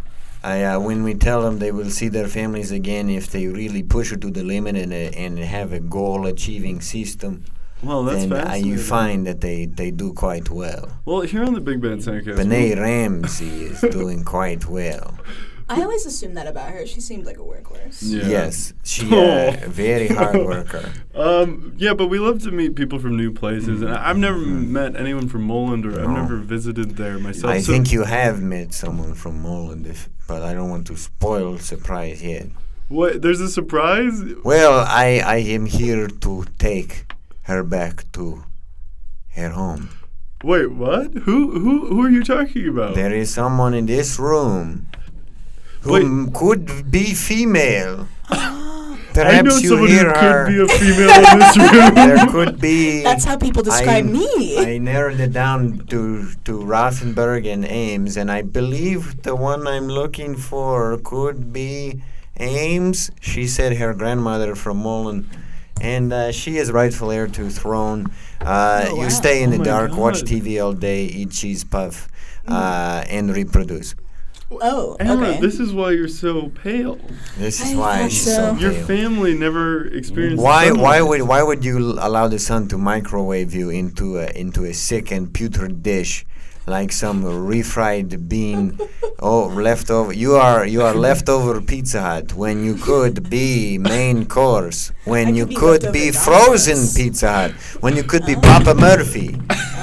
I, 0.44 0.64
uh, 0.64 0.80
when 0.80 1.04
we 1.04 1.14
tell 1.16 1.42
them 1.42 1.60
they 1.60 1.72
will 1.72 1.90
see 1.90 2.10
their 2.10 2.28
families 2.28 2.72
again 2.72 3.10
if 3.10 3.28
they 3.28 3.48
really 3.48 3.84
push 3.84 4.12
it 4.12 4.22
to 4.22 4.30
the 4.30 4.44
limit 4.44 4.76
and, 4.76 4.94
uh, 4.94 4.96
and 4.96 5.40
have 5.40 5.74
a 5.74 5.80
goal 5.80 6.26
achieving 6.28 6.80
system, 6.82 7.44
Well, 7.84 8.04
that's 8.04 8.26
then 8.26 8.34
uh, 8.34 8.54
you 8.54 8.78
find 8.78 9.26
that 9.28 9.42
they, 9.42 9.66
they 9.66 9.92
do 9.92 10.14
quite 10.14 10.50
well. 10.50 10.90
Well, 11.06 11.22
here 11.22 11.44
on 11.44 11.54
the 11.54 11.60
Big 11.62 11.82
Bad 11.82 12.00
Soundcast. 12.00 12.38
Benet 12.38 12.76
Ramsey 12.76 13.66
is 13.66 13.82
doing 13.92 14.24
quite 14.24 14.68
well. 14.68 15.18
I 15.70 15.82
always 15.82 16.06
assumed 16.06 16.38
that 16.38 16.48
about 16.48 16.72
her. 16.72 16.86
She 16.88 17.02
seemed 17.02 17.26
like 17.26 17.38
a 17.38 17.42
workhorse. 17.42 18.00
Yeah. 18.02 18.28
Yes, 18.28 18.74
she 18.84 19.08
Oh. 19.12 19.20
uh, 19.50 19.52
very 19.68 20.08
hard 20.08 20.36
worker. 20.46 20.92
Um, 21.18 21.74
yeah, 21.78 21.96
but 21.96 22.08
we 22.08 22.20
love 22.20 22.44
to 22.44 22.52
meet 22.52 22.76
people 22.76 23.00
from 23.00 23.18
new 23.18 23.32
places, 23.34 23.82
and 23.82 23.90
I've 23.92 24.20
never 24.20 24.38
met 24.38 24.96
anyone 24.96 25.28
from 25.28 25.42
Moland, 25.44 25.84
or 25.84 26.00
I've 26.00 26.12
never 26.12 26.38
visited 26.38 26.96
there 26.96 27.18
myself. 27.18 27.52
I 27.52 27.60
so- 27.60 27.72
think 27.72 27.92
you 27.92 28.04
have 28.04 28.40
met 28.42 28.72
someone 28.72 29.16
from 29.16 29.42
Moland, 29.42 29.88
if, 29.88 30.10
but 30.28 30.44
I 30.44 30.54
don't 30.54 30.70
want 30.70 30.86
to 30.88 30.96
spoil 30.96 31.58
surprise 31.58 32.22
yet. 32.24 32.46
What? 32.88 33.24
There's 33.24 33.42
a 33.42 33.50
surprise. 33.50 34.22
Well, 34.46 34.86
I, 34.88 35.24
I 35.26 35.38
am 35.38 35.66
here 35.66 36.08
to 36.08 36.46
take 36.60 37.12
her 37.44 37.64
back 37.64 38.10
to 38.12 38.44
her 39.36 39.50
home. 39.50 39.90
Wait, 40.44 40.72
what? 40.72 41.14
Who? 41.26 41.60
Who? 41.60 41.88
Who 41.88 42.02
are 42.06 42.12
you 42.12 42.24
talking 42.24 42.68
about? 42.70 42.94
There 42.94 43.12
is 43.12 43.34
someone 43.34 43.74
in 43.74 43.88
this 43.88 44.20
room 44.20 44.88
who 45.82 46.32
could 46.32 46.92
be 46.92 47.14
female. 47.14 48.08
I 48.30 49.24
Perhaps 49.24 49.50
know 49.50 49.58
you 49.58 49.70
someone 49.70 49.90
hear 49.90 50.04
who 50.14 50.20
her. 50.20 50.46
could 50.46 50.54
be 50.54 50.62
a 50.62 50.68
female 50.78 51.32
in 51.34 51.40
this 51.40 51.58
room. 51.74 51.96
there 51.96 52.28
could 52.28 52.62
be. 52.62 53.02
That's 53.02 53.26
how 53.26 53.36
people 53.38 53.64
describe 53.64 54.06
I, 54.06 54.08
me. 54.08 54.58
I 54.60 54.78
narrowed 54.78 55.20
it 55.20 55.34
down 55.34 55.88
to 55.88 56.32
to 56.46 56.52
Rothenberg 56.62 57.52
and 57.52 57.66
Ames, 57.66 58.16
and 58.16 58.32
I 58.32 58.44
believe 58.44 59.24
the 59.24 59.36
one 59.36 59.66
I'm 59.68 59.88
looking 59.88 60.36
for 60.36 61.00
could 61.04 61.52
be 61.52 62.04
Ames. 62.40 63.10
She 63.20 63.48
said 63.48 63.78
her 63.78 63.94
grandmother 63.96 64.54
from 64.56 64.78
Mullen, 64.78 65.28
and 65.82 66.14
uh, 66.14 66.32
she 66.32 66.58
is 66.58 66.72
rightful 66.72 67.10
heir 67.12 67.28
to 67.28 67.50
throne. 67.50 68.12
Uh, 68.40 68.86
Oh, 68.90 68.96
you 68.98 69.02
wow. 69.10 69.10
stay 69.10 69.42
in 69.42 69.50
Oh 69.50 69.54
the 69.54 69.58
my 69.60 69.66
dark, 69.66 69.98
watch 69.98 70.22
TV 70.22 70.64
all 70.64 70.74
day, 70.74 71.06
eat 71.06 71.32
cheese 71.32 71.64
puff, 71.64 72.08
uh, 72.48 73.04
and 73.10 73.34
reproduce. 73.36 73.96
Oh, 74.52 74.96
Emma, 75.00 75.28
okay. 75.28 75.42
this 75.42 75.60
is 75.60 75.74
why 75.74 75.92
you're 75.92 76.08
so 76.08 76.50
pale. 76.50 77.00
This 77.38 77.62
is 77.62 77.74
I 77.74 77.76
why 77.78 78.02
thought 78.02 78.12
she's 78.12 78.26
so. 78.26 78.56
so 78.56 78.60
Your 78.60 78.72
family 78.72 79.34
never 79.34 79.88
experienced. 79.88 80.44
Why 80.44 80.72
why 80.72 81.02
would 81.02 81.22
why 81.24 81.44
would 81.44 81.64
you 81.66 81.78
allow 82.00 82.28
the 82.28 82.40
sun 82.40 82.68
to 82.70 82.78
microwave 82.78 83.54
you 83.54 83.70
into 83.70 84.18
a 84.18 84.28
into 84.28 84.64
a 84.66 84.74
sick 84.74 85.12
and 85.12 85.34
putrid 85.34 85.84
dish 85.84 86.26
like 86.68 86.92
some 86.92 87.24
refried 87.24 88.28
bean 88.28 88.78
oh 89.20 89.48
leftover 89.48 90.12
you 90.12 90.36
are 90.36 90.66
you 90.66 90.82
are 90.82 90.94
leftover 90.94 91.62
Pizza 91.62 92.02
Hut 92.02 92.34
when 92.34 92.64
you 92.66 92.76
could 92.76 93.30
be 93.30 93.78
main 93.78 94.26
course 94.26 94.92
when 95.06 95.34
you 95.34 95.48
could 95.48 95.84
be 95.94 96.08
be 96.08 96.12
frozen 96.12 96.80
Pizza 96.94 97.32
Hut 97.32 97.52
when 97.80 97.96
you 97.96 98.04
could 98.04 98.26
be 98.26 98.36
Papa 98.36 98.76
Murphy 98.76 99.30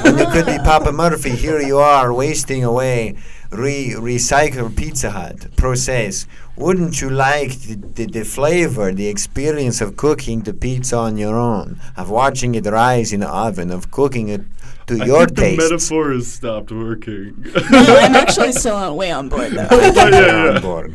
when 0.03 0.19
you 0.19 0.27
could 0.27 0.45
be 0.45 0.59
Papa 0.59 0.93
Murphy 0.93 1.31
here 1.31 1.61
you 1.61 1.79
are 1.79 2.13
wasting 2.13 2.63
away 2.63 3.17
re 3.51 3.95
recycle 3.97 4.75
Pizza 4.77 5.11
Hut 5.11 5.57
process. 5.57 6.27
Wouldn't 6.57 7.01
you 7.01 7.11
like 7.11 7.53
the, 7.63 7.75
the, 7.75 8.07
the 8.07 8.25
flavor, 8.25 8.93
the 8.93 9.09
experience 9.09 9.81
of 9.81 9.97
cooking 9.97 10.43
the 10.43 10.53
pizza 10.53 10.97
on 10.97 11.17
your 11.17 11.37
own, 11.37 11.81
of 11.97 12.11
watching 12.11 12.55
it 12.55 12.67
rise 12.67 13.13
in 13.13 13.21
the 13.21 13.29
oven, 13.29 13.71
of 13.71 13.91
cooking 13.91 14.29
it 14.29 14.43
to 14.87 15.01
I 15.03 15.07
your 15.07 15.27
think 15.27 15.37
taste? 15.39 15.61
the 15.61 15.69
metaphor 15.71 16.13
has 16.13 16.27
stopped 16.33 16.71
working. 16.73 17.35
no, 17.71 17.97
I'm 17.99 18.15
actually 18.15 18.53
still 18.53 18.77
on, 18.77 18.97
way 18.97 19.11
on 19.11 19.29
board 19.29 19.53
though. 19.53 19.69
I 19.71 19.91
get 19.93 20.15
oh, 20.15 20.19
Yeah, 20.21 20.27
yeah. 20.45 20.55
on 20.57 20.63
board. 20.63 20.95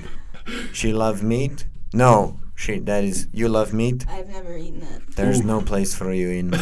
She 0.73 0.93
love 0.93 1.21
meat? 1.23 1.65
No, 1.93 2.38
she. 2.59 2.79
That 2.89 3.03
is 3.03 3.27
you 3.39 3.47
love 3.57 3.69
meat. 3.73 3.99
I've 4.09 4.29
never 4.37 4.53
eaten 4.57 4.81
it. 4.83 5.15
There's 5.15 5.41
no 5.53 5.57
place 5.61 5.91
for 5.99 6.11
you 6.13 6.29
in. 6.39 6.47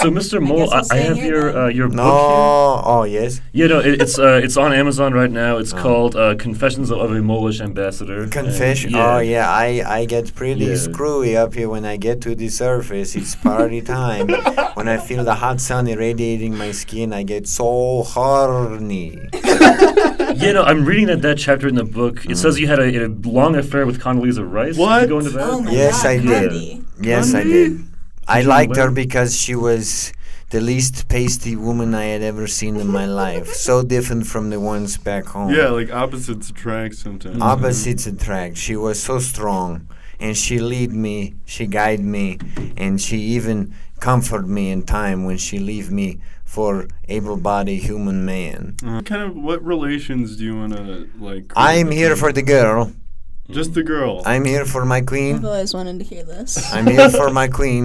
So, 0.00 0.06
Mr. 0.18 0.40
Mole, 0.48 0.68
I'll 0.72 0.84
I, 0.92 0.96
I 0.96 0.98
have 1.10 1.16
your 1.30 1.44
uh, 1.58 1.68
your 1.78 1.88
book 1.88 1.96
no. 1.96 2.04
here. 2.04 2.82
Oh 2.92 3.04
yes. 3.18 3.40
Yeah, 3.52 3.68
no, 3.72 3.78
it, 3.80 4.00
it's 4.02 4.18
uh, 4.18 4.40
it's 4.46 4.56
on 4.64 4.72
Amazon 4.72 5.10
right 5.20 5.30
now. 5.44 5.52
It's 5.60 5.72
Oh. 5.72 5.78
called 5.84 6.12
uh, 6.16 6.34
Confessions 6.46 6.90
of 6.90 7.10
a 7.12 7.20
Molish 7.30 7.60
Ambassador. 7.60 8.18
and 8.24 8.32
Confession. 8.32 8.94
Oh 8.94 9.18
yeah, 9.34 9.46
I 9.66 9.68
I 10.00 10.00
get 10.14 10.34
pretty 10.34 10.66
Yeah. 10.66 10.76
screwy 10.86 11.32
up 11.42 11.54
here 11.54 11.68
when 11.74 11.84
I 11.84 11.96
get 11.96 12.20
to 12.26 12.34
the 12.34 12.48
surface. 12.48 13.16
It's 13.16 13.34
party 13.34 13.80
time. 13.98 14.28
when 14.76 14.86
I 14.88 14.98
feel 14.98 15.24
the 15.24 15.36
hot 15.44 15.60
sun 15.60 15.86
irradiating 15.88 16.54
my 16.64 16.72
skin, 16.72 17.12
I 17.12 17.22
get 17.24 17.44
so 17.48 18.02
horny. 18.14 19.18
Yeah, 20.36 20.52
no, 20.52 20.62
I'm 20.62 20.84
reading 20.84 21.06
that 21.08 21.22
that 21.22 21.38
chapter 21.38 21.66
in 21.68 21.74
the 21.74 21.84
book. 21.84 22.24
It 22.24 22.30
Mm. 22.32 22.36
says 22.36 22.58
you 22.60 22.66
had 22.66 22.78
a, 22.78 23.06
a 23.06 23.08
long 23.08 23.56
affair 23.56 23.84
with 23.86 24.00
Condoleezza 24.00 24.44
Rice. 24.50 24.76
Did 24.76 24.80
What? 24.80 25.02
you 25.02 25.08
go 25.08 25.18
into 25.18 25.30
that? 25.30 25.48
Oh 25.50 25.60
my 25.62 25.70
Yes, 25.72 26.02
god, 26.02 26.08
I 26.10 26.16
did. 26.18 26.26
Candy. 26.50 26.84
Yes, 27.00 27.34
I 27.34 27.42
did. 27.42 27.84
I 28.28 28.42
liked 28.42 28.76
her 28.76 28.90
because 28.90 29.36
she 29.38 29.54
was 29.54 30.12
the 30.50 30.60
least 30.60 31.08
pasty 31.08 31.56
woman 31.56 31.94
I 31.94 32.04
had 32.06 32.22
ever 32.22 32.46
seen 32.46 32.76
in 32.76 32.88
my 32.88 33.06
life. 33.06 33.48
So 33.54 33.82
different 33.82 34.26
from 34.26 34.50
the 34.50 34.60
ones 34.60 34.96
back 34.98 35.26
home. 35.26 35.52
yeah, 35.52 35.68
like 35.68 35.92
opposites 35.92 36.50
attract 36.50 36.94
sometimes. 36.96 37.40
Opposites 37.40 38.06
attract. 38.06 38.56
She 38.56 38.76
was 38.76 39.02
so 39.02 39.18
strong, 39.18 39.88
and 40.20 40.36
she 40.36 40.58
lead 40.58 40.92
me, 40.92 41.34
she 41.44 41.66
guide 41.66 42.00
me, 42.00 42.38
and 42.76 43.00
she 43.00 43.18
even 43.18 43.74
comfort 44.00 44.46
me 44.48 44.70
in 44.70 44.82
time 44.82 45.24
when 45.24 45.36
she 45.38 45.58
leave 45.58 45.90
me 45.90 46.18
for 46.54 46.70
able-bodied 47.08 47.82
human 47.90 48.18
man. 48.32 48.74
Uh, 48.84 49.00
kind 49.02 49.22
of 49.22 49.36
what 49.36 49.58
relations 49.64 50.36
do 50.36 50.42
you 50.48 50.56
want 50.60 50.72
to 50.76 51.08
like? 51.28 51.44
I'm 51.54 51.90
here 52.00 52.16
for 52.22 52.30
the 52.38 52.42
girl. 52.42 52.92
just 53.58 53.72
the 53.74 53.84
girl. 53.94 54.14
I'm 54.32 54.44
here 54.52 54.64
for 54.74 54.84
my 54.94 55.00
queen. 55.12 55.36
I've 55.36 55.44
always 55.44 55.72
wanted 55.78 55.96
to 56.00 56.04
hear 56.12 56.24
this. 56.24 56.50
I'm 56.76 56.86
here 56.96 57.08
for 57.20 57.30
my 57.40 57.46
queen. 57.60 57.82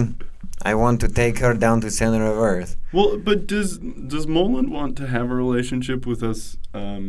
I 0.70 0.72
want 0.74 0.96
to 1.04 1.08
take 1.22 1.38
her 1.44 1.54
down 1.54 1.76
to 1.82 1.90
center 2.00 2.24
of 2.32 2.38
earth. 2.52 2.70
well, 2.96 3.10
but 3.28 3.38
does 3.52 3.70
does 4.12 4.26
Moland 4.38 4.68
want 4.78 4.92
to 5.00 5.04
have 5.14 5.26
a 5.30 5.36
relationship 5.44 6.00
with 6.10 6.20
us? 6.32 6.40
Um, 6.80 7.02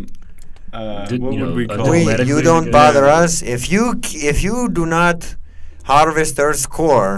uh, 0.74 1.06
Did- 1.10 1.22
what 1.24 1.34
you 1.34 1.39
would 1.41 1.50
know, 1.50 1.56
we 1.56 1.65
call? 1.67 1.89
We, 1.89 2.02
you 2.32 2.39
don't 2.52 2.70
bother 2.80 3.06
Yeah. 3.08 3.24
us 3.24 3.32
if 3.56 3.62
you 3.74 3.84
c- 4.06 4.28
if 4.32 4.38
you 4.48 4.56
do 4.80 4.86
not 4.86 5.17
harvest 5.91 6.34
Earth's 6.48 6.67
core 6.80 7.15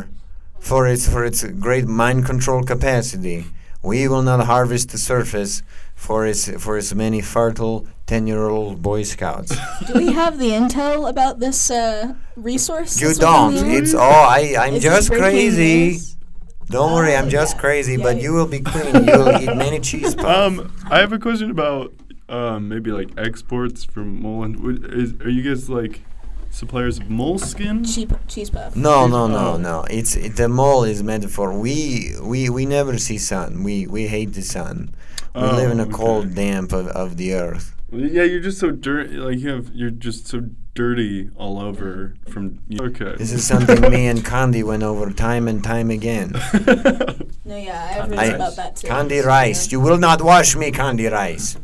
for 0.70 0.82
its 0.94 1.04
for 1.14 1.22
its 1.30 1.40
great 1.68 1.88
mind 2.02 2.20
control 2.32 2.62
capacity. 2.74 3.40
We 3.82 4.08
will 4.08 4.22
not 4.24 4.46
harvest 4.46 4.90
the 4.90 4.98
surface 4.98 5.64
for 5.96 6.26
its 6.28 6.50
for 6.62 6.78
its 6.78 6.94
many 6.94 7.22
fertile 7.22 7.88
ten 8.06 8.28
year 8.28 8.48
old 8.50 8.82
Boy 8.82 9.04
Scouts. 9.04 9.56
Do 9.88 9.94
we 9.94 10.12
have 10.12 10.38
the 10.38 10.50
intel 10.52 11.10
about 11.10 11.40
this 11.40 11.72
uh, 11.72 12.14
resource? 12.36 13.00
you 13.02 13.14
don't. 13.14 13.56
It's 13.56 13.94
earth? 13.94 14.02
all 14.02 14.26
I. 14.30 14.56
I'm 14.60 14.76
Is 14.76 14.84
just 14.84 15.12
crazy. 15.12 15.92
news? 15.92 16.16
Don't 16.70 16.94
worry, 16.94 17.16
I'm 17.16 17.26
Oh, 17.26 17.30
just 17.30 17.56
yeah. 17.56 17.62
crazy. 17.62 17.94
Yeah, 17.96 18.04
but 18.04 18.18
yeah. 18.18 18.24
you 18.24 18.34
will 18.34 18.46
be 18.48 18.60
queen. 18.60 18.94
You'll 19.08 19.36
eat 19.42 19.56
many 19.56 19.80
cheese 19.90 20.14
puffs. 20.14 20.60
Um, 20.60 20.72
I 20.92 21.00
have 21.00 21.14
a 21.14 21.18
question 21.18 21.50
about 21.50 21.94
um, 22.28 22.68
maybe 22.70 22.92
like 22.92 23.10
exports 23.18 23.84
from 23.86 24.22
Moland. 24.22 24.60
Would, 24.60 24.94
is, 24.94 25.14
are 25.22 25.30
you 25.30 25.42
guys 25.42 25.68
like 25.70 26.02
suppliers 26.52 27.00
of 27.00 27.10
moleskin? 27.10 27.84
Cheap 27.84 28.14
cheese 28.28 28.50
puff. 28.50 28.76
No, 28.76 29.08
no, 29.08 29.28
no, 29.28 29.54
oh. 29.54 29.58
no. 29.58 29.84
It's 29.90 30.16
it, 30.16 30.36
the 30.36 30.50
mole 30.50 30.84
is 30.84 31.04
metaphor. 31.04 31.58
We 31.58 32.14
we 32.22 32.50
we 32.50 32.66
never 32.66 32.98
see 32.98 33.18
sun. 33.18 33.64
We 33.64 33.88
we 33.88 34.08
hate 34.08 34.34
the 34.34 34.42
sun. 34.42 34.94
We 35.36 35.42
Oh, 35.42 35.56
live 35.56 35.72
in 35.72 35.80
a 35.80 35.84
okay. 35.84 35.92
cold 35.92 36.34
damp 36.36 36.74
of, 36.74 36.88
of 36.88 37.18
the 37.18 37.34
earth. 37.36 37.76
Yeah, 37.92 38.24
you're 38.24 38.40
just 38.40 38.60
so 38.60 38.72
dirty. 38.72 39.16
Like 39.16 39.40
you 39.40 39.50
have, 39.50 39.70
you're 39.74 39.92
just 39.92 40.28
so 40.28 40.46
dirty 40.74 41.30
all 41.36 41.60
over 41.62 42.16
from. 42.28 42.60
Okay. 42.80 43.16
This 43.16 43.32
is 43.32 43.46
something 43.46 43.80
me 43.92 44.08
and 44.08 44.24
Candy 44.26 44.64
went 44.64 44.84
over 44.84 45.12
time 45.12 45.48
and 45.48 45.64
time 45.64 45.90
again. 45.92 46.34
No, 47.46 47.56
yeah, 47.56 47.82
I 47.82 47.94
have 47.94 48.10
Candy 48.10 48.18
read 48.18 48.36
about 48.36 48.56
that 48.58 48.76
too. 48.76 48.88
Candy 48.88 49.20
Rice, 49.22 49.66
yeah. 49.66 49.72
you 49.72 49.80
will 49.80 49.98
not 49.98 50.22
wash 50.22 50.56
me, 50.56 50.70
Candy 50.70 51.08
Rice. 51.08 51.58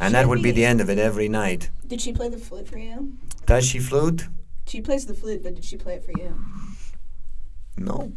And 0.00 0.14
that 0.14 0.28
would 0.28 0.42
be 0.42 0.50
the 0.50 0.64
end 0.64 0.80
of 0.80 0.88
it 0.88 0.98
every 0.98 1.28
night. 1.28 1.70
Did 1.86 2.00
she 2.00 2.12
play 2.12 2.28
the 2.28 2.38
flute 2.38 2.66
for 2.66 2.78
you? 2.78 3.12
Does 3.46 3.66
she 3.66 3.78
flute? 3.78 4.28
She 4.66 4.80
plays 4.80 5.06
the 5.06 5.14
flute, 5.14 5.42
but 5.42 5.54
did 5.54 5.64
she 5.64 5.76
play 5.76 5.94
it 5.94 6.04
for 6.04 6.12
you? 6.12 6.34
No. 7.76 8.12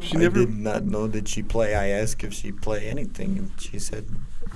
She 0.00 0.16
I 0.16 0.20
never. 0.20 0.40
did 0.40 0.54
not 0.54 0.84
know 0.84 1.06
that 1.06 1.26
she 1.28 1.42
play. 1.42 1.74
I 1.74 1.88
asked 1.88 2.22
if 2.22 2.34
she 2.34 2.52
play 2.52 2.88
anything, 2.88 3.38
and 3.38 3.50
she 3.58 3.78
said 3.78 4.04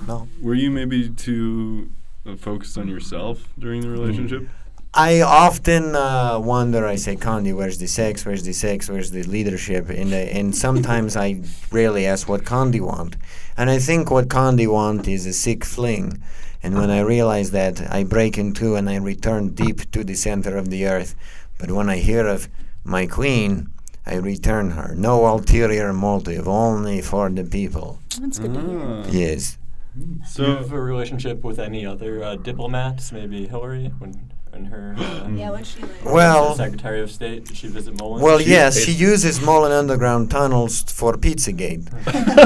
no. 0.07 0.27
Were 0.41 0.53
you 0.53 0.69
maybe 0.69 1.09
too 1.09 1.89
uh, 2.25 2.35
focused 2.35 2.77
on 2.77 2.87
yourself 2.87 3.49
during 3.57 3.81
the 3.81 3.89
relationship? 3.89 4.47
I 4.93 5.21
often 5.21 5.95
uh, 5.95 6.37
wonder. 6.39 6.85
I 6.85 6.95
say, 6.95 7.15
Candy, 7.15 7.53
where's 7.53 7.77
the 7.79 7.87
sex? 7.87 8.25
Where's 8.25 8.43
the 8.43 8.53
sex? 8.53 8.89
Where's 8.89 9.11
the 9.11 9.23
leadership? 9.23 9.89
And 9.89 10.13
uh, 10.13 10.17
and 10.17 10.55
sometimes 10.55 11.15
I 11.15 11.41
really 11.71 12.05
ask 12.05 12.27
what 12.29 12.45
Candy 12.45 12.81
want, 12.81 13.15
and 13.57 13.69
I 13.69 13.79
think 13.79 14.11
what 14.11 14.29
Candy 14.29 14.67
want 14.67 15.07
is 15.07 15.25
a 15.25 15.33
sick 15.33 15.63
fling. 15.65 16.21
And 16.63 16.75
when 16.75 16.89
I 16.91 16.99
realize 17.01 17.51
that, 17.51 17.81
I 17.91 18.03
break 18.03 18.37
in 18.37 18.53
two 18.53 18.75
and 18.75 18.89
I 18.89 18.97
return 18.97 19.49
deep 19.49 19.89
to 19.91 20.03
the 20.03 20.15
center 20.15 20.57
of 20.57 20.69
the 20.69 20.85
earth. 20.85 21.15
But 21.57 21.71
when 21.71 21.89
I 21.89 21.97
hear 21.97 22.27
of 22.27 22.47
my 22.83 23.07
queen, 23.07 23.69
I 24.05 24.15
return 24.15 24.71
her. 24.71 24.93
No 24.95 25.25
ulterior 25.25 25.93
motive, 25.93 26.47
only 26.47 27.01
for 27.01 27.29
the 27.29 27.43
people. 27.43 27.99
That's 28.19 28.39
good 28.39 28.53
to 28.53 28.61
hear. 28.61 28.79
Ah. 28.81 29.03
Yes. 29.09 29.57
Do 29.95 30.01
you 30.01 30.21
So 30.25 30.55
have 30.55 30.71
a 30.71 30.81
relationship 30.81 31.43
with 31.43 31.59
any 31.59 31.85
other 31.85 32.23
uh, 32.23 32.35
diplomats? 32.35 33.11
Maybe 33.11 33.47
Hillary, 33.47 33.91
when 33.99 34.31
in 34.53 34.65
her 34.65 34.95
uh, 34.99 35.27
Yeah, 35.29 35.51
what's 35.51 35.69
she 35.75 35.81
like? 35.81 36.05
Well, 36.05 36.55
Secretary 36.55 37.01
of 37.01 37.09
State. 37.11 37.45
Did 37.45 37.57
she 37.57 37.67
visit 37.67 37.97
Moland? 37.99 38.23
Well, 38.23 38.39
She- 38.39 38.49
yes, 38.51 38.79
she 38.83 38.91
uses 38.91 39.41
Mullen 39.41 39.71
Underground 39.71 40.29
tunnels 40.31 40.83
for 40.83 41.13
Pizzagate. 41.13 41.85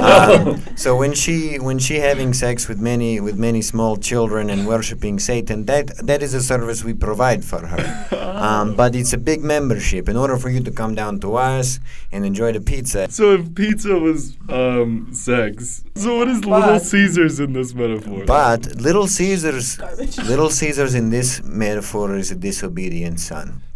um, 0.01 0.61
so 0.77 0.95
when 0.95 1.13
she 1.13 1.57
when 1.59 1.79
she 1.79 1.95
having 1.99 2.33
sex 2.33 2.67
with 2.67 2.79
many 2.79 3.19
with 3.19 3.37
many 3.37 3.61
small 3.61 3.97
children 3.97 4.49
and 4.49 4.67
worshiping 4.67 5.19
Satan, 5.19 5.65
that 5.65 5.85
that 6.05 6.21
is 6.21 6.33
a 6.33 6.41
service 6.41 6.83
we 6.83 6.93
provide 6.93 7.43
for 7.43 7.61
her. 7.67 7.83
Um, 8.35 8.75
but 8.75 8.95
it's 8.95 9.13
a 9.13 9.17
big 9.17 9.41
membership. 9.55 10.09
In 10.09 10.17
order 10.17 10.35
for 10.37 10.49
you 10.49 10.59
to 10.61 10.71
come 10.81 10.93
down 10.93 11.19
to 11.21 11.35
us 11.37 11.79
and 12.11 12.25
enjoy 12.25 12.51
the 12.51 12.59
pizza, 12.59 13.07
so 13.09 13.33
if 13.35 13.55
pizza 13.55 13.97
was 13.97 14.35
um 14.49 15.07
sex, 15.13 15.83
so 15.95 16.17
what 16.17 16.27
is 16.27 16.39
Little 16.43 16.59
But- 16.75 16.79
Caesars 16.83 17.39
in 17.39 17.53
this 17.53 17.73
metaphor? 17.73 18.25
but 18.25 18.61
Little 18.87 19.07
Caesars. 19.07 19.77
Garbage. 19.77 20.17
Little 20.31 20.49
Caesars 20.49 20.93
in 20.95 21.09
this 21.11 21.41
metaphor 21.43 21.94
is 22.03 22.31
a 22.31 22.35
disobedient 22.35 23.19
son. 23.19 23.61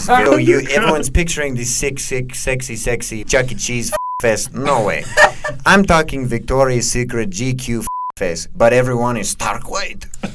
so 0.00 0.36
you, 0.36 0.60
everyone's 0.70 1.08
picturing 1.08 1.54
this 1.54 1.74
sick, 1.74 1.98
sick, 2.00 2.34
sexy, 2.34 2.76
sexy 2.76 3.24
Chuck 3.24 3.52
E. 3.52 3.54
Cheese 3.54 3.92
f- 3.92 3.96
fest. 4.20 4.54
No 4.54 4.84
way. 4.84 5.04
I'm 5.66 5.84
talking 5.84 6.26
Victoria's 6.26 6.90
Secret 6.90 7.30
GQ 7.30 7.80
f- 7.80 7.86
face, 8.16 8.48
but 8.48 8.72
everyone 8.72 9.16
is 9.16 9.30
stark 9.30 9.70
white. 9.70 10.06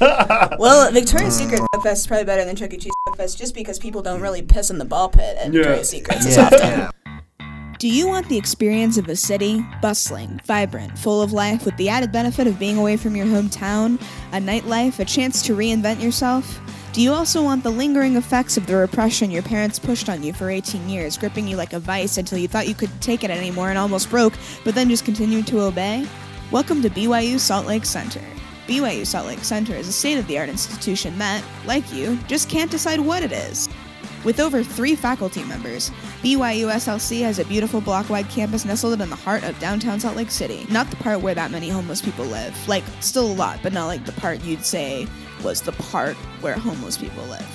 Well, 0.58 0.90
Victoria's 0.92 1.40
mm. 1.40 1.50
Secret 1.50 1.62
Fest 1.82 2.02
is 2.02 2.06
probably 2.06 2.24
better 2.24 2.44
than 2.44 2.56
Chuck 2.56 2.72
E. 2.72 2.76
Cheese 2.78 2.92
Fest 3.16 3.38
just 3.38 3.54
because 3.54 3.78
people 3.78 4.02
don't 4.02 4.20
really 4.20 4.42
piss 4.42 4.70
in 4.70 4.78
the 4.78 4.84
ball 4.84 5.08
pit 5.08 5.36
at 5.38 5.46
Yeah. 5.46 5.62
Victoria's 5.62 5.88
Secret 5.90 6.18
as 6.18 6.38
often. 6.38 6.90
Do 7.80 7.88
you 7.88 8.06
want 8.06 8.28
the 8.28 8.36
experience 8.36 8.98
of 8.98 9.08
a 9.08 9.16
city, 9.16 9.64
bustling, 9.80 10.38
vibrant, 10.44 10.98
full 10.98 11.22
of 11.22 11.32
life, 11.32 11.64
with 11.64 11.74
the 11.78 11.88
added 11.88 12.12
benefit 12.12 12.46
of 12.46 12.58
being 12.58 12.76
away 12.76 12.98
from 12.98 13.16
your 13.16 13.24
hometown, 13.24 13.98
a 14.32 14.36
nightlife, 14.36 14.98
a 14.98 15.04
chance 15.06 15.40
to 15.40 15.56
reinvent 15.56 16.02
yourself? 16.02 16.60
Do 16.92 17.00
you 17.00 17.10
also 17.10 17.42
want 17.42 17.62
the 17.62 17.70
lingering 17.70 18.16
effects 18.16 18.58
of 18.58 18.66
the 18.66 18.76
repression 18.76 19.30
your 19.30 19.42
parents 19.42 19.78
pushed 19.78 20.10
on 20.10 20.22
you 20.22 20.34
for 20.34 20.50
18 20.50 20.90
years, 20.90 21.16
gripping 21.16 21.48
you 21.48 21.56
like 21.56 21.72
a 21.72 21.80
vice 21.80 22.18
until 22.18 22.36
you 22.36 22.48
thought 22.48 22.68
you 22.68 22.74
couldn't 22.74 23.00
take 23.00 23.24
it 23.24 23.30
anymore 23.30 23.70
and 23.70 23.78
almost 23.78 24.10
broke, 24.10 24.34
but 24.62 24.74
then 24.74 24.90
just 24.90 25.06
continued 25.06 25.46
to 25.46 25.62
obey? 25.62 26.06
Welcome 26.50 26.82
to 26.82 26.90
BYU 26.90 27.38
Salt 27.40 27.66
Lake 27.66 27.86
Center. 27.86 28.20
BYU 28.66 29.06
Salt 29.06 29.26
Lake 29.26 29.42
Center 29.42 29.74
is 29.74 29.88
a 29.88 29.92
state 29.92 30.18
of 30.18 30.26
the 30.26 30.38
art 30.38 30.50
institution 30.50 31.16
that, 31.16 31.42
like 31.64 31.90
you, 31.94 32.18
just 32.28 32.50
can't 32.50 32.70
decide 32.70 33.00
what 33.00 33.22
it 33.22 33.32
is. 33.32 33.70
With 34.22 34.38
over 34.38 34.62
three 34.62 34.94
faculty 34.94 35.42
members, 35.44 35.90
BYU 36.22 36.70
SLC 36.70 37.22
has 37.22 37.38
a 37.38 37.44
beautiful 37.46 37.80
block 37.80 38.10
wide 38.10 38.28
campus 38.28 38.66
nestled 38.66 39.00
in 39.00 39.08
the 39.08 39.16
heart 39.16 39.44
of 39.44 39.58
downtown 39.58 39.98
Salt 39.98 40.14
Lake 40.14 40.30
City. 40.30 40.66
Not 40.70 40.90
the 40.90 40.96
part 40.96 41.22
where 41.22 41.34
that 41.34 41.50
many 41.50 41.70
homeless 41.70 42.02
people 42.02 42.26
live. 42.26 42.68
Like, 42.68 42.84
still 43.00 43.32
a 43.32 43.32
lot, 43.32 43.60
but 43.62 43.72
not 43.72 43.86
like 43.86 44.04
the 44.04 44.12
part 44.12 44.42
you'd 44.44 44.66
say 44.66 45.06
was 45.42 45.62
the 45.62 45.72
part 45.72 46.16
where 46.42 46.54
homeless 46.54 46.98
people 46.98 47.24
live. 47.24 47.46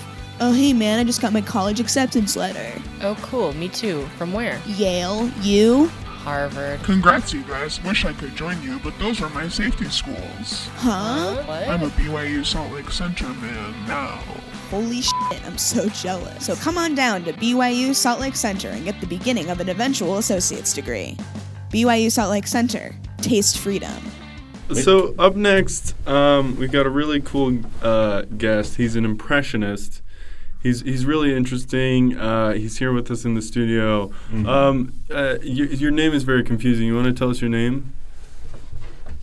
Oh, 0.41 0.51
hey 0.51 0.73
man, 0.73 0.99
I 0.99 1.03
just 1.03 1.21
got 1.21 1.33
my 1.33 1.41
college 1.41 1.79
acceptance 1.79 2.35
letter. 2.35 2.81
Oh, 3.01 3.15
cool. 3.21 3.53
Me 3.53 3.69
too. 3.69 4.05
From 4.17 4.33
where? 4.33 4.59
Yale, 4.65 5.29
you? 5.41 5.85
Harvard. 6.25 6.81
Congrats, 6.81 7.31
you 7.31 7.43
guys. 7.43 7.81
Wish 7.83 8.05
I 8.05 8.13
could 8.13 8.35
join 8.35 8.59
you, 8.63 8.79
but 8.79 8.97
those 8.97 9.21
are 9.21 9.29
my 9.29 9.47
safety 9.47 9.85
schools. 9.85 10.67
Huh? 10.77 11.45
I'm 11.47 11.83
a 11.83 11.89
BYU 11.89 12.43
Salt 12.43 12.71
Lake 12.73 12.89
Center 12.89 13.27
man 13.27 13.87
now. 13.87 14.19
Holy 14.69 15.01
shit, 15.01 15.45
I'm 15.45 15.57
so 15.57 15.87
jealous. 15.89 16.45
So 16.45 16.55
come 16.55 16.77
on 16.77 16.95
down 16.95 17.23
to 17.25 17.33
BYU 17.33 17.95
Salt 17.95 18.19
Lake 18.19 18.35
Center 18.35 18.69
and 18.69 18.83
get 18.83 18.99
the 18.99 19.07
beginning 19.07 19.49
of 19.49 19.59
an 19.59 19.69
eventual 19.69 20.17
associate's 20.17 20.73
degree. 20.73 21.17
BYU 21.71 22.11
Salt 22.11 22.31
Lake 22.31 22.47
Center. 22.47 22.95
Taste 23.17 23.57
freedom. 23.57 23.93
So 24.73 25.13
up 25.19 25.35
next, 25.35 25.95
um, 26.07 26.55
we 26.57 26.67
got 26.67 26.87
a 26.87 26.89
really 26.89 27.21
cool 27.21 27.59
uh, 27.83 28.23
guest. 28.23 28.77
He's 28.77 28.95
an 28.95 29.05
impressionist. 29.05 30.01
He's 30.63 30.81
he's 30.81 31.05
really 31.05 31.35
interesting. 31.35 32.17
Uh, 32.17 32.53
he's 32.53 32.79
here 32.79 32.91
with 32.91 33.11
us 33.11 33.23
in 33.23 33.35
the 33.35 33.41
studio. 33.43 34.11
Um, 34.33 34.93
uh, 35.11 35.37
your, 35.43 35.67
your 35.67 35.91
name 35.91 36.13
is 36.13 36.23
very 36.23 36.43
confusing. 36.43 36.87
You 36.87 36.95
want 36.95 37.05
to 37.05 37.13
tell 37.13 37.29
us 37.29 37.39
your 37.39 37.51
name? 37.51 37.93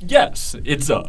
Yes, 0.04 0.56
it's 0.64 0.90
uh, 0.90 1.02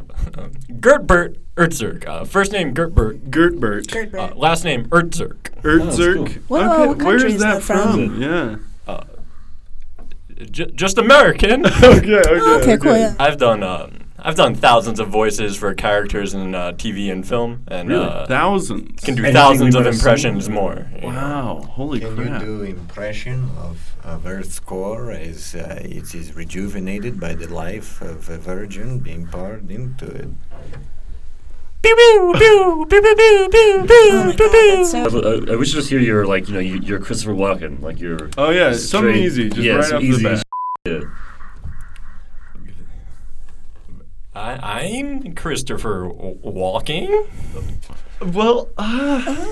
Gertbert 0.80 1.38
Ertzerk. 1.56 2.08
Uh, 2.08 2.24
first 2.26 2.52
name 2.52 2.74
Gertbert. 2.74 3.30
Gertbert. 3.30 3.88
Gert 3.92 4.14
Uh, 4.14 4.34
last 4.36 4.64
name 4.64 4.86
Ertzerk. 4.90 5.50
Ertzerk. 5.64 6.16
cool. 6.48 6.60
Whoa, 6.60 6.88
what 6.88 6.88
where 6.88 6.96
country 6.96 7.30
is 7.30 7.36
is 7.36 7.42
that 7.42 7.54
that 7.56 7.64
from? 7.64 8.10
from? 8.10 8.22
Yeah. 8.22 8.56
J- 10.52 10.72
just 10.76 10.98
American. 10.98 11.66
okay, 11.84 12.20
okay. 12.20 12.62
okay, 12.62 12.78
cool. 12.78 12.98
Yeah. 12.98 13.16
I've 13.20 13.38
done 13.38 13.64
uh, 13.64 13.90
I've 14.26 14.36
done 14.36 14.56
thousands 14.56 15.02
of 15.02 15.10
voices 15.10 15.58
for 15.58 15.74
characters 15.74 16.34
in 16.34 16.56
uh, 16.56 16.72
TV 16.72 17.12
and 17.12 17.28
film, 17.28 17.64
and 17.68 17.90
Really? 17.90 18.06
uh, 18.06 18.26
Thousands. 18.26 19.02
can 19.04 19.16
do 19.16 19.24
Anything 19.24 19.34
thousands 19.36 19.76
of 19.76 19.84
might 19.84 19.92
seen? 19.92 20.00
impressions 20.00 20.50
more. 20.50 20.88
you 20.96 21.02
know. 21.02 21.08
Wow. 21.08 21.68
Holy 21.72 22.00
Can 22.00 22.16
crap. 22.16 22.42
you 22.42 22.48
do 22.48 22.62
impression 22.64 23.50
of, 23.60 23.94
of 24.06 24.26
Earth's 24.26 24.60
core 24.62 25.12
as 25.12 25.56
uh, 25.56 25.78
it 25.84 26.16
is 26.16 26.34
rejuvenated 26.36 27.20
by 27.20 27.34
the 27.34 27.54
life 27.54 28.02
of 28.02 28.30
a 28.30 28.38
virgin 28.38 29.00
being 29.00 29.28
poured 29.28 29.70
into 29.70 30.06
it? 30.06 30.30
Pew 31.82 31.96
pew 31.98 32.34
pew 32.40 33.86
Oh. 34.96 35.44
Uh, 35.50 35.54
uh, 35.54 35.58
we 35.58 35.66
should 35.66 35.76
just 35.76 35.90
hear 35.90 36.00
your 36.00 36.26
like 36.26 36.48
you 36.48 36.54
know 36.54 36.62
you, 36.62 36.78
your 36.80 36.98
Christopher 37.00 37.34
Walken 37.34 37.82
like 37.82 38.00
your 38.00 38.30
Oh 38.38 38.52
yeah, 38.52 38.72
something 38.72 39.14
easy, 39.14 39.50
just 39.50 39.62
yeah, 39.62 39.74
right 39.74 39.92
off 39.94 40.02
easy 40.02 40.24
the 40.24 40.30
bat. 40.30 40.44
Yeah. 40.86 41.02
I, 44.36 44.53
I'm 44.64 45.36
Christopher 45.36 46.08
Walken. 46.10 47.28
Well, 48.34 48.70
uh, 48.78 49.46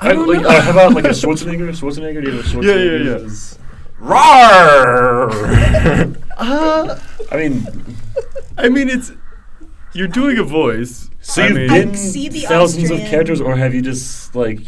I 0.00 0.10
like, 0.12 0.44
uh, 0.44 0.60
how 0.60 0.70
about 0.72 0.92
like 0.94 1.04
a 1.04 1.08
Schwarzenegger? 1.20 1.68
Schwarzenegger? 1.70 2.24
Do 2.24 2.32
you 2.32 2.36
have 2.42 2.56
a 2.56 2.66
Yeah, 2.66 2.74
yeah, 2.74 3.10
yeah. 3.10 3.24
Is- 3.26 3.58
Rawr! 4.00 5.30
uh, 6.36 6.98
I 7.30 7.36
mean, 7.36 7.96
I 8.58 8.68
mean, 8.70 8.88
it's 8.88 9.12
you're 9.92 10.08
doing 10.08 10.38
a 10.38 10.42
voice. 10.42 11.08
so 11.20 11.40
I 11.40 11.46
you've 11.46 11.56
mean- 11.56 11.68
been 11.68 11.94
see 11.94 12.28
the 12.28 12.40
thousands 12.40 12.84
Austrian- 12.90 13.04
of 13.04 13.08
characters, 13.10 13.40
or 13.40 13.54
have 13.56 13.72
you 13.72 13.82
just 13.82 14.34
like? 14.34 14.58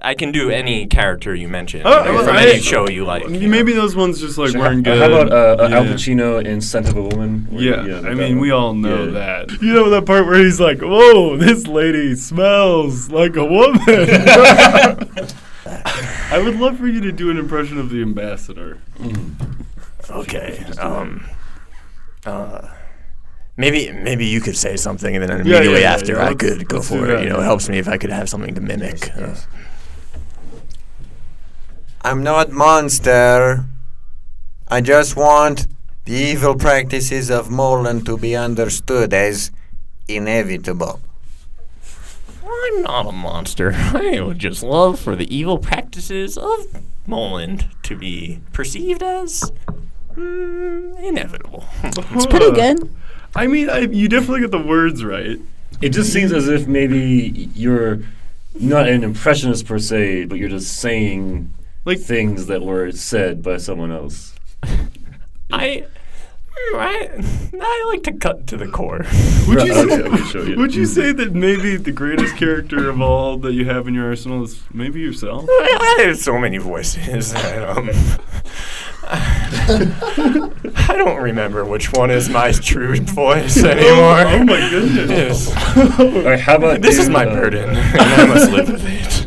I 0.00 0.14
can 0.14 0.32
do 0.32 0.48
any 0.50 0.86
character 0.86 1.34
you 1.34 1.48
mention 1.48 1.82
Oh, 1.84 1.98
you 1.98 2.04
know, 2.06 2.14
well, 2.14 2.24
from 2.24 2.36
I- 2.36 2.42
any 2.46 2.60
show 2.60 2.88
you 2.88 3.04
like. 3.04 3.28
you 3.28 3.46
Maybe 3.48 3.74
know. 3.74 3.82
those 3.82 3.94
ones 3.94 4.20
just 4.20 4.38
like 4.38 4.50
So 4.50 4.58
weren't 4.58 4.86
how, 4.86 4.94
good. 4.94 5.02
how 5.12 5.20
about 5.20 5.32
uh, 5.32 5.62
uh, 5.64 5.68
Al 5.76 5.84
Pacino 5.84 6.42
in 6.44 6.60
*Scent 6.62 6.88
of 6.88 6.96
a 6.96 7.02
Woman*? 7.02 7.46
Where- 7.50 7.86
Yeah, 7.86 8.00
I 8.08 8.14
mean, 8.14 8.36
one. 8.36 8.40
we 8.40 8.50
all 8.50 8.72
know 8.74 9.04
Yeah. 9.04 9.10
that. 9.10 9.50
You 9.60 9.74
know 9.74 9.90
that 9.90 10.06
part 10.06 10.24
where 10.26 10.38
he's 10.42 10.58
like, 10.60 10.80
"Whoa, 10.80 11.36
this 11.36 11.66
lady 11.66 12.14
smells 12.14 13.10
like 13.10 13.36
a 13.36 13.44
woman." 13.44 13.80
I 16.28 16.38
would 16.42 16.56
love 16.58 16.78
for 16.78 16.86
you 16.86 17.00
to 17.02 17.12
do 17.12 17.30
an 17.30 17.36
impression 17.38 17.76
of 17.78 17.90
the 17.90 18.00
ambassador. 18.00 18.78
Okay. 20.08 20.64
Um. 20.78 21.26
Uh. 22.24 22.68
Maybe 23.58 23.90
maybe 23.90 24.26
you 24.26 24.40
could 24.40 24.56
say 24.56 24.76
something, 24.76 25.16
and 25.16 25.22
then 25.24 25.40
immediately 25.40 25.72
yeah, 25.80 25.90
yeah, 25.90 25.94
after 25.94 26.12
yeah, 26.14 26.18
I 26.24 26.28
let's- 26.28 26.40
could 26.40 26.68
go 26.68 26.76
let's 26.76 26.88
for 26.88 27.06
that, 27.06 27.20
it. 27.20 27.22
You 27.24 27.30
know, 27.30 27.40
it 27.40 27.44
helps 27.44 27.68
me 27.68 27.78
if 27.78 27.88
I 27.88 27.96
could 27.96 28.10
have 28.10 28.28
something 28.28 28.54
to 28.54 28.60
mimic. 28.60 29.10
uh, 29.16 29.34
I'm 32.02 32.22
not 32.22 32.50
monster. 32.50 33.64
I 34.68 34.80
just 34.80 35.16
want 35.16 35.66
the 36.04 36.12
evil 36.14 36.54
practices 36.54 37.30
of 37.30 37.50
Molan 37.50 38.04
to 38.04 38.16
be 38.18 38.36
understood 38.36 39.12
as 39.14 39.50
inevitable. 40.06 41.00
I'm 42.44 42.82
not 42.82 43.06
a 43.06 43.12
monster. 43.12 43.72
I 43.74 44.20
would 44.20 44.38
just 44.38 44.62
love 44.62 45.00
for 45.00 45.16
the 45.16 45.34
evil 45.34 45.58
practices 45.58 46.36
of 46.38 46.66
Moland 47.06 47.66
to 47.84 47.96
be 47.96 48.40
perceived 48.52 49.02
as 49.02 49.50
mm, 50.14 51.02
inevitable. 51.02 51.64
It's 51.82 52.26
pretty 52.26 52.52
good. 52.52 52.90
I 53.36 53.46
mean, 53.46 53.68
I, 53.68 53.80
you 53.80 54.08
definitely 54.08 54.40
get 54.40 54.50
the 54.50 54.58
words 54.58 55.04
right. 55.04 55.38
It 55.82 55.90
just 55.90 56.12
seems 56.12 56.32
as 56.32 56.48
if 56.48 56.66
maybe 56.66 57.50
you're 57.54 58.00
not 58.58 58.88
an 58.88 59.04
impressionist 59.04 59.66
per 59.66 59.78
se, 59.78 60.24
but 60.24 60.38
you're 60.38 60.48
just 60.48 60.78
saying 60.78 61.52
Like- 61.84 62.00
things 62.00 62.46
that 62.46 62.62
were 62.62 62.90
said 62.92 63.42
by 63.42 63.58
someone 63.58 63.92
else. 63.92 64.34
I, 65.52 65.84
I, 66.74 67.10
I 67.60 67.84
like 67.88 68.02
to 68.04 68.12
cut 68.14 68.46
to 68.48 68.56
the 68.56 68.66
core. 68.66 69.04
Would 69.48 69.62
you 69.68 69.74
say, 69.74 70.02
okay, 70.02 70.24
sure, 70.24 70.48
yeah. 70.48 70.56
would 70.56 70.74
you 70.74 70.86
say 70.86 71.12
that 71.12 71.34
maybe 71.34 71.76
the 71.76 71.92
greatest 71.92 72.36
character 72.36 72.88
of 72.88 73.00
all 73.00 73.36
that 73.38 73.52
you 73.52 73.66
have 73.66 73.86
in 73.86 73.94
your 73.94 74.06
arsenal 74.06 74.44
is 74.44 74.62
maybe 74.72 75.00
yourself? 75.00 75.44
I 75.48 76.04
have 76.06 76.16
so 76.16 76.38
many 76.38 76.56
voices. 76.58 77.32
that, 77.34 77.68
um, 77.68 77.90
I 80.88 80.94
don't 80.96 81.22
remember 81.22 81.64
which 81.64 81.92
one 81.92 82.10
is 82.10 82.28
my 82.28 82.50
true 82.52 82.96
voice 83.00 83.56
anymore. 83.62 84.18
Oh, 84.26 84.38
oh 84.40 84.44
my 84.44 84.68
goodness. 84.70 85.10
Yes. 85.10 85.98
All 86.00 86.22
right, 86.22 86.40
how 86.40 86.56
about 86.56 86.80
This 86.82 86.98
is 86.98 87.08
my 87.08 87.24
uh, 87.26 87.32
burden, 87.34 87.68
and 87.76 87.78
I 88.00 88.26
must 88.26 88.50
live 88.50 88.68
with 88.70 88.84
it. 88.84 89.26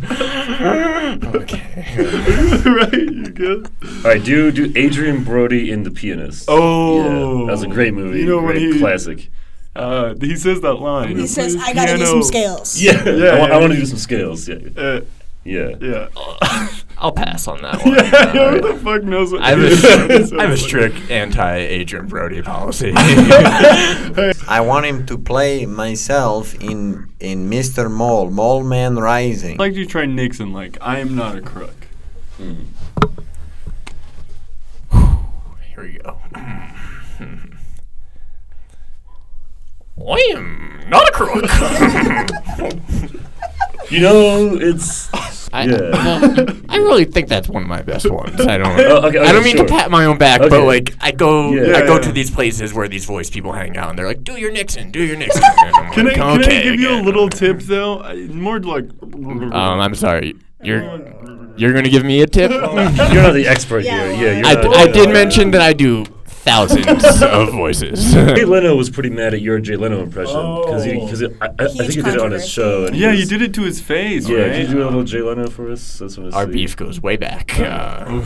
okay. 1.35 1.65
right, 2.69 2.93
you 2.93 3.29
good? 3.29 3.67
All 3.83 4.01
right, 4.03 4.23
do 4.23 4.51
do 4.51 4.71
Adrien 4.75 5.23
Brody 5.23 5.71
in 5.71 5.83
The 5.83 5.91
Pianist. 5.91 6.45
Oh, 6.49 6.97
yeah, 6.97 7.45
that 7.47 7.51
was 7.53 7.63
a 7.63 7.67
great 7.67 7.93
movie. 7.93 8.19
You 8.19 8.25
know 8.25 8.37
when 8.41 8.55
great 8.57 8.73
he 8.73 8.79
classic. 8.79 9.29
uh, 9.75 10.13
he 10.19 10.35
says 10.35 10.59
that 10.61 10.73
line. 10.75 11.17
He 11.17 11.27
says, 11.27 11.55
"I 11.55 11.73
gotta 11.73 11.97
do 11.97 12.05
some 12.05 12.23
scales." 12.23 12.81
Yeah, 12.81 13.03
Yeah, 13.05 13.11
I, 13.29 13.47
yeah. 13.47 13.57
want 13.59 13.71
to 13.73 13.79
do 13.79 13.85
some 13.85 13.97
scales. 13.97 14.47
Yeah, 14.47 14.57
Uh, 14.75 15.01
yeah. 15.45 15.75
yeah. 15.79 16.07
I'll 17.01 17.13
pass 17.13 17.47
on 17.47 17.61
that 17.61 17.75
one. 17.85 17.93
yeah, 17.95 18.01
Uh, 18.01 18.51
who 18.51 18.59
the 18.73 18.79
fuck 18.83 19.03
knows 19.03 19.31
what 19.31 19.41
I 19.41 19.51
have 19.51 19.59
it 19.61 19.71
is? 20.11 20.33
a, 20.33 20.37
I 20.39 20.41
have 20.43 20.51
a 20.51 20.57
strict 20.57 21.09
anti-Adrien 21.09 22.07
Brody 22.07 22.41
policy. 22.41 22.91
I 22.95 24.59
want 24.65 24.85
him 24.85 25.05
to 25.05 25.17
play 25.17 25.65
myself 25.65 26.53
in 26.55 27.07
in 27.21 27.49
Mr. 27.49 27.89
Mole, 27.89 28.29
Mole 28.29 28.63
Man 28.63 28.97
Rising. 28.97 29.53
I'd 29.53 29.59
like 29.59 29.75
you 29.75 29.85
to 29.85 29.89
try 29.91 30.05
Nixon, 30.05 30.51
like, 30.53 30.77
I 30.81 30.99
am 30.99 31.15
not 31.15 31.37
a 31.37 31.41
crook. 31.41 31.87
Here 32.37 32.55
we 35.77 35.97
go. 35.99 36.17
I 40.01 40.31
am 40.33 40.79
not 40.89 41.07
a 41.07 41.11
crook. 41.11 41.43
You 43.91 43.99
know, 44.01 44.55
it's 44.59 45.09
I, 45.51 45.65
Yeah. 45.65 45.77
well, 45.91 46.47
I 46.69 46.77
really 46.77 47.05
think 47.05 47.27
that's 47.27 47.47
one 47.49 47.63
of 47.63 47.67
my 47.69 47.81
best 47.81 48.09
ones. 48.09 48.39
I 48.41 48.57
don't. 48.57 48.79
Oh, 48.79 49.07
okay, 49.07 49.19
I 49.19 49.31
don't 49.31 49.43
mean 49.43 49.57
sure. 49.57 49.65
to 49.65 49.71
pat 49.71 49.89
my 49.91 50.05
own 50.05 50.17
back, 50.17 50.41
Okay. 50.41 50.49
but 50.49 50.63
like 50.65 50.93
I 51.01 51.11
go, 51.11 51.51
Yeah. 51.51 51.77
I 51.77 51.85
go 51.85 51.95
Yeah, 51.95 52.01
to 52.01 52.11
these 52.11 52.29
places 52.31 52.73
where 52.73 52.87
these 52.87 53.05
voice 53.05 53.29
people 53.29 53.51
hang 53.53 53.77
out, 53.77 53.89
and 53.89 53.97
they're 53.99 54.07
like, 54.07 54.23
"Do 54.23 54.33
your 54.39 54.51
Nixon, 54.51 54.91
do 54.91 55.01
your 55.03 55.17
Nixon." 55.17 55.43
And 55.43 55.75
I'm 55.75 55.93
Can 55.93 56.05
I, 56.05 56.09
like, 56.09 56.15
can 56.15 56.23
I 56.29 56.35
"Okay, 56.39 56.63
give 56.63 56.79
you 56.79 56.89
a 56.89 57.01
little 57.01 57.29
tip 57.29 57.59
though? 57.61 57.99
I- 58.01 58.15
More 58.27 58.59
like. 58.59 58.85
Um, 59.01 59.53
I'm 59.53 59.95
sorry. 59.95 60.35
You're 60.61 60.83
you're 61.57 61.73
gonna 61.73 61.89
give 61.89 62.03
me 62.05 62.21
a 62.21 62.27
tip? 62.27 62.51
You're 62.51 63.23
not 63.23 63.33
the 63.33 63.45
expert 63.47 63.83
Yeah, 63.85 64.11
here. 64.11 64.33
Yeah, 64.41 64.51
you're 64.61 64.73
I, 64.75 64.83
I 64.83 64.87
did 64.87 65.09
mention 65.11 65.51
that 65.51 65.61
I 65.61 65.73
do 65.73 66.05
thousands 66.49 67.21
of 67.21 67.51
voices. 67.51 68.13
Jay 68.13 68.45
Leno 68.45 68.75
was 68.81 68.89
pretty 68.89 69.09
mad 69.09 69.33
at 69.33 69.41
your 69.41 69.59
Jay 69.59 69.75
Leno 69.75 70.01
impression 70.01 70.35
because 70.63 70.83
he, 70.83 70.93
because 70.93 71.23
I, 71.23 71.27
I, 71.41 71.49
I 71.59 71.67
think 71.67 71.81
Huge 71.83 71.95
you 71.97 72.03
did 72.03 72.13
it 72.15 72.19
on 72.21 72.31
his 72.31 72.47
show. 72.47 72.85
and 72.85 72.95
he 72.95 73.01
yeah, 73.01 73.11
you 73.11 73.25
did 73.25 73.41
it 73.41 73.53
to 73.55 73.61
his 73.63 73.79
face, 73.81 74.27
Yeah, 74.27 74.37
right? 74.39 74.51
can 74.53 74.61
you 74.61 74.67
do 74.67 74.83
a 74.83 74.85
little 74.85 75.03
Jay 75.03 75.21
Leno 75.21 75.49
for 75.49 75.71
us? 75.71 75.99
That's 75.99 76.17
what 76.17 76.33
Our 76.33 76.45
see. 76.45 76.51
beef 76.51 76.75
goes 76.75 77.01
way 77.01 77.17
back 77.17 77.59
uh, 77.59 78.21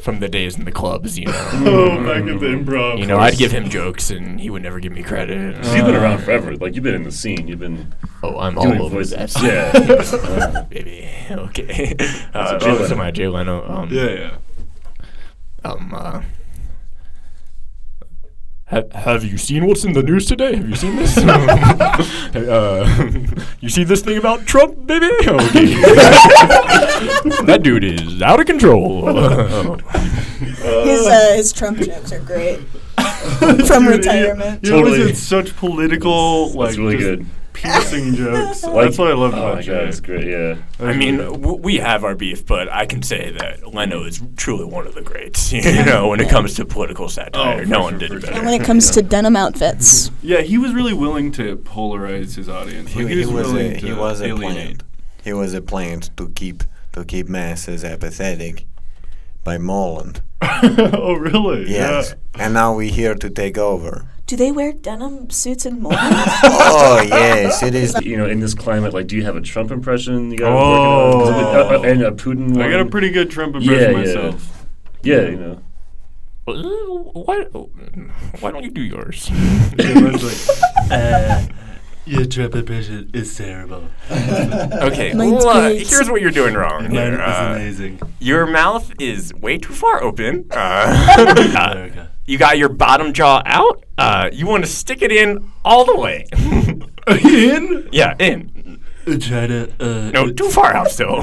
from 0.00 0.20
the 0.20 0.28
days 0.28 0.56
in 0.58 0.64
the 0.66 0.72
clubs, 0.72 1.18
you 1.18 1.26
know. 1.26 1.32
Oh, 1.66 1.88
back 2.04 2.22
at 2.30 2.38
the 2.40 2.46
improv. 2.46 2.98
You 2.98 3.06
know, 3.06 3.18
I'd 3.18 3.38
give 3.38 3.50
him 3.52 3.68
jokes 3.70 4.10
and 4.10 4.38
he 4.40 4.50
would 4.50 4.62
never 4.62 4.78
give 4.80 4.92
me 4.92 5.02
credit. 5.02 5.56
'Cause 5.56 5.74
you've 5.74 5.86
been 5.86 5.94
around 5.96 6.22
forever. 6.22 6.56
Like 6.56 6.74
you've 6.74 6.84
been 6.84 6.94
in 6.94 7.04
the 7.04 7.12
scene. 7.12 7.48
You've 7.48 7.58
been 7.60 7.92
Oh, 8.22 8.38
I'm 8.38 8.56
all 8.58 8.68
over 8.82 8.96
voices. 8.96 9.32
that. 9.34 9.42
Yeah. 9.42 10.62
baby. 10.70 11.08
Okay. 11.30 11.94
Uh, 12.34 12.58
Jay 12.58 12.70
oh, 12.70 12.74
Leno. 12.74 12.86
so 12.86 12.96
my 12.96 13.10
Jay 13.10 13.28
Leno. 13.28 13.66
Um, 13.68 13.88
Yeah, 13.90 14.10
yeah. 14.10 14.36
Um. 15.64 15.92
Uh, 15.94 16.22
have, 18.66 18.90
have 18.92 19.24
you 19.24 19.36
seen 19.36 19.66
what's 19.66 19.84
in 19.84 19.92
the 19.92 20.02
news 20.02 20.26
today? 20.26 20.56
Have 20.56 20.68
you 20.68 20.76
seen 20.76 20.96
this? 20.96 21.18
uh, 22.34 23.24
you 23.60 23.68
see 23.68 23.84
this 23.84 24.00
thing 24.00 24.16
about 24.16 24.46
Trump, 24.46 24.86
baby? 24.86 25.06
Okay. 25.26 25.74
that 27.44 27.60
dude 27.62 27.84
is 27.84 28.22
out 28.22 28.40
of 28.40 28.46
control. 28.46 29.06
His 29.06 31.06
uh, 31.06 31.32
his 31.34 31.52
Trump 31.52 31.78
jokes 31.78 32.12
are 32.12 32.20
great. 32.20 32.60
From 33.66 33.86
retirement. 33.86 34.64
He 34.64 34.72
always 34.72 34.92
Totally. 34.92 35.06
had 35.08 35.16
such 35.16 35.56
political, 35.56 36.50
like, 36.52 36.68
That's 36.68 36.78
really 36.78 36.96
good. 36.96 37.26
Piercing 37.54 38.14
jokes. 38.16 38.62
Like- 38.64 38.84
That's 38.84 38.98
what 38.98 39.08
I 39.10 39.14
loved 39.14 39.34
Oh 39.34 39.38
about 39.38 39.54
my 39.56 39.62
Jay. 39.62 39.72
god, 39.72 39.88
it's 39.88 40.00
great. 40.00 40.26
Yeah. 40.26 40.56
I 40.78 40.92
mean, 40.92 41.16
w- 41.16 41.56
we 41.56 41.76
have 41.78 42.04
our 42.04 42.14
beef, 42.14 42.44
but 42.44 42.68
I 42.70 42.84
can 42.84 43.02
say 43.02 43.30
that 43.38 43.72
Leno 43.72 44.04
is 44.04 44.20
truly 44.36 44.66
one 44.66 44.86
of 44.86 44.94
the 44.94 45.00
greats. 45.02 45.52
You 45.52 45.84
know, 45.84 46.08
when 46.08 46.20
it 46.20 46.28
comes 46.28 46.54
to 46.56 46.66
political 46.66 47.08
satire, 47.08 47.62
Oh, 47.62 47.64
no 47.64 47.76
for 47.78 47.82
one 47.84 47.92
sure, 47.94 47.98
did 48.00 48.08
for 48.10 48.16
it 48.16 48.20
sure. 48.20 48.30
better. 48.30 48.36
And 48.36 48.46
when 48.46 48.60
it 48.60 48.64
comes 48.66 48.90
to 48.90 49.02
denim 49.02 49.36
outfits, 49.36 50.10
Yeah, 50.22 50.42
he 50.42 50.58
was 50.58 50.74
really 50.74 50.92
willing 50.92 51.32
to 51.32 51.56
polarize 51.56 52.34
his 52.36 52.48
audience. 52.48 52.90
He, 52.92 53.02
Like, 53.04 53.12
he 53.12 53.18
was 53.20 53.28
willing 53.28 53.72
a, 53.72 53.80
to 53.80 53.86
he 53.86 53.92
was 53.94 54.20
a 54.20 54.26
alienate. 54.26 54.78
plant. 54.78 54.82
He 55.24 55.32
was 55.32 55.54
a 55.54 55.62
plant 55.62 56.10
to 56.18 56.28
keep 56.30 56.64
to 56.92 57.04
keep 57.04 57.28
masses 57.28 57.82
apathetic 57.84 58.66
by 59.42 59.58
Moland. 59.58 60.20
oh, 60.42 61.14
really? 61.14 61.70
Yes. 61.70 62.14
And 62.38 62.54
now 62.54 62.74
we're 62.76 62.92
here 62.92 63.14
to 63.14 63.30
take 63.30 63.58
over. 63.58 64.06
Do 64.26 64.36
they 64.36 64.52
wear 64.52 64.72
denim 64.72 65.30
suits 65.30 65.66
and 65.66 65.80
more? 65.80 65.92
Oh 65.96 67.02
yes, 67.06 67.62
it 67.62 67.74
is. 67.74 67.94
You 68.02 68.16
know, 68.16 68.26
in 68.26 68.40
this 68.40 68.54
climate, 68.54 68.94
like, 68.94 69.06
do 69.06 69.16
you 69.16 69.24
have 69.24 69.36
a 69.36 69.40
Trump 69.40 69.70
impression 69.70 70.30
you 70.30 70.38
got 70.38 70.52
Oh. 70.52 70.54
working 70.56 70.86
on? 70.86 71.12
'Cause 71.12 71.72
uh, 71.72 71.80
uh, 71.80 71.82
and 71.90 72.02
a 72.02 72.10
Putin. 72.12 72.56
Yeah. 72.56 72.66
I 72.66 72.70
got 72.70 72.80
a 72.80 72.86
pretty 72.86 73.10
good 73.10 73.30
Trump 73.30 73.56
impression 73.56 73.92
yeah. 73.92 73.98
myself. 73.98 74.66
Yeah, 75.02 75.20
you 75.22 75.36
know. 75.36 75.60
Why, 76.46 77.44
why 78.40 78.50
don't 78.50 78.64
you 78.64 78.70
do 78.70 78.82
yours? 78.82 79.30
Your 82.06 82.26
Trump 82.26 82.54
impression 82.54 83.10
is 83.14 83.34
terrible. 83.36 83.84
Okay, 84.10 85.14
Mine's 85.14 85.32
well, 85.44 85.48
uh, 85.48 85.68
great. 85.70 85.88
here's 85.88 86.10
what 86.10 86.20
you're 86.20 86.30
doing 86.30 86.54
wrong. 86.54 86.90
here. 86.90 87.18
Uh, 87.20 87.54
amazing. 87.54 87.98
your 88.20 88.46
mouth 88.46 88.92
is 89.00 89.32
way 89.34 89.56
too 89.58 89.72
far 89.72 90.02
open. 90.02 90.46
Uh, 90.50 90.56
uh, 91.96 92.06
you 92.26 92.36
got 92.36 92.58
your 92.58 92.68
bottom 92.68 93.12
jaw 93.14 93.42
out. 93.46 93.84
Uh, 93.96 94.28
you 94.32 94.46
want 94.46 94.64
to 94.64 94.70
stick 94.70 95.00
it 95.02 95.12
in 95.12 95.50
all 95.64 95.84
the 95.86 95.96
way. 95.96 96.26
In? 97.08 97.88
yeah, 97.92 98.14
in. 98.18 98.80
China, 99.20 99.68
uh, 99.78 100.10
No, 100.12 100.30
too 100.32 100.48
far 100.50 100.74
out 100.74 100.90
still. 100.90 101.20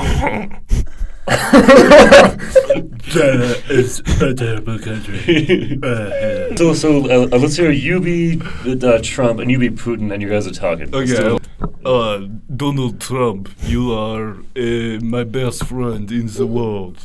China 3.11 3.55
is 3.69 3.99
a 4.21 4.33
terrible 4.33 4.79
country. 4.79 5.79
So, 6.57 6.73
so 6.73 7.05
uh, 7.09 7.27
uh, 7.31 7.37
let's 7.37 7.55
hear 7.55 7.71
you 7.71 7.99
be 8.01 8.41
uh, 8.67 8.99
Trump 9.01 9.39
and 9.39 9.49
you 9.49 9.57
be 9.57 9.69
Putin, 9.69 10.11
and 10.13 10.21
you 10.21 10.29
guys 10.29 10.45
are 10.47 10.51
talking. 10.53 10.93
Okay. 10.93 11.15
So- 11.15 11.37
Uh, 11.85 12.27
Donald 12.55 12.99
Trump, 13.01 13.49
you 13.65 13.91
are 13.93 14.37
uh, 14.55 14.99
my 15.01 15.23
best 15.23 15.65
friend 15.65 16.11
in 16.11 16.27
the 16.27 16.45
world. 16.45 16.97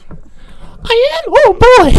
I 0.84 0.94
am. 1.14 1.24
Oh 1.40 1.52
boy. 1.66 1.90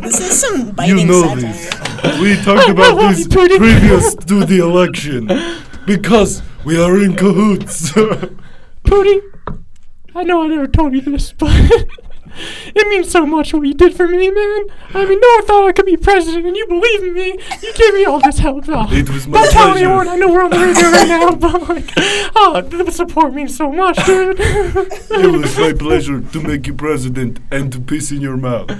this 0.02 0.20
is 0.20 0.40
some 0.40 0.70
biting 0.72 0.98
You 0.98 1.06
know 1.06 1.22
satire. 1.22 1.40
this. 1.40 2.20
We 2.20 2.36
talked 2.44 2.68
about 2.70 2.94
this 3.08 3.18
you, 3.20 3.26
Putin. 3.26 3.58
previous 3.58 4.14
to 4.30 4.44
the 4.44 4.58
election 4.58 5.26
because 5.86 6.42
we 6.64 6.74
are 6.80 6.96
in 7.04 7.16
cahoots. 7.16 7.92
Pooty, 8.84 9.20
I 10.18 10.24
know 10.24 10.42
I 10.42 10.46
never 10.48 10.66
told 10.66 10.92
you 10.94 11.00
this, 11.00 11.32
but 11.32 11.50
it 12.74 12.88
means 12.88 13.10
so 13.10 13.24
much 13.24 13.54
what 13.54 13.66
you 13.66 13.74
did 13.74 13.94
for 13.94 14.08
me, 14.08 14.30
man. 14.30 14.60
I 14.94 15.04
mean, 15.04 15.20
no 15.20 15.28
one 15.28 15.44
thought 15.46 15.68
I 15.68 15.72
could 15.72 15.86
be 15.86 15.96
president, 15.96 16.44
and 16.46 16.56
you 16.56 16.66
believe 16.66 17.02
in 17.04 17.14
me. 17.14 17.38
You 17.62 17.72
gave 17.74 17.94
me 17.94 18.04
all 18.04 18.20
this 18.20 18.38
help. 18.38 18.64
Oh, 18.68 18.88
It 18.92 19.08
was 19.10 19.26
my 19.28 19.42
Don't 19.42 19.52
tell 19.52 19.70
pleasure. 19.72 19.86
anyone. 19.86 20.08
I 20.08 20.16
know 20.16 20.28
we're 20.32 20.42
on 20.44 20.50
the 20.50 20.58
radio 20.58 20.90
right 20.90 21.08
now, 21.08 21.30
but 21.36 21.68
like, 21.68 21.92
oh, 22.36 22.60
the 22.62 22.90
support 22.90 23.32
means 23.32 23.56
so 23.56 23.70
much, 23.70 23.96
dude. 24.06 24.36
it 24.40 25.32
was 25.40 25.56
my 25.58 25.72
pleasure 25.72 26.20
to 26.20 26.40
make 26.40 26.66
you 26.66 26.74
president 26.74 27.38
and 27.50 27.72
to 27.72 27.80
piss 27.80 28.10
in 28.10 28.20
your 28.20 28.36
mouth. 28.36 28.70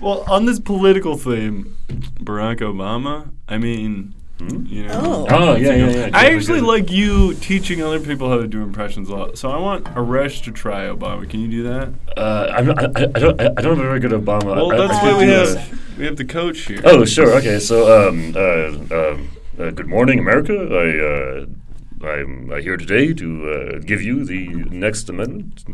Well, 0.00 0.24
on 0.30 0.44
this 0.46 0.60
political 0.60 1.16
theme, 1.16 1.76
Barack 2.22 2.58
Obama, 2.60 3.30
I 3.48 3.58
mean, 3.58 4.14
you 4.40 4.84
know. 4.86 5.00
Oh. 5.02 5.26
Oh 5.30 5.56
yeah, 5.56 5.74
yeah, 5.74 5.88
yeah. 5.88 6.10
I 6.12 6.26
actually 6.26 6.60
good. 6.60 6.68
like 6.68 6.90
you 6.90 7.34
teaching 7.34 7.82
other 7.82 8.00
people 8.00 8.28
how 8.28 8.38
to 8.38 8.46
do 8.46 8.62
impressions 8.62 9.08
a 9.08 9.14
lot. 9.14 9.38
So 9.38 9.50
I 9.50 9.58
want 9.58 9.84
Aresh 9.84 10.42
to 10.44 10.52
try 10.52 10.84
Obama. 10.84 11.28
Can 11.28 11.40
you 11.40 11.48
do 11.48 11.62
that? 11.64 11.92
Uh, 12.16 12.46
I'm, 12.50 12.70
I, 12.70 12.72
I, 12.72 13.06
I 13.14 13.18
don't. 13.18 13.40
I, 13.40 13.44
I 13.56 13.60
don't 13.60 13.76
have 13.76 13.84
a 13.84 13.88
very 13.88 14.00
good 14.00 14.12
Obama. 14.12 14.56
Well, 14.56 14.72
I, 14.72 14.76
I 14.76 14.86
that's 14.86 15.00
could 15.00 15.12
why 15.12 15.18
we 15.18 15.30
have 15.30 15.98
we 15.98 16.04
have 16.04 16.16
the 16.16 16.24
coach 16.24 16.60
here. 16.60 16.80
Oh, 16.84 17.04
sure. 17.04 17.32
Okay. 17.38 17.58
So, 17.58 18.08
um, 18.08 18.34
uh, 18.36 18.96
um, 18.96 19.30
uh, 19.58 19.70
good 19.70 19.88
morning, 19.88 20.20
America. 20.20 20.54
I, 20.54 22.06
uh, 22.06 22.08
I'm 22.08 22.52
uh, 22.52 22.56
here 22.56 22.76
today 22.76 23.12
to 23.14 23.50
uh, 23.50 23.78
give 23.80 24.00
you 24.00 24.24
the 24.24 24.46
next 24.70 25.08
amendment. 25.08 25.64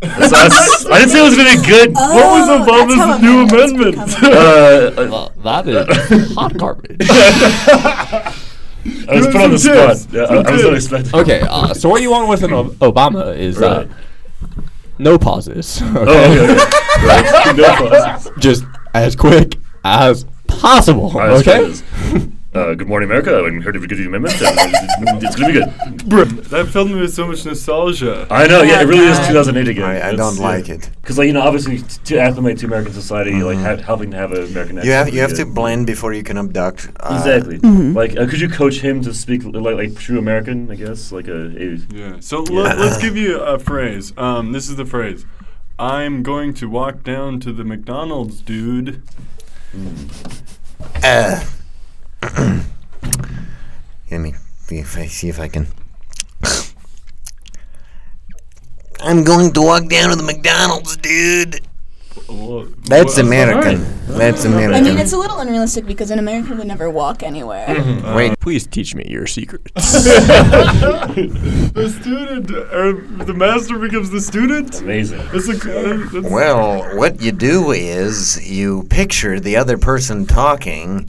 That's- 0.00 0.30
that's- 0.30 0.86
I 0.86 0.98
didn't 1.00 1.10
say 1.10 1.20
it 1.20 1.24
was 1.24 1.36
gonna 1.36 1.60
be 1.60 1.66
good. 1.66 1.92
What 1.94 2.14
was 2.14 2.48
Oh, 2.48 2.64
that's 2.64 2.92
Obama's 2.92 3.22
new 3.22 3.42
amendments 3.42 4.14
amendment? 4.14 4.20
become 4.20 5.12
Uh, 5.12 5.28
that 5.42 5.68
is 5.68 6.34
hot 6.34 6.56
garbage. 6.56 6.96
I 7.10 8.32
was 9.16 9.26
put 9.26 9.36
on 9.36 9.50
the 9.50 9.58
tips. 9.58 10.02
spot. 10.02 10.12
Yeah, 10.14 10.22
I, 10.22 10.34
I 10.36 10.52
was 10.52 10.62
not 10.64 10.74
expecting. 10.74 11.20
Okay, 11.20 11.40
uh, 11.48 11.74
so 11.74 11.88
what 11.88 12.00
you 12.00 12.10
want 12.10 12.28
with 12.28 12.42
an 12.42 12.52
o- 12.52 12.70
Obama 12.80 13.36
is 13.36 13.60
uh, 13.60 13.86
Right. 13.88 14.58
no 14.98 15.18
pauses. 15.18 15.82
Okay? 15.82 15.96
Oh, 15.96 16.44
okay. 16.44 16.52
okay. 16.52 17.06
right. 17.06 17.56
No 17.56 17.88
pauses. 17.90 18.30
Just 18.38 18.64
as 18.94 19.16
quick 19.16 19.56
as 19.84 20.24
possible. 20.46 21.06
All 21.10 21.18
right, 21.18 21.46
okay. 21.46 21.74
This. 22.58 22.68
Uh, 22.68 22.74
good 22.74 22.88
morning, 22.88 23.08
America. 23.08 23.36
I'm 23.38 23.60
here 23.62 23.72
to 23.72 23.86
give 23.86 23.98
the 23.98 24.06
amendment. 24.06 24.34
and 24.40 25.22
it's 25.22 25.36
gonna 25.36 25.52
be 25.52 25.60
good. 25.60 26.44
that 26.46 26.68
filled 26.68 26.90
me 26.90 27.00
with 27.00 27.14
so 27.14 27.26
much 27.26 27.44
nostalgia. 27.44 28.26
I 28.30 28.46
know. 28.46 28.62
Yeah, 28.62 28.82
it 28.82 28.86
really 28.86 29.06
is 29.06 29.18
2008 29.26 29.68
again. 29.68 29.84
I, 29.84 30.08
I 30.08 30.14
don't 30.14 30.38
like 30.38 30.68
it. 30.68 30.90
Because, 31.00 31.18
like, 31.18 31.26
you 31.26 31.32
know, 31.32 31.42
obviously, 31.42 31.78
to 32.04 32.18
acclimate 32.18 32.58
to 32.58 32.66
American 32.66 32.92
society, 32.92 33.32
like, 33.42 33.58
ha- 33.58 33.76
helping 33.76 34.10
to 34.10 34.16
have 34.16 34.32
an 34.32 34.44
American 34.44 34.78
accent. 34.78 34.84
You 34.86 34.92
have 34.92 35.06
you 35.08 35.12
be 35.14 35.18
have 35.18 35.34
to 35.34 35.46
blend 35.46 35.86
before 35.86 36.12
you 36.12 36.22
can 36.22 36.38
abduct. 36.38 36.88
Uh, 37.00 37.16
Exactly. 37.18 37.58
Like, 37.58 38.16
uh, 38.18 38.26
could 38.26 38.40
you 38.40 38.48
coach 38.48 38.80
him 38.80 39.02
to 39.02 39.14
speak 39.14 39.44
li- 39.44 39.58
like 39.60 39.76
like 39.76 39.96
true 39.96 40.18
American? 40.18 40.70
I 40.70 40.74
guess 40.74 41.12
like 41.12 41.28
a. 41.28 41.46
a 41.46 41.78
Yeah. 41.90 42.16
So 42.20 42.42
let, 42.42 42.78
us 42.78 43.00
give 43.04 43.16
you 43.16 43.38
a 43.40 43.58
phrase. 43.58 44.12
Um, 44.16 44.52
this 44.52 44.68
is 44.68 44.76
the 44.76 44.86
phrase. 44.86 45.24
I'm 45.78 46.22
going 46.24 46.54
to 46.54 46.68
walk 46.68 47.04
down 47.04 47.38
to 47.40 47.52
the 47.52 47.62
McDonald's, 47.62 48.40
dude. 48.40 49.02
Uh, 51.04 51.44
let 52.22 52.60
me 54.10 54.34
see 54.60 54.78
if 54.78 54.96
I 54.96 55.06
see 55.06 55.28
if 55.28 55.40
I 55.40 55.48
can. 55.48 55.66
I'm 59.00 59.22
going 59.22 59.52
to 59.52 59.62
walk 59.62 59.88
down 59.88 60.10
to 60.10 60.16
the 60.16 60.24
McDonald's, 60.24 60.96
dude. 60.96 61.60
Well, 62.28 62.66
That's 62.88 63.16
well, 63.16 63.26
American. 63.26 63.86
That's 64.06 64.44
American. 64.44 64.74
I 64.74 64.80
mean, 64.80 64.98
it's 64.98 65.12
a 65.12 65.16
little 65.16 65.38
unrealistic 65.38 65.86
because 65.86 66.10
an 66.10 66.18
American 66.18 66.58
would 66.58 66.66
never 66.66 66.90
walk 66.90 67.22
anywhere. 67.22 67.66
Wait, 68.14 68.38
Please 68.40 68.66
teach 68.66 68.94
me 68.94 69.06
your 69.08 69.26
secrets. 69.26 69.70
The 71.78 71.96
student, 72.00 72.50
or 72.50 72.92
the 73.24 73.34
master 73.34 73.78
becomes 73.78 74.10
the 74.10 74.20
student. 74.20 74.80
Amazing. 74.80 75.20
It's 75.32 75.48
a, 75.48 75.52
uh, 75.52 75.96
that's- 76.10 76.30
well, 76.32 76.96
what 76.96 77.22
you 77.22 77.30
do 77.32 77.70
is 77.70 78.50
you 78.50 78.82
picture 78.90 79.38
the 79.38 79.56
other 79.56 79.78
person 79.78 80.26
talking 80.26 81.08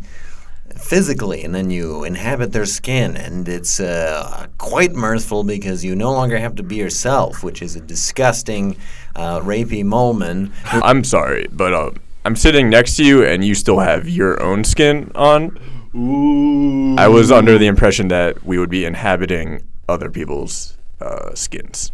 physically, 0.90 1.44
and 1.44 1.54
then 1.54 1.70
you 1.70 2.04
inhabit 2.04 2.52
their 2.52 2.66
skin, 2.66 3.16
and 3.16 3.48
it's 3.48 3.80
uh, 3.80 4.48
quite 4.58 4.94
mirthful 4.94 5.44
because 5.44 5.86
you 5.86 5.96
no 5.96 6.12
longer 6.12 6.40
have 6.40 6.56
to 6.56 6.64
be 6.64 6.78
yourself, 6.78 7.44
which 7.44 7.62
is 7.62 7.76
a 7.76 7.80
disgusting, 7.80 8.76
uh, 9.16 9.40
rapey 9.42 9.84
who- 9.84 10.82
I'm 10.82 11.04
sorry, 11.04 11.48
but 11.52 11.74
uh, 11.76 11.92
I'm 12.26 12.36
sitting 12.36 12.70
next 12.70 12.96
to 12.96 13.04
you 13.04 13.24
and 13.24 13.46
you 13.46 13.54
still 13.54 13.80
have 13.80 14.10
your 14.10 14.42
own 14.42 14.64
skin 14.64 15.12
on. 15.14 15.58
Ooh. 15.96 16.96
I 16.98 17.08
was 17.08 17.32
under 17.32 17.58
the 17.60 17.68
impression 17.68 18.08
that 18.08 18.44
we 18.44 18.58
would 18.58 18.70
be 18.70 18.84
inhabiting 18.86 19.62
other 19.88 20.10
people's 20.10 20.76
uh, 21.00 21.34
skins. 21.36 21.92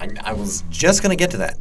I, 0.00 0.08
I 0.22 0.32
was 0.32 0.64
just 0.70 1.02
going 1.02 1.10
to 1.10 1.16
get 1.16 1.30
to 1.32 1.36
that. 1.38 1.58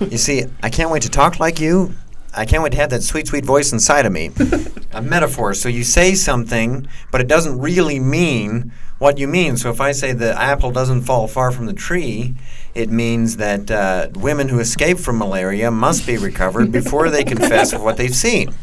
You 0.00 0.18
see, 0.18 0.44
I 0.62 0.70
can't 0.70 0.90
wait 0.90 1.02
to 1.02 1.08
talk 1.08 1.38
like 1.38 1.60
you. 1.60 1.94
I 2.36 2.44
can't 2.44 2.62
wait 2.62 2.72
to 2.72 2.78
have 2.78 2.90
that 2.90 3.02
sweet, 3.02 3.26
sweet 3.26 3.44
voice 3.44 3.72
inside 3.72 4.04
of 4.04 4.12
me. 4.12 4.30
a 4.92 5.00
metaphor. 5.00 5.54
So 5.54 5.68
you 5.68 5.84
say 5.84 6.14
something, 6.14 6.86
but 7.10 7.20
it 7.20 7.28
doesn't 7.28 7.58
really 7.58 7.98
mean 7.98 8.72
what 8.98 9.18
you 9.18 9.26
mean. 9.26 9.56
So 9.56 9.70
if 9.70 9.80
I 9.80 9.92
say 9.92 10.12
the 10.12 10.38
apple 10.38 10.70
doesn't 10.70 11.02
fall 11.02 11.28
far 11.28 11.50
from 11.50 11.66
the 11.66 11.72
tree, 11.72 12.34
it 12.76 12.90
means 12.90 13.38
that 13.38 13.70
uh, 13.70 14.08
women 14.14 14.48
who 14.48 14.60
escape 14.60 14.98
from 14.98 15.18
malaria 15.18 15.70
must 15.70 16.06
be 16.06 16.18
recovered 16.18 16.70
before 16.70 17.08
they 17.08 17.24
confess 17.24 17.74
what 17.74 17.96
they've 17.96 18.14
seen. 18.14 18.54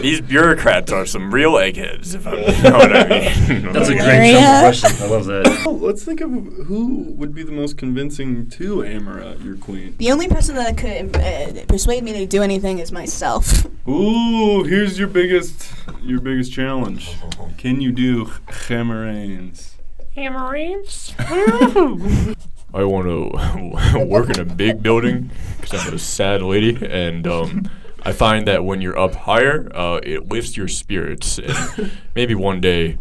These 0.00 0.20
bureaucrats 0.20 0.92
are 0.92 1.06
some 1.06 1.32
real 1.32 1.56
eggheads, 1.56 2.14
if 2.14 2.26
I 2.26 2.32
you 2.32 2.62
know 2.62 2.78
what 2.78 2.94
I 2.94 3.08
mean. 3.08 3.62
That's 3.72 3.88
a 3.88 3.94
great 3.94 3.98
Malaria. 3.98 4.40
Trump 4.40 4.76
impression. 4.76 5.02
I 5.02 5.06
love 5.06 5.24
that. 5.26 5.62
Oh, 5.66 5.70
let's 5.70 6.04
think 6.04 6.20
of 6.20 6.30
who 6.30 7.14
would 7.16 7.34
be 7.34 7.42
the 7.42 7.52
most 7.52 7.78
convincing 7.78 8.50
to 8.50 8.84
Amara, 8.84 9.36
your 9.42 9.56
queen. 9.56 9.94
The 9.96 10.12
only 10.12 10.28
person 10.28 10.54
that 10.56 10.76
could 10.76 11.16
uh, 11.16 11.64
persuade 11.66 12.04
me 12.04 12.12
to 12.12 12.26
do 12.26 12.42
anything 12.42 12.78
is 12.78 12.92
myself. 12.92 13.66
Ooh, 13.88 14.64
here's 14.64 14.98
your 14.98 15.08
biggest 15.08 15.72
your 16.02 16.20
biggest 16.20 16.52
challenge. 16.52 17.16
Can 17.56 17.80
you 17.80 17.92
do 17.92 18.26
Hammerines? 18.46 19.72
I 22.74 22.84
want 22.84 23.06
to 23.06 24.04
work 24.06 24.28
in 24.30 24.38
a 24.40 24.44
big 24.44 24.82
building 24.82 25.30
because 25.60 25.86
I'm 25.86 25.94
a 25.94 25.98
sad 25.98 26.42
lady, 26.42 26.76
and 26.86 27.26
um, 27.26 27.70
I 28.02 28.12
find 28.12 28.46
that 28.46 28.64
when 28.64 28.80
you're 28.80 28.98
up 28.98 29.14
higher, 29.14 29.70
uh, 29.74 30.00
it 30.02 30.28
lifts 30.28 30.56
your 30.56 30.68
spirits, 30.68 31.38
and 31.38 31.90
maybe 32.14 32.34
one 32.34 32.60
day 32.60 32.98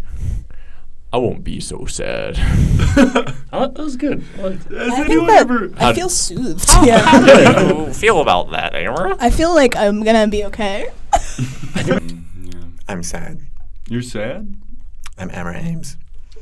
I 1.12 1.18
won't 1.18 1.44
be 1.44 1.60
so 1.60 1.86
sad. 1.86 2.38
Oh, 3.54 3.68
that 3.68 3.78
was 3.78 3.96
good. 3.96 4.22
I. 4.38 4.42
Has 4.42 4.66
I 4.68 4.96
think 4.96 5.10
anyone 5.10 5.28
that 5.28 5.42
ever? 5.44 5.72
I 5.78 5.94
feel 5.94 6.10
soothed. 6.10 6.68
Yeah. 6.84 6.98
How 7.00 7.26
do 7.26 7.86
you 7.86 7.94
feel 7.94 8.20
about 8.20 8.52
that, 8.52 8.76
Amara? 8.76 9.16
I 9.18 9.30
feel 9.30 9.56
like 9.56 9.78
I'm 9.78 10.04
gonna 10.04 10.28
be 10.28 10.44
okay. 10.46 10.90
I'm 12.90 13.02
sad. 13.02 13.40
You're 13.88 14.02
sad. 14.02 14.58
I'm 15.18 15.30
Amber 15.32 15.54
Ames. 15.54 15.96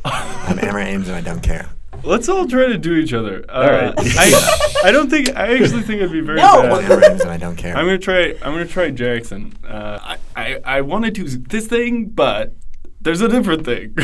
I'm 0.04 0.58
Amber 0.58 0.80
Ames 0.80 1.08
and 1.08 1.16
I 1.16 1.22
don't 1.22 1.44
care. 1.44 1.70
Let's 2.04 2.28
all 2.30 2.48
try 2.48 2.68
to 2.68 2.78
do 2.78 2.96
each 2.96 3.14
other. 3.14 3.46
Uh, 3.50 3.94
right. 3.96 4.18
I 4.18 4.70
I 4.86 4.92
don't 4.92 5.10
think 5.10 5.36
I 5.36 5.54
actually 5.56 5.84
think 5.84 6.02
it'd 6.02 6.12
be 6.12 6.22
very 6.22 6.38
No. 6.40 6.64
Bad. 6.64 6.84
Amber 6.92 7.06
Ames 7.06 7.22
and 7.22 7.32
I 7.32 7.38
don't 7.38 7.56
care. 7.56 7.76
I'm 7.78 7.86
gonna 7.86 7.98
try. 7.98 8.32
I'm 8.42 8.54
gonna 8.54 8.66
try 8.66 8.90
Jackson. 8.90 9.54
Uh, 9.68 10.00
I, 10.02 10.18
I 10.36 10.60
I 10.66 10.82
want 10.82 11.06
to 11.06 11.12
do 11.12 11.24
this 11.28 11.68
thing, 11.68 12.06
but 12.06 12.56
there's 13.04 13.20
a 13.22 13.28
different 13.28 13.66
thing. 13.66 13.94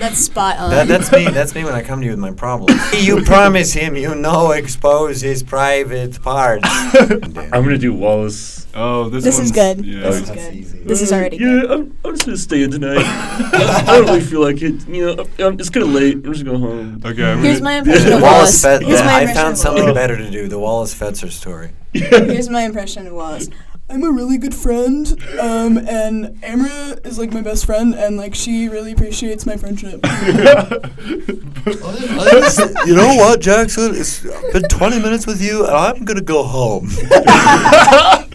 That's 0.00 0.18
spot 0.18 0.58
on. 0.58 0.70
That, 0.70 0.86
that's 0.88 1.10
me. 1.12 1.24
That's 1.28 1.54
me 1.54 1.64
when 1.64 1.74
I 1.74 1.82
come 1.82 2.00
to 2.00 2.04
you 2.06 2.12
with 2.12 2.20
my 2.20 2.32
problems. 2.32 2.80
you 3.04 3.22
promise 3.22 3.72
him 3.72 3.96
you 3.96 4.14
no 4.14 4.52
expose 4.52 5.20
his 5.20 5.42
private 5.42 6.22
parts. 6.22 6.62
I'm 6.94 7.50
gonna 7.50 7.76
do 7.76 7.92
Wallace. 7.92 8.66
oh, 8.74 9.08
this 9.08 9.24
This 9.24 9.38
is 9.38 9.50
good. 9.50 9.84
Yeah. 9.84 10.02
This 10.02 10.20
is 10.22 10.30
good. 10.30 10.54
easy. 10.54 10.78
This 10.84 11.02
is 11.02 11.12
already 11.12 11.36
yeah, 11.36 11.46
good. 11.46 11.70
I'm, 11.70 11.98
I'm 12.04 12.12
just 12.12 12.24
gonna 12.24 12.38
stay 12.38 12.62
in 12.62 12.70
tonight. 12.70 13.04
I 13.04 13.84
don't 13.86 14.06
really 14.06 14.20
feel 14.20 14.40
like 14.40 14.62
it. 14.62 14.86
You 14.88 15.16
know, 15.16 15.26
I'm, 15.38 15.58
it's 15.58 15.70
kind 15.70 15.84
of 15.84 15.92
late. 15.92 16.14
I'm 16.14 16.32
just 16.32 16.44
gonna 16.44 16.58
go 16.58 16.66
home. 16.66 17.02
Okay. 17.04 17.32
I'm 17.32 17.42
Here's 17.42 17.58
gonna, 17.60 17.64
my 17.64 17.78
impression 17.78 18.12
of 18.12 18.22
Wallace 18.22 18.62
Wallace. 18.62 18.62
Fet- 18.62 18.82
Here's 18.82 19.00
my 19.00 19.20
I 19.20 19.34
found 19.34 19.58
something 19.58 19.92
better 19.92 20.16
to 20.16 20.30
do. 20.30 20.48
The 20.48 20.58
Wallace 20.58 20.94
Fetzer 20.94 21.30
story. 21.30 21.72
Here's 21.92 22.48
my 22.48 22.62
impression 22.62 23.06
of 23.06 23.12
Wallace. 23.12 23.48
I'm 23.90 24.04
a 24.04 24.10
really 24.12 24.38
good 24.38 24.54
friend, 24.54 25.20
um, 25.40 25.76
and 25.78 26.38
Amra 26.44 27.00
is 27.04 27.18
like 27.18 27.32
my 27.32 27.40
best 27.40 27.66
friend, 27.66 27.92
and 27.92 28.16
like 28.16 28.36
she 28.36 28.68
really 28.68 28.92
appreciates 28.92 29.46
my 29.46 29.56
friendship. 29.56 30.00
you 32.86 32.94
know 32.94 33.16
what, 33.16 33.40
Jackson? 33.40 33.96
It's 33.96 34.22
been 34.52 34.62
20 34.62 35.00
minutes 35.00 35.26
with 35.26 35.42
you, 35.42 35.66
and 35.66 35.74
I'm 35.74 36.04
gonna 36.04 36.20
go 36.20 36.44
home. 36.44 36.88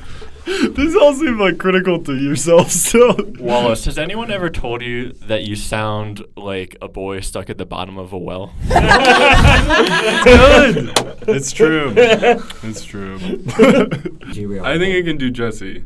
this 0.69 0.95
all 0.95 1.13
seems 1.13 1.39
like 1.39 1.57
critical 1.57 2.03
to 2.03 2.15
yourself 2.15 2.69
still. 2.85 3.15
Wallace, 3.39 3.85
has 3.85 3.97
anyone 3.97 4.29
ever 4.29 4.49
told 4.49 4.81
you 4.83 5.13
that 5.13 5.43
you 5.43 5.55
sound 5.55 6.23
like 6.37 6.77
a 6.81 6.87
boy 6.87 7.21
stuck 7.21 7.49
at 7.49 7.57
the 7.57 7.65
bottom 7.65 7.97
of 7.97 8.13
a 8.13 8.17
well? 8.17 8.53
Good. 8.67 8.77
It's 11.27 11.51
true. 11.51 11.93
It's 11.95 12.85
true. 12.85 13.15
I 13.17 14.77
think 14.77 14.95
I 14.95 15.01
can 15.01 15.17
do 15.17 15.31
Jesse. 15.31 15.85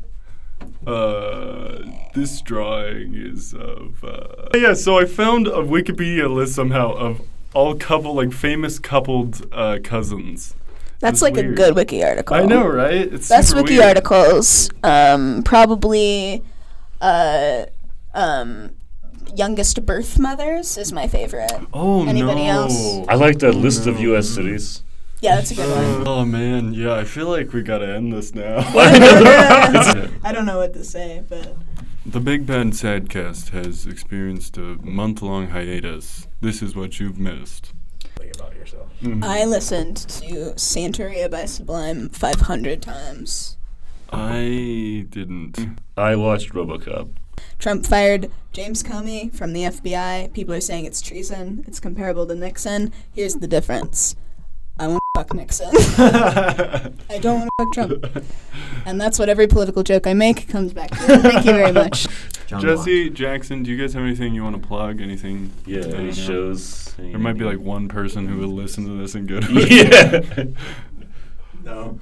Uh, 0.85 1.79
this 2.13 2.41
drawing 2.41 3.15
is 3.15 3.53
of. 3.53 4.03
Uh, 4.03 4.49
yeah, 4.53 4.73
so 4.73 4.99
I 4.99 5.05
found 5.05 5.47
a 5.47 5.61
Wikipedia 5.63 6.29
list 6.33 6.55
somehow 6.55 6.91
of 6.93 7.21
all 7.53 7.75
couple, 7.75 8.13
like 8.13 8.33
famous 8.33 8.77
coupled 8.77 9.47
uh, 9.53 9.79
cousins. 9.83 10.53
That's 10.99 11.15
It's 11.15 11.21
like 11.21 11.37
a 11.37 11.43
good 11.43 11.75
wiki 11.75 12.03
article. 12.03 12.35
I 12.35 12.45
know, 12.45 12.67
right? 12.67 13.11
It's 13.13 13.29
Best 13.29 13.55
wiki 13.55 13.75
weird. 13.77 13.85
articles. 13.97 14.69
Um, 14.83 15.43
probably, 15.43 16.43
uh, 16.99 17.65
um, 18.13 18.71
youngest 19.35 19.85
birth 19.85 20.19
mothers 20.19 20.77
is 20.77 20.91
my 20.91 21.07
favorite. 21.07 21.51
Oh 21.73 22.05
Anybody 22.07 22.43
no. 22.43 22.63
else? 22.63 23.07
I 23.07 23.15
like 23.15 23.39
that 23.39 23.53
list 23.55 23.87
of 23.87 23.99
U.S. 23.99 24.27
cities. 24.27 24.83
Yeah, 25.21 25.35
that's 25.35 25.51
a 25.51 25.55
good 25.55 25.69
one. 25.69 26.07
Oh 26.07 26.25
man, 26.25 26.73
yeah. 26.73 26.95
I 26.95 27.03
feel 27.03 27.27
like 27.27 27.53
we 27.53 27.61
gotta 27.61 27.87
end 27.87 28.11
this 28.13 28.33
now. 28.33 28.57
I 30.23 30.31
don't 30.33 30.45
know 30.45 30.57
what 30.57 30.73
to 30.73 30.83
say, 30.83 31.23
but 31.29 31.55
The 32.05 32.19
Big 32.19 32.45
Bad 32.45 32.67
Sadcast 32.67 33.49
has 33.49 33.85
experienced 33.85 34.57
a 34.57 34.77
month-long 34.81 35.49
hiatus. 35.49 36.27
This 36.41 36.61
is 36.61 36.75
what 36.75 36.99
you've 36.99 37.19
missed. 37.19 37.73
Mm-hmm. 39.01 39.23
I 39.23 39.45
listened 39.45 39.95
to 39.95 40.53
Santeria 40.55 41.31
by 41.31 41.45
Sublime 41.45 42.09
500 42.09 42.81
times. 42.81 43.55
I 44.11 45.05
didn't. 45.09 45.53
Mm-hmm. 45.53 45.73
I 45.95 46.15
watched 46.17 46.51
RoboCop. 46.51 47.09
Trump 47.59 47.85
fired 47.85 48.29
James 48.51 48.83
Comey 48.83 49.33
from 49.33 49.53
the 49.53 49.63
FBI. 49.63 50.33
People 50.33 50.53
are 50.53 50.59
saying 50.59 50.83
it's 50.83 51.01
treason. 51.01 51.63
It's 51.65 51.79
comparable 51.79 52.27
to 52.27 52.35
Nixon. 52.35 52.91
Here's 53.13 53.35
the 53.35 53.47
difference. 53.47 54.17
I 55.19 55.33
want 55.33 55.49
to 55.49 55.55
fuck 55.55 55.71
Nixon. 55.73 56.93
I 57.09 57.17
don't 57.19 57.39
want 57.39 57.49
to 57.57 57.65
fuck 57.65 57.73
Trump. 57.73 58.25
And 58.85 58.99
that's 58.99 59.19
what 59.19 59.29
every 59.29 59.47
political 59.47 59.83
joke 59.83 60.07
I 60.07 60.13
make 60.13 60.47
comes 60.47 60.73
back 60.73 60.91
to. 60.91 60.95
Thank 61.19 61.45
you 61.45 61.53
very 61.53 61.71
much. 61.71 62.07
John 62.47 62.61
Jesse, 62.61 63.09
Jackson, 63.09 63.61
do 63.63 63.71
you 63.71 63.77
guys 63.77 63.93
have 63.93 64.03
anything 64.03 64.33
you 64.33 64.43
want 64.43 64.59
to 64.61 64.67
plug? 64.67 65.01
Anything? 65.01 65.51
Yeah, 65.65 65.79
I 65.79 65.81
don't 65.81 65.93
any 65.95 66.05
know. 66.07 66.11
shows. 66.13 66.93
There 66.97 67.19
might 67.19 67.37
be 67.37 67.45
like 67.45 67.59
one 67.59 67.87
person 67.87 68.27
who 68.27 68.37
will 68.37 68.53
listen 68.53 68.85
to 68.85 68.97
this 68.97 69.15
and 69.15 69.27
go 69.27 69.39
to 69.39 69.53
Yeah. 69.69 70.45
No. 71.63 71.99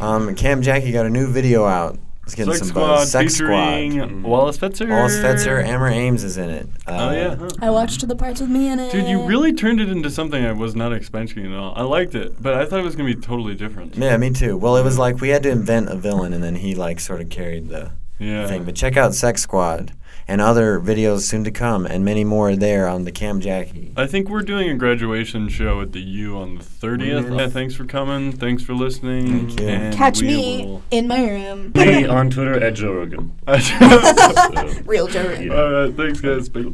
Um, 0.00 0.34
Cam 0.36 0.62
Jackie 0.62 0.92
got 0.92 1.04
a 1.04 1.10
new 1.10 1.26
video 1.26 1.64
out. 1.64 1.98
It's 2.24 2.34
getting 2.34 2.52
Sex 2.54 2.58
some 2.60 2.68
Squad 2.68 2.86
buzz. 2.86 3.10
Sex 3.12 3.32
featuring 3.34 3.92
Squad. 3.92 4.22
Wallace 4.22 4.56
Fetzer. 4.58 4.88
Wallace 4.88 5.16
Fetzer, 5.18 5.62
Amber 5.62 5.88
Ames 5.88 6.24
is 6.24 6.38
in 6.38 6.48
it. 6.50 6.68
Uh, 6.86 6.90
Oh 6.90 7.10
yeah. 7.12 7.34
huh. 7.36 7.48
I 7.60 7.70
watched 7.70 8.06
the 8.08 8.16
parts 8.16 8.40
with 8.40 8.48
me 8.50 8.68
in 8.68 8.78
it. 8.80 8.90
Dude, 8.92 9.06
you 9.06 9.22
really 9.26 9.52
turned 9.52 9.80
it 9.80 9.90
into 9.90 10.10
something 10.10 10.42
I 10.44 10.52
was 10.52 10.74
not 10.74 10.92
expecting 10.92 11.44
at 11.52 11.58
all. 11.58 11.74
I 11.76 11.82
liked 11.82 12.14
it, 12.14 12.42
but 12.42 12.54
I 12.54 12.64
thought 12.64 12.80
it 12.80 12.84
was 12.84 12.96
gonna 12.96 13.12
be 13.14 13.20
totally 13.20 13.54
different. 13.54 13.94
Yeah, 13.96 14.16
me 14.16 14.30
too. 14.30 14.56
Well, 14.56 14.76
it 14.76 14.82
was 14.84 14.98
like 14.98 15.20
we 15.20 15.28
had 15.28 15.42
to 15.42 15.50
invent 15.50 15.90
a 15.90 15.96
villain, 15.96 16.32
and 16.32 16.42
then 16.42 16.56
he 16.56 16.74
like 16.74 16.98
sort 16.98 17.20
of 17.20 17.28
carried 17.28 17.68
the 17.68 17.90
Yeah. 18.18 18.46
thing. 18.46 18.64
But 18.64 18.74
check 18.74 18.96
out 18.96 19.14
Sex 19.14 19.42
Squad 19.42 19.92
and 20.26 20.40
other 20.40 20.80
videos 20.80 21.20
soon 21.20 21.44
to 21.44 21.50
come, 21.50 21.84
and 21.86 22.04
many 22.04 22.24
more 22.24 22.56
there 22.56 22.88
on 22.88 23.04
the 23.04 23.12
Cam 23.12 23.40
Jackie. 23.40 23.92
I 23.96 24.06
think 24.06 24.28
we're 24.28 24.42
doing 24.42 24.70
a 24.70 24.74
graduation 24.74 25.48
show 25.48 25.80
at 25.80 25.92
the 25.92 26.00
U 26.00 26.36
on 26.38 26.56
the 26.56 26.64
30th. 26.64 27.26
Mhm. 27.26 27.38
Yeah, 27.38 27.48
thanks 27.48 27.74
for 27.74 27.84
coming. 27.84 28.32
Thanks 28.32 28.62
for 28.62 28.74
listening. 28.74 29.26
Thank 29.48 29.60
you. 29.60 29.68
And 29.68 29.94
Catch 29.94 30.22
me 30.22 30.80
in 30.90 31.06
my 31.08 31.20
room. 31.28 31.72
Me 31.76 32.06
on 32.06 32.30
Twitter 32.30 32.54
at 32.62 32.74
Joe 32.74 32.92
Rogan. 32.92 33.32
Real 34.86 35.06
Joe. 35.08 35.30
Yeah. 35.40 35.52
All 35.54 35.72
right, 35.72 35.94
thanks 35.94 36.20
guys. 36.20 36.48
Bye. 36.48 36.72